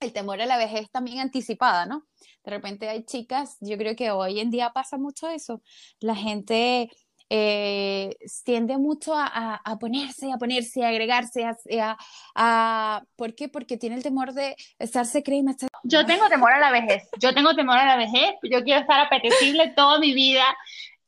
el 0.00 0.12
temor 0.12 0.40
a 0.40 0.46
la 0.46 0.56
vejez 0.56 0.90
también 0.90 1.20
anticipada, 1.20 1.86
¿no? 1.86 2.06
De 2.44 2.50
repente 2.50 2.88
hay 2.88 3.04
chicas, 3.04 3.56
yo 3.60 3.76
creo 3.78 3.94
que 3.94 4.10
hoy 4.10 4.40
en 4.40 4.50
día 4.50 4.72
pasa 4.72 4.98
mucho 4.98 5.28
eso. 5.28 5.62
La 6.00 6.16
gente 6.16 6.90
eh, 7.34 8.14
tiende 8.44 8.76
mucho 8.76 9.14
a, 9.14 9.54
a, 9.64 9.78
ponerse, 9.78 10.30
a 10.30 10.36
ponerse, 10.36 10.84
a 10.84 10.88
agregarse, 10.88 11.46
a, 11.46 11.96
a, 12.34 13.02
¿Por 13.16 13.34
qué? 13.34 13.48
Porque 13.48 13.78
tiene 13.78 13.96
el 13.96 14.02
temor 14.02 14.34
de 14.34 14.54
estarse 14.78 15.22
crema. 15.22 15.56
Yo 15.84 16.04
tengo 16.04 16.28
temor 16.28 16.52
a 16.52 16.60
la 16.60 16.70
vejez, 16.70 17.08
yo 17.18 17.32
tengo 17.32 17.54
temor 17.54 17.78
a 17.78 17.86
la 17.86 17.96
vejez, 17.96 18.34
yo 18.42 18.62
quiero 18.62 18.82
estar 18.82 19.00
apetecible 19.00 19.72
toda 19.74 19.98
mi 19.98 20.12
vida, 20.12 20.44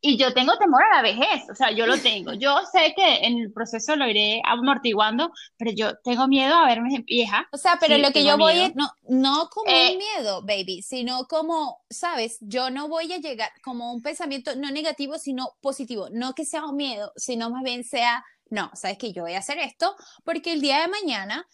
y 0.07 0.19
yo 0.19 0.35
tengo 0.35 0.59
temor 0.59 0.83
a 0.83 0.97
la 0.97 1.03
vejez, 1.03 1.49
o 1.51 1.55
sea, 1.55 1.71
yo 1.71 1.87
lo 1.87 1.97
tengo. 1.97 2.35
Yo 2.35 2.59
sé 2.71 2.93
que 2.95 3.25
en 3.25 3.39
el 3.39 3.51
proceso 3.51 3.97
lo 3.97 4.07
iré 4.07 4.43
amortiguando, 4.45 5.33
pero 5.57 5.71
yo 5.71 5.97
tengo 6.05 6.29
miedo 6.29 6.55
a 6.55 6.67
verme 6.67 7.03
vieja. 7.07 7.49
O 7.53 7.57
sea, 7.57 7.79
pero 7.81 7.97
lo 7.97 8.11
que 8.11 8.23
yo 8.23 8.37
voy 8.37 8.61
es, 8.61 8.75
no, 8.75 8.91
no 9.09 9.49
como 9.49 9.71
un 9.71 9.75
eh, 9.75 9.97
miedo, 9.97 10.43
baby, 10.43 10.83
sino 10.83 11.25
como, 11.27 11.83
sabes, 11.89 12.37
yo 12.43 12.69
no 12.69 12.87
voy 12.87 13.15
a 13.15 13.17
llegar 13.17 13.49
como 13.63 13.95
un 13.95 14.03
pensamiento 14.03 14.55
no 14.57 14.71
negativo, 14.71 15.17
sino 15.17 15.57
positivo. 15.63 16.09
No 16.13 16.35
que 16.35 16.45
sea 16.45 16.67
un 16.67 16.77
miedo, 16.77 17.11
sino 17.17 17.49
más 17.49 17.63
bien 17.63 17.83
sea, 17.83 18.23
no, 18.51 18.71
sabes 18.75 18.99
que 18.99 19.15
yo 19.15 19.23
voy 19.23 19.33
a 19.33 19.39
hacer 19.39 19.59
esto 19.59 19.97
porque 20.23 20.53
el 20.53 20.61
día 20.61 20.83
de 20.83 20.89
mañana 20.89 21.49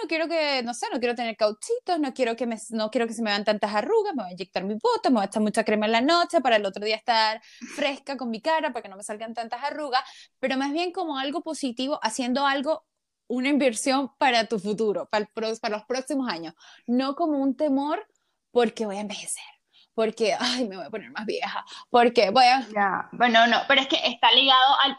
no 0.00 0.08
quiero 0.08 0.28
que, 0.28 0.62
no 0.62 0.74
sé, 0.74 0.86
no 0.92 0.98
quiero 0.98 1.14
tener 1.14 1.36
cauchitos, 1.36 1.98
no 1.98 2.12
quiero 2.14 2.36
que, 2.36 2.46
me, 2.46 2.56
no 2.70 2.90
quiero 2.90 3.06
que 3.06 3.14
se 3.14 3.22
me 3.22 3.30
vean 3.30 3.44
tantas 3.44 3.74
arrugas, 3.74 4.14
me 4.14 4.22
voy 4.22 4.30
a 4.30 4.32
inyectar 4.32 4.64
mi 4.64 4.74
voto, 4.74 5.10
me 5.10 5.16
voy 5.16 5.22
a 5.22 5.26
echar 5.26 5.42
mucha 5.42 5.64
crema 5.64 5.86
en 5.86 5.92
la 5.92 6.00
noche 6.00 6.40
para 6.40 6.56
el 6.56 6.66
otro 6.66 6.84
día 6.84 6.96
estar 6.96 7.40
fresca 7.74 8.16
con 8.16 8.30
mi 8.30 8.40
cara, 8.40 8.72
para 8.72 8.82
que 8.82 8.88
no 8.88 8.96
me 8.96 9.02
salgan 9.02 9.34
tantas 9.34 9.62
arrugas, 9.62 10.02
pero 10.38 10.56
más 10.56 10.72
bien 10.72 10.92
como 10.92 11.18
algo 11.18 11.42
positivo, 11.42 11.98
haciendo 12.02 12.46
algo, 12.46 12.86
una 13.26 13.48
inversión 13.48 14.10
para 14.18 14.46
tu 14.46 14.58
futuro, 14.58 15.08
para, 15.10 15.26
para 15.34 15.76
los 15.76 15.84
próximos 15.86 16.30
años, 16.30 16.54
no 16.86 17.14
como 17.14 17.38
un 17.38 17.56
temor 17.56 18.06
porque 18.50 18.86
voy 18.86 18.96
a 18.96 19.00
envejecer 19.00 19.44
porque, 19.94 20.32
ay, 20.38 20.68
me 20.68 20.76
voy 20.76 20.86
a 20.86 20.90
poner 20.90 21.10
más 21.10 21.26
vieja, 21.26 21.64
porque 21.90 22.30
voy 22.30 22.44
a... 22.44 23.08
Bueno, 23.10 23.48
no, 23.48 23.56
pero 23.66 23.80
es 23.80 23.88
que 23.88 23.96
está 24.04 24.30
ligado 24.30 24.78
al 24.84 24.96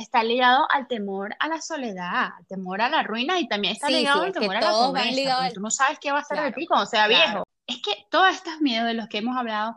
está 0.00 0.22
ligado 0.22 0.66
al 0.70 0.86
temor 0.88 1.34
a 1.38 1.48
la 1.48 1.60
soledad, 1.60 2.32
al 2.38 2.46
temor 2.46 2.80
a 2.80 2.88
la 2.88 3.02
ruina 3.02 3.38
y 3.38 3.48
también 3.48 3.74
está 3.74 3.90
ligado 3.90 4.22
al 4.22 4.32
temor 4.32 4.56
a 4.56 4.60
la 4.60 4.70
pobreza. 4.70 5.50
Tú 5.54 5.60
no 5.60 5.70
sabes 5.70 5.98
qué 5.98 6.12
va 6.12 6.20
a 6.20 6.24
ser 6.24 6.40
de 6.40 6.52
ti 6.52 6.66
cuando 6.66 6.86
sea 6.86 7.06
viejo. 7.06 7.44
Es 7.66 7.80
que 7.82 7.92
todos 8.10 8.34
estos 8.34 8.60
miedos 8.60 8.86
de 8.86 8.94
los 8.94 9.08
que 9.08 9.18
hemos 9.18 9.36
hablado 9.36 9.76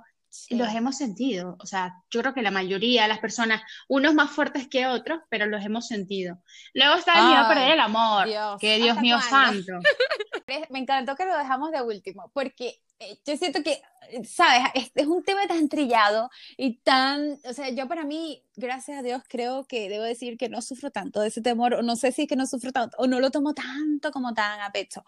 los 0.49 0.73
hemos 0.73 0.97
sentido. 0.97 1.57
O 1.59 1.65
sea, 1.65 1.93
yo 2.09 2.21
creo 2.21 2.33
que 2.33 2.41
la 2.41 2.51
mayoría 2.51 3.03
de 3.03 3.07
las 3.07 3.19
personas, 3.19 3.61
unos 3.87 4.13
más 4.13 4.31
fuertes 4.31 4.67
que 4.67 4.87
otros, 4.87 5.19
pero 5.29 5.45
los 5.45 5.63
hemos 5.63 5.87
sentido. 5.87 6.39
Luego 6.73 6.95
está 6.95 7.19
el 7.19 7.27
miedo 7.27 7.41
a 7.41 7.47
perder 7.47 7.71
el 7.71 7.79
amor, 7.79 8.27
que 8.59 8.77
Dios 8.77 8.99
mío 8.99 9.19
santo. 9.21 9.73
Me 10.69 10.79
encantó 10.79 11.15
que 11.15 11.25
lo 11.25 11.37
dejamos 11.37 11.71
de 11.71 11.81
último, 11.81 12.31
porque 12.33 12.81
yo 13.25 13.37
siento 13.37 13.63
que, 13.63 13.81
eh, 14.09 14.23
¿sabes? 14.25 14.69
Es, 14.75 14.91
es, 14.95 15.07
un 15.07 15.23
tema 15.23 15.47
tan 15.47 15.67
trillado 15.69 16.29
y 16.57 16.77
tan, 16.77 17.37
o 17.45 17.53
sea, 17.53 17.69
yo 17.69 17.87
para 17.87 18.05
mí, 18.05 18.43
gracias 18.55 18.99
a 18.99 19.01
Dios, 19.01 19.23
creo 19.27 19.65
que 19.65 19.89
debo 19.89 20.03
decir 20.03 20.37
que 20.37 20.49
no 20.49 20.61
sufro 20.61 20.91
tanto 20.91 21.21
de 21.21 21.27
ese 21.27 21.41
temor, 21.41 21.73
o 21.73 21.81
no 21.81 21.95
sé 21.95 22.11
si 22.11 22.23
es 22.23 22.27
que 22.27 22.35
no 22.35 22.47
sufro 22.47 22.71
tanto, 22.71 22.95
o 22.97 23.07
no 23.07 23.19
lo 23.19 23.31
tomo 23.31 23.53
tanto 23.53 24.11
como 24.11 24.33
tan 24.33 24.61
a 24.61 24.71
pecho. 24.71 25.03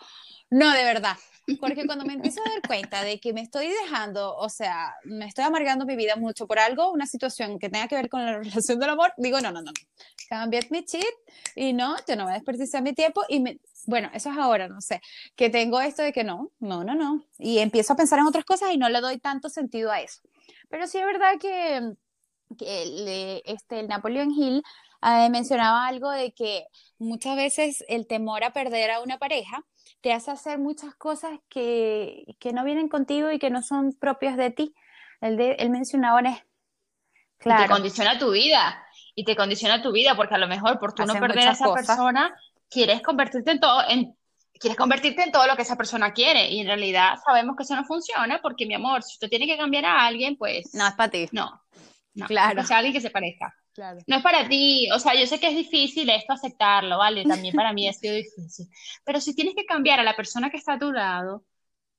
No, 0.49 0.71
de 0.71 0.83
verdad. 0.83 1.17
Porque 1.59 1.85
cuando 1.85 2.05
me 2.05 2.13
empiezo 2.13 2.41
a 2.41 2.49
dar 2.49 2.61
cuenta 2.65 3.03
de 3.03 3.19
que 3.19 3.31
me 3.31 3.41
estoy 3.41 3.67
dejando, 3.67 4.35
o 4.35 4.49
sea, 4.49 4.95
me 5.03 5.27
estoy 5.27 5.43
amargando 5.43 5.85
mi 5.85 5.95
vida 5.95 6.15
mucho 6.15 6.47
por 6.47 6.57
algo, 6.57 6.91
una 6.91 7.05
situación 7.05 7.59
que 7.59 7.69
tenga 7.69 7.87
que 7.87 7.95
ver 7.95 8.09
con 8.09 8.25
la 8.25 8.39
relación 8.39 8.79
del 8.79 8.89
amor, 8.89 9.13
digo, 9.17 9.39
no, 9.41 9.51
no, 9.51 9.61
no, 9.61 9.71
cambiad 10.27 10.63
mi 10.71 10.83
chip 10.85 11.03
y 11.55 11.73
no, 11.73 11.95
yo 12.07 12.15
no 12.15 12.23
voy 12.23 12.31
a 12.31 12.35
desperdiciar 12.35 12.81
mi 12.81 12.93
tiempo 12.93 13.21
y 13.29 13.43
bueno, 13.85 14.09
eso 14.13 14.31
es 14.31 14.37
ahora, 14.37 14.67
no 14.67 14.81
sé, 14.81 15.01
que 15.35 15.51
tengo 15.51 15.79
esto 15.81 16.01
de 16.01 16.11
que 16.13 16.23
no, 16.23 16.51
no, 16.59 16.83
no, 16.83 16.95
no, 16.95 17.23
y 17.37 17.59
empiezo 17.59 17.93
a 17.93 17.95
pensar 17.95 18.17
en 18.17 18.25
otras 18.25 18.45
cosas 18.45 18.71
y 18.73 18.77
no 18.77 18.89
le 18.89 18.99
doy 18.99 19.19
tanto 19.19 19.49
sentido 19.49 19.91
a 19.91 20.01
eso. 20.01 20.21
Pero 20.69 20.87
sí 20.87 20.97
es 20.97 21.05
verdad 21.05 21.37
que, 21.39 21.77
el, 22.59 23.41
este, 23.45 23.81
el 23.81 23.87
Napoleon 23.87 24.31
Hill 24.31 24.63
eh, 25.03 25.29
mencionaba 25.29 25.85
algo 25.87 26.09
de 26.09 26.33
que 26.33 26.65
muchas 26.97 27.35
veces 27.35 27.83
el 27.87 28.07
temor 28.07 28.43
a 28.43 28.53
perder 28.53 28.89
a 28.91 29.01
una 29.01 29.19
pareja 29.19 29.63
te 30.01 30.13
hace 30.13 30.31
hacer 30.31 30.59
muchas 30.59 30.95
cosas 30.95 31.39
que, 31.49 32.36
que 32.39 32.53
no 32.53 32.63
vienen 32.63 32.89
contigo 32.89 33.31
y 33.31 33.39
que 33.39 33.49
no 33.49 33.61
son 33.61 33.93
propias 33.93 34.38
de 34.38 34.51
ti. 34.51 34.75
Él, 35.21 35.38
de, 35.38 35.53
él 35.53 35.69
mencionaba, 35.69 36.21
claro. 37.38 37.63
Y 37.63 37.67
te 37.67 37.73
condiciona 37.73 38.19
tu 38.19 38.31
vida, 38.31 38.86
y 39.15 39.23
te 39.23 39.36
condiciona 39.36 39.81
tu 39.81 39.91
vida, 39.91 40.15
porque 40.15 40.36
a 40.36 40.38
lo 40.38 40.47
mejor 40.47 40.79
por 40.79 40.93
tú 40.93 41.05
no 41.05 41.13
perder 41.13 41.47
a 41.47 41.51
esa 41.51 41.73
persona, 41.73 42.36
quieres 42.69 43.01
convertirte 43.01 43.51
en 43.51 43.59
todo, 43.59 43.81
en, 43.88 44.15
quieres 44.59 44.77
convertirte 44.77 45.23
en 45.23 45.31
todo 45.31 45.47
lo 45.47 45.55
que 45.55 45.61
esa 45.61 45.77
persona 45.77 46.13
quiere, 46.13 46.49
y 46.49 46.59
en 46.59 46.67
realidad 46.67 47.15
sabemos 47.25 47.55
que 47.55 47.63
eso 47.63 47.75
no 47.75 47.86
funciona, 47.86 48.39
porque 48.41 48.65
mi 48.65 48.73
amor, 48.73 49.03
si 49.03 49.13
usted 49.13 49.29
tiene 49.29 49.47
que 49.47 49.57
cambiar 49.57 49.86
a 49.86 50.05
alguien, 50.05 50.36
pues... 50.38 50.73
No, 50.73 50.86
es 50.86 50.93
para 50.93 51.09
ti. 51.09 51.27
No, 51.31 51.61
no, 52.13 52.25
claro. 52.27 52.61
O 52.61 52.65
sea, 52.65 52.77
alguien 52.77 52.93
que 52.93 53.01
se 53.01 53.09
parezca. 53.09 53.55
No 54.07 54.17
es 54.17 54.23
para 54.23 54.47
ti, 54.47 54.89
o 54.91 54.99
sea, 54.99 55.15
yo 55.15 55.26
sé 55.28 55.39
que 55.39 55.47
es 55.47 55.55
difícil 55.55 56.09
esto 56.09 56.34
aceptarlo, 56.34 56.97
¿vale? 56.97 57.23
También 57.23 57.55
para 57.55 57.73
mí 57.73 57.88
ha 57.88 57.93
sido 57.93 58.13
difícil. 58.15 58.67
Pero 59.03 59.19
si 59.19 59.36
tienes 59.36 59.55
que 59.55 59.65
cambiar 59.65 59.99
a 59.99 60.03
la 60.03 60.15
persona 60.15 60.49
que 60.49 60.57
está 60.57 60.73
a 60.73 60.80
tu 60.80 60.91
lado, 60.91 61.45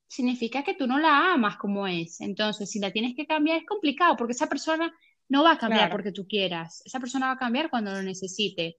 significa 0.08 0.62
que 0.62 0.74
tú 0.74 0.86
no 0.86 0.98
la 0.98 1.32
amas 1.32 1.56
como 1.56 1.86
es. 1.86 2.20
Entonces, 2.20 2.70
si 2.70 2.78
la 2.78 2.92
tienes 2.92 3.14
que 3.14 3.26
cambiar 3.26 3.58
es 3.58 3.66
complicado 3.66 4.16
porque 4.16 4.32
esa 4.32 4.48
persona 4.48 4.92
no 5.28 5.42
va 5.42 5.52
a 5.52 5.58
cambiar 5.58 5.90
porque 5.90 6.12
tú 6.12 6.26
quieras. 6.26 6.82
Esa 6.84 7.00
persona 7.00 7.26
va 7.26 7.32
a 7.32 7.38
cambiar 7.38 7.70
cuando 7.70 7.92
lo 7.92 8.02
necesite. 8.02 8.78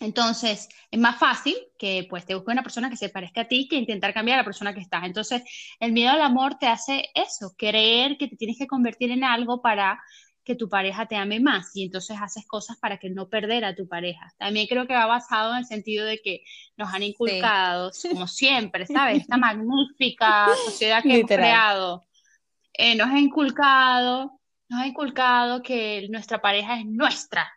Entonces, 0.00 0.68
es 0.90 0.98
más 0.98 1.18
fácil 1.18 1.54
que 1.78 2.06
pues 2.08 2.24
te 2.24 2.34
busque 2.34 2.52
una 2.52 2.62
persona 2.62 2.90
que 2.90 2.96
se 2.96 3.10
parezca 3.10 3.42
a 3.42 3.48
ti 3.48 3.68
que 3.68 3.76
intentar 3.76 4.14
cambiar 4.14 4.38
a 4.38 4.42
la 4.42 4.44
persona 4.44 4.74
que 4.74 4.80
estás. 4.80 5.04
Entonces, 5.04 5.42
el 5.78 5.92
miedo 5.92 6.12
al 6.12 6.22
amor 6.22 6.56
te 6.58 6.66
hace 6.66 7.10
eso, 7.14 7.54
creer 7.56 8.16
que 8.16 8.28
te 8.28 8.36
tienes 8.36 8.56
que 8.58 8.66
convertir 8.66 9.10
en 9.10 9.24
algo 9.24 9.60
para 9.60 10.00
que 10.44 10.54
tu 10.54 10.68
pareja 10.68 11.06
te 11.06 11.16
ame 11.16 11.40
más 11.40 11.74
y 11.74 11.84
entonces 11.84 12.18
haces 12.20 12.46
cosas 12.46 12.76
para 12.76 12.98
que 12.98 13.10
no 13.10 13.28
perder 13.28 13.64
a 13.64 13.74
tu 13.74 13.88
pareja. 13.88 14.32
También 14.38 14.66
creo 14.66 14.86
que 14.86 14.94
va 14.94 15.06
basado 15.06 15.52
en 15.52 15.58
el 15.58 15.66
sentido 15.66 16.04
de 16.04 16.20
que 16.20 16.42
nos 16.76 16.92
han 16.92 17.02
inculcado, 17.02 17.90
como 18.10 18.28
siempre, 18.28 18.86
¿sabes? 18.86 19.22
Esta 19.22 19.36
magnífica 19.38 20.48
sociedad 20.64 21.02
que 21.02 21.16
hemos 21.16 21.30
creado. 21.30 22.06
Eh, 22.74 22.94
nos 22.94 23.08
ha 23.08 23.18
inculcado, 23.18 24.40
nos 24.68 24.80
ha 24.80 24.86
inculcado 24.86 25.62
que 25.62 26.06
nuestra 26.10 26.40
pareja 26.40 26.78
es 26.78 26.86
nuestra 26.86 27.50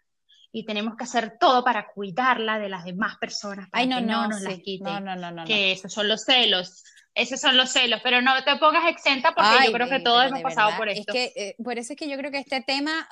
y 0.51 0.65
tenemos 0.65 0.95
que 0.95 1.03
hacer 1.03 1.37
todo 1.39 1.63
para 1.63 1.87
cuidarla 1.87 2.57
de 2.57 2.69
las 2.69 2.85
demás 2.85 3.17
personas 3.17 3.69
para 3.69 3.83
que 3.83 4.01
no, 4.01 4.27
nos 4.27 4.41
las 4.41 4.59
quiten. 4.59 5.03
No, 5.03 5.15
no, 5.15 5.31
no, 5.31 5.45
que 5.45 5.73
esos 5.73 5.91
son 5.91 6.07
los 6.07 6.23
celos 6.23 6.83
esos 7.17 7.41
son 7.41 7.57
los 7.57 7.71
celos, 7.71 7.99
pero 8.03 8.21
no 8.21 8.31
te 8.43 8.55
pongas 8.57 8.87
exenta 8.87 9.33
porque 9.33 9.65
yo 9.65 9.71
creo 9.71 9.89
que 9.89 9.99
todos 9.99 10.27
hemos 10.27 10.41
pasado 10.41 10.77
por 10.77 10.87
esto. 10.87 11.11
Es 11.11 11.33
que, 11.33 11.33
eh, 11.35 11.55
por 11.63 11.77
eso 11.79 11.93
es 11.93 11.99
que 11.99 12.07
yo 12.07 12.15
creo 12.15 12.31
que 12.31 12.37
este 12.37 12.61
tema... 12.61 13.09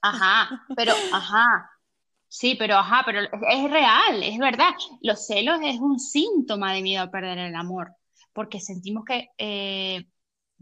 Ajá, 0.00 0.64
pero, 0.76 0.94
ajá, 1.12 1.68
sí, 2.28 2.54
pero, 2.54 2.76
ajá, 2.76 3.02
pero 3.04 3.22
es 3.22 3.70
real, 3.70 4.22
es 4.22 4.38
verdad. 4.38 4.70
Los 5.02 5.26
celos 5.26 5.58
es 5.64 5.80
un 5.80 5.98
síntoma 5.98 6.72
de 6.72 6.82
miedo 6.82 7.02
a 7.02 7.10
perder 7.10 7.38
el 7.38 7.56
amor, 7.56 7.92
porque 8.32 8.60
sentimos 8.60 9.04
que 9.04 9.30
eh, 9.36 10.06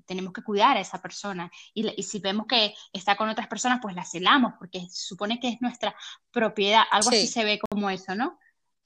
tenemos 0.07 0.33
que 0.33 0.43
cuidar 0.43 0.79
a 0.79 0.81
esa 0.81 1.03
persona 1.03 1.51
y, 1.75 1.87
y, 1.95 2.03
si 2.03 2.21
vemos 2.21 2.47
que 2.47 2.75
está 2.95 3.17
con 3.17 3.29
otras 3.29 3.49
personas, 3.49 3.81
pues 3.83 3.95
la 3.95 4.07
celamos, 4.07 4.55
porque 4.59 4.87
supone 4.91 5.39
que 5.39 5.49
es 5.49 5.61
nuestra 5.61 5.95
propiedad, 6.31 6.85
algo 6.91 7.11
así 7.11 7.27
se 7.27 7.45
ve 7.45 7.61
como 7.69 7.91
eso, 7.91 8.15
¿no? 8.15 8.39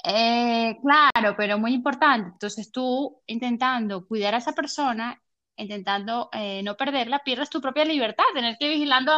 Eh, 0.05 0.77
claro, 0.83 1.37
pero 1.37 1.59
muy 1.59 1.75
importante. 1.75 2.31
Entonces 2.33 2.71
tú 2.73 3.23
intentando 3.27 4.07
cuidar 4.07 4.35
a 4.35 4.39
esa 4.39 4.53
persona, 4.53 5.21
intentando 5.57 6.29
eh, 6.33 6.63
no 6.63 6.77
perderla, 6.77 7.21
pierdes 7.21 7.51
tu 7.51 7.61
propia 7.61 7.85
libertad, 7.85 8.25
tener 8.35 8.57
que 8.59 8.67
ir 8.67 8.73
vigilando 8.73 9.13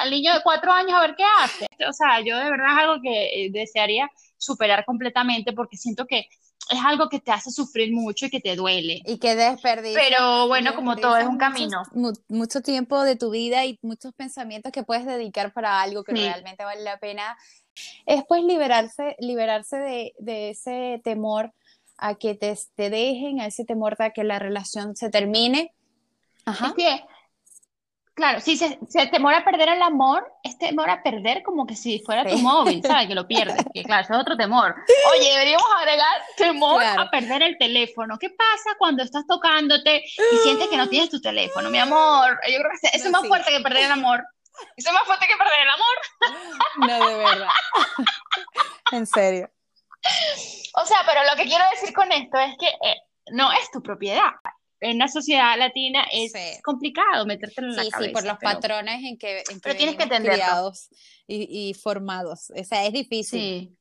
al 0.00 0.10
niño 0.10 0.32
de 0.32 0.42
cuatro 0.42 0.72
años 0.72 0.94
a 0.94 1.00
ver 1.00 1.16
qué 1.16 1.24
hace. 1.40 1.66
O 1.88 1.92
sea, 1.92 2.20
yo 2.20 2.38
de 2.38 2.50
verdad 2.50 2.72
es 2.72 2.78
algo 2.78 3.02
que 3.02 3.46
eh, 3.46 3.50
desearía 3.50 4.10
superar 4.38 4.84
completamente 4.84 5.52
porque 5.52 5.76
siento 5.76 6.06
que 6.06 6.28
es 6.68 6.80
algo 6.84 7.08
que 7.08 7.20
te 7.20 7.30
hace 7.30 7.50
sufrir 7.50 7.92
mucho 7.92 8.26
y 8.26 8.30
que 8.30 8.40
te 8.40 8.56
duele. 8.56 9.00
Y 9.04 9.18
que 9.18 9.36
desperdicia. 9.36 10.00
Pero 10.02 10.48
bueno, 10.48 10.74
como 10.74 10.96
todo 10.96 11.16
es 11.16 11.26
un 11.26 11.38
camino. 11.38 11.82
Mucho, 12.28 12.60
tiempo 12.60 13.02
de 13.02 13.16
tu 13.16 13.30
vida 13.30 13.64
y 13.64 13.78
muchos 13.82 14.12
pensamientos 14.14 14.72
que 14.72 14.82
puedes 14.82 15.06
dedicar 15.06 15.52
para 15.52 15.80
algo 15.80 16.02
que 16.02 16.12
realmente 16.12 16.64
vale 16.64 16.82
la 16.82 16.98
pena 16.98 17.36
es 18.06 18.24
pues 18.28 18.42
liberarse, 18.42 19.16
liberarse 19.18 19.76
de, 20.18 20.50
ese 20.50 21.00
temor 21.04 21.52
a 21.98 22.14
que 22.14 22.34
te, 22.34 22.56
te, 22.74 22.90
dejen, 22.90 23.40
a 23.40 23.46
ese 23.46 23.64
temor 23.64 23.96
a 24.00 24.10
que 24.10 24.24
la 24.24 24.38
relación 24.38 24.96
se 24.96 25.10
termine. 25.10 25.72
Ajá. 26.44 26.68
Es 26.68 26.72
que 26.74 27.04
Claro, 28.16 28.40
si 28.40 28.56
se, 28.56 28.78
se 28.88 29.06
temor 29.08 29.34
a 29.34 29.44
perder 29.44 29.68
el 29.68 29.82
amor, 29.82 30.32
es 30.42 30.56
temor 30.56 30.88
a 30.88 31.02
perder 31.02 31.42
como 31.42 31.66
que 31.66 31.76
si 31.76 31.98
fuera 31.98 32.24
tu 32.24 32.38
móvil, 32.38 32.82
¿sabes? 32.82 33.08
Que 33.08 33.14
lo 33.14 33.28
pierdes. 33.28 33.62
Que 33.74 33.82
claro, 33.82 34.04
eso 34.04 34.14
es 34.14 34.20
otro 34.20 34.38
temor. 34.38 34.74
Oye, 35.12 35.32
deberíamos 35.32 35.66
agregar 35.78 36.22
temor 36.38 36.82
a 36.82 37.10
perder 37.10 37.42
el 37.42 37.58
teléfono. 37.58 38.18
¿Qué 38.18 38.30
pasa 38.30 38.74
cuando 38.78 39.02
estás 39.02 39.26
tocándote 39.26 40.02
y 40.02 40.36
sientes 40.38 40.68
que 40.68 40.78
no 40.78 40.88
tienes 40.88 41.10
tu 41.10 41.20
teléfono? 41.20 41.68
Mi 41.68 41.76
amor, 41.76 42.40
yo 42.50 42.58
creo 42.58 42.70
que 42.80 42.96
eso 42.96 43.04
es 43.04 43.10
más 43.10 43.26
fuerte 43.28 43.50
que 43.50 43.60
perder 43.60 43.84
el 43.84 43.92
amor. 43.92 44.24
Eso 44.76 44.88
es 44.88 44.94
más 44.94 45.04
fuerte 45.04 45.26
que 45.26 45.36
perder 45.36 45.60
el 45.60 45.68
amor. 45.68 45.96
No, 46.88 47.08
de 47.08 47.16
verdad. 47.16 47.48
en 48.92 49.06
serio. 49.06 49.50
O 50.74 50.86
sea, 50.86 50.98
pero 51.06 51.22
lo 51.24 51.36
que 51.36 51.48
quiero 51.48 51.64
decir 51.72 51.94
con 51.94 52.10
esto 52.12 52.38
es 52.38 52.54
que 52.58 52.66
eh, 52.66 52.96
no 53.32 53.52
es 53.52 53.70
tu 53.70 53.82
propiedad 53.82 54.32
en 54.80 54.98
la 54.98 55.08
sociedad 55.08 55.56
latina 55.58 56.06
es 56.12 56.32
complicado 56.62 57.26
meterte 57.26 57.60
en 57.60 57.74
la 57.74 57.76
cabeza. 57.76 57.98
Sí, 58.00 58.08
por 58.10 58.24
los 58.24 58.38
patrones 58.38 59.02
en 59.04 59.18
que, 59.18 59.42
en 59.50 59.60
pero 59.60 59.76
tienes 59.76 59.96
que 59.96 60.08
criados 60.08 60.88
y, 61.26 61.68
y, 61.70 61.74
formados. 61.74 62.50
O 62.50 62.64
sea, 62.64 62.84
es 62.84 62.92
difícil. 62.92 63.40
Sí. 63.40 63.78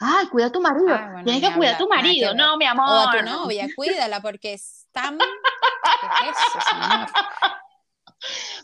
Ay, 0.00 0.28
cuida 0.28 0.46
a 0.46 0.52
tu 0.52 0.60
marido. 0.60 0.94
Ah, 0.94 1.22
tienes 1.24 1.42
que 1.42 1.56
cuidar 1.56 1.74
a 1.74 1.78
tu 1.78 1.88
marido. 1.88 2.34
No, 2.34 2.56
mi 2.56 2.66
amor. 2.66 2.88
O 2.88 3.08
a 3.08 3.18
tu 3.18 3.24
novia, 3.24 3.66
cuídala 3.74 4.20
porque 4.20 4.52
es 4.54 4.86
tan... 4.92 5.18
¿Qué 5.18 6.28
es 6.28 6.36
eso, 6.36 6.60
señor? 6.70 7.08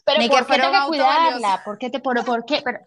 Pero 0.05 0.29
¿por 0.29 0.47
qué 0.47 0.59
tengo 0.59 0.73
que 0.73 0.87
cuidarla? 0.89 1.63
¿Por 1.65 1.79
qué 1.79 1.91
te 1.91 2.01
por, 2.01 2.25
por 2.25 2.45
qué? 2.45 2.63
Pero... 2.65 2.79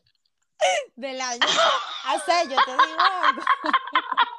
Del 0.95 1.21
año. 1.21 1.39
O 1.45 2.19
sea, 2.25 2.43
yo 2.43 2.55
te 2.65 2.71
digo 2.71 2.99
algo. 2.99 3.41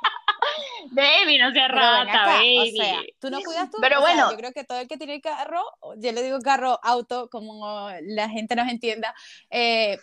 Baby, 0.90 1.38
no 1.38 1.52
seas 1.52 1.70
rata, 1.70 2.26
baby. 2.26 2.80
O 2.80 2.82
sea, 2.82 3.00
tú 3.20 3.30
no 3.30 3.40
cuidas 3.40 3.70
tú. 3.70 3.78
Pero 3.80 4.00
bueno. 4.00 4.30
yo 4.30 4.36
creo 4.36 4.52
que 4.52 4.64
todo 4.64 4.80
el 4.80 4.88
que 4.88 4.96
tiene 4.96 5.20
carro, 5.20 5.62
yo 5.98 6.12
le 6.12 6.22
digo 6.22 6.38
carro, 6.40 6.78
auto, 6.82 7.28
como 7.28 7.90
la 8.02 8.28
gente 8.28 8.56
nos 8.56 8.68
entienda. 8.68 9.14
Eh, 9.50 9.98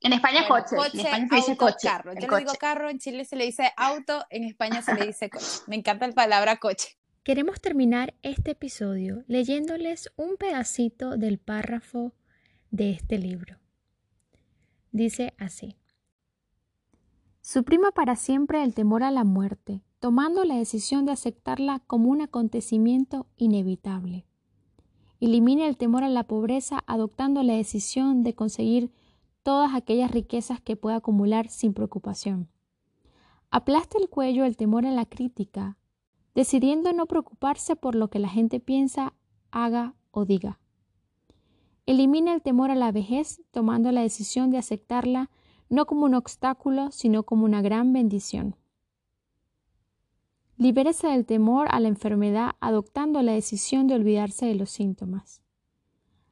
en 0.00 0.12
España 0.12 0.46
coche, 0.48 0.76
en 0.94 1.00
España 1.00 1.28
se 1.28 1.36
dice 1.36 1.56
coche. 1.56 1.88
Carro. 1.88 2.12
Yo 2.14 2.28
le 2.28 2.36
digo 2.38 2.52
carro, 2.58 2.90
en 2.90 2.98
Chile 2.98 3.24
se 3.24 3.36
le 3.36 3.44
dice 3.44 3.72
auto, 3.76 4.24
en 4.30 4.44
España 4.44 4.82
se 4.82 4.94
le 4.94 5.06
dice 5.06 5.30
coche. 5.30 5.62
Me 5.66 5.76
encanta 5.76 6.06
la 6.06 6.12
palabra 6.12 6.56
coche. 6.56 6.96
Queremos 7.24 7.60
terminar 7.60 8.14
este 8.22 8.50
episodio 8.50 9.22
leyéndoles 9.28 10.10
un 10.16 10.36
pedacito 10.36 11.16
del 11.16 11.38
párrafo 11.38 12.12
de 12.72 12.90
este 12.90 13.16
libro. 13.16 13.58
Dice 14.90 15.32
así. 15.38 15.76
Suprima 17.40 17.92
para 17.92 18.16
siempre 18.16 18.64
el 18.64 18.74
temor 18.74 19.04
a 19.04 19.12
la 19.12 19.22
muerte, 19.22 19.82
tomando 20.00 20.44
la 20.44 20.56
decisión 20.56 21.04
de 21.04 21.12
aceptarla 21.12 21.78
como 21.86 22.10
un 22.10 22.22
acontecimiento 22.22 23.28
inevitable. 23.36 24.26
Elimine 25.20 25.68
el 25.68 25.76
temor 25.76 26.02
a 26.02 26.08
la 26.08 26.24
pobreza 26.24 26.82
adoptando 26.88 27.44
la 27.44 27.54
decisión 27.54 28.24
de 28.24 28.34
conseguir 28.34 28.90
todas 29.44 29.76
aquellas 29.76 30.10
riquezas 30.10 30.60
que 30.60 30.74
pueda 30.74 30.96
acumular 30.96 31.46
sin 31.50 31.72
preocupación. 31.72 32.48
Aplaste 33.52 33.98
el 33.98 34.08
cuello 34.08 34.44
el 34.44 34.56
temor 34.56 34.86
a 34.86 34.90
la 34.90 35.06
crítica, 35.06 35.76
decidiendo 36.34 36.92
no 36.92 37.06
preocuparse 37.06 37.76
por 37.76 37.94
lo 37.94 38.08
que 38.08 38.18
la 38.18 38.28
gente 38.28 38.60
piensa, 38.60 39.14
haga 39.50 39.94
o 40.10 40.24
diga. 40.24 40.58
Elimine 41.86 42.32
el 42.32 42.42
temor 42.42 42.70
a 42.70 42.74
la 42.74 42.92
vejez, 42.92 43.42
tomando 43.50 43.90
la 43.92 44.02
decisión 44.02 44.50
de 44.50 44.58
aceptarla 44.58 45.30
no 45.68 45.86
como 45.86 46.04
un 46.04 46.14
obstáculo, 46.14 46.90
sino 46.90 47.22
como 47.22 47.44
una 47.44 47.62
gran 47.62 47.92
bendición. 47.92 48.56
Libérese 50.58 51.08
del 51.08 51.24
temor 51.24 51.66
a 51.70 51.80
la 51.80 51.88
enfermedad 51.88 52.52
adoptando 52.60 53.22
la 53.22 53.32
decisión 53.32 53.86
de 53.86 53.94
olvidarse 53.94 54.46
de 54.46 54.54
los 54.54 54.70
síntomas. 54.70 55.40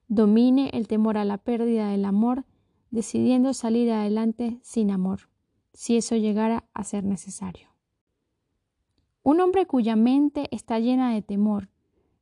Domine 0.09 0.69
el 0.75 0.89
temor 0.89 1.17
a 1.17 1.25
la 1.25 1.39
pérdida 1.39 1.89
del 1.89 2.05
amor, 2.05 2.45
decidiendo 2.91 3.55
salir 3.55 3.91
adelante 3.91 4.61
sin 4.63 4.91
amor, 4.91 5.31
si 5.73 5.97
eso 5.97 6.17
llegara 6.17 6.69
a 6.75 6.85
ser 6.85 7.05
necesario. 7.05 7.70
Un 9.31 9.41
hombre 9.41 9.65
cuya 9.65 9.95
mente 9.95 10.49
está 10.51 10.81
llena 10.81 11.15
de 11.15 11.23
temor 11.23 11.69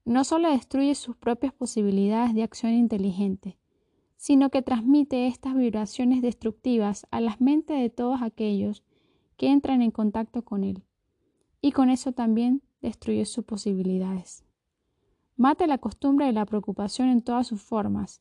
no 0.04 0.24
solo 0.24 0.50
destruye 0.50 0.94
sus 0.94 1.16
propias 1.16 1.54
posibilidades 1.54 2.34
de 2.34 2.42
acción 2.42 2.74
inteligente, 2.74 3.56
sino 4.18 4.50
que 4.50 4.60
transmite 4.60 5.26
estas 5.26 5.54
vibraciones 5.54 6.20
destructivas 6.20 7.06
a 7.10 7.22
las 7.22 7.40
mentes 7.40 7.80
de 7.80 7.88
todos 7.88 8.20
aquellos 8.20 8.84
que 9.38 9.48
entran 9.48 9.80
en 9.80 9.90
contacto 9.90 10.42
con 10.42 10.64
él, 10.64 10.82
y 11.62 11.72
con 11.72 11.88
eso 11.88 12.12
también 12.12 12.60
destruye 12.82 13.24
sus 13.24 13.46
posibilidades. 13.46 14.44
Mate 15.38 15.66
la 15.66 15.78
costumbre 15.78 16.26
de 16.26 16.32
la 16.32 16.44
preocupación 16.44 17.08
en 17.08 17.22
todas 17.22 17.46
sus 17.46 17.62
formas, 17.62 18.20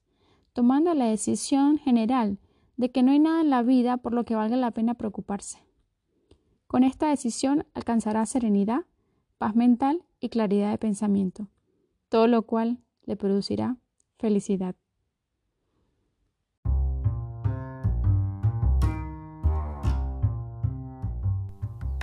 tomando 0.54 0.94
la 0.94 1.08
decisión 1.08 1.78
general 1.78 2.40
de 2.78 2.90
que 2.90 3.04
no 3.04 3.12
hay 3.12 3.20
nada 3.20 3.42
en 3.42 3.50
la 3.50 3.64
vida 3.64 3.98
por 3.98 4.14
lo 4.14 4.24
que 4.24 4.36
valga 4.36 4.56
la 4.56 4.72
pena 4.72 4.94
preocuparse. 4.94 5.67
Con 6.68 6.84
esta 6.84 7.08
decisión 7.08 7.66
alcanzará 7.74 8.26
serenidad, 8.26 8.82
paz 9.38 9.56
mental 9.56 10.04
y 10.20 10.28
claridad 10.30 10.72
de 10.72 10.78
pensamiento, 10.78 11.48
todo 12.10 12.28
lo 12.28 12.42
cual 12.42 12.80
le 13.06 13.16
producirá 13.16 13.78
felicidad. 14.20 14.76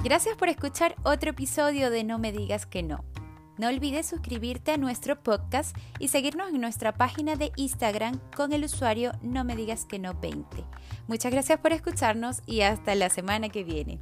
Gracias 0.03 0.37
por 0.37 0.49
escuchar 0.49 0.97
otro 1.03 1.31
episodio 1.31 1.91
de 1.91 2.05
No 2.05 2.19
me 2.19 2.33
digas 2.33 2.67
que 2.67 2.83
no. 2.83 3.05
No 3.57 3.69
olvides 3.69 4.07
suscribirte 4.07 4.73
a 4.73 4.77
nuestro 4.77 5.23
podcast 5.23 5.77
y 5.99 6.09
seguirnos 6.09 6.49
en 6.49 6.61
nuestra 6.61 6.93
página 6.93 7.37
de 7.37 7.53
Instagram 7.57 8.19
con 8.35 8.53
el 8.53 8.65
usuario 8.65 9.12
No 9.23 9.45
me 9.45 9.57
digas 9.57 9.85
que 9.85 9.99
no 9.99 10.15
20. 10.15 10.65
Muchas 11.07 11.33
gracias 11.33 11.61
por 11.61 11.73
escucharnos 11.73 12.43
y 12.47 12.62
hasta 12.62 12.95
la 12.95 13.11
semana 13.11 13.49
que 13.49 13.62
viene. 13.62 14.01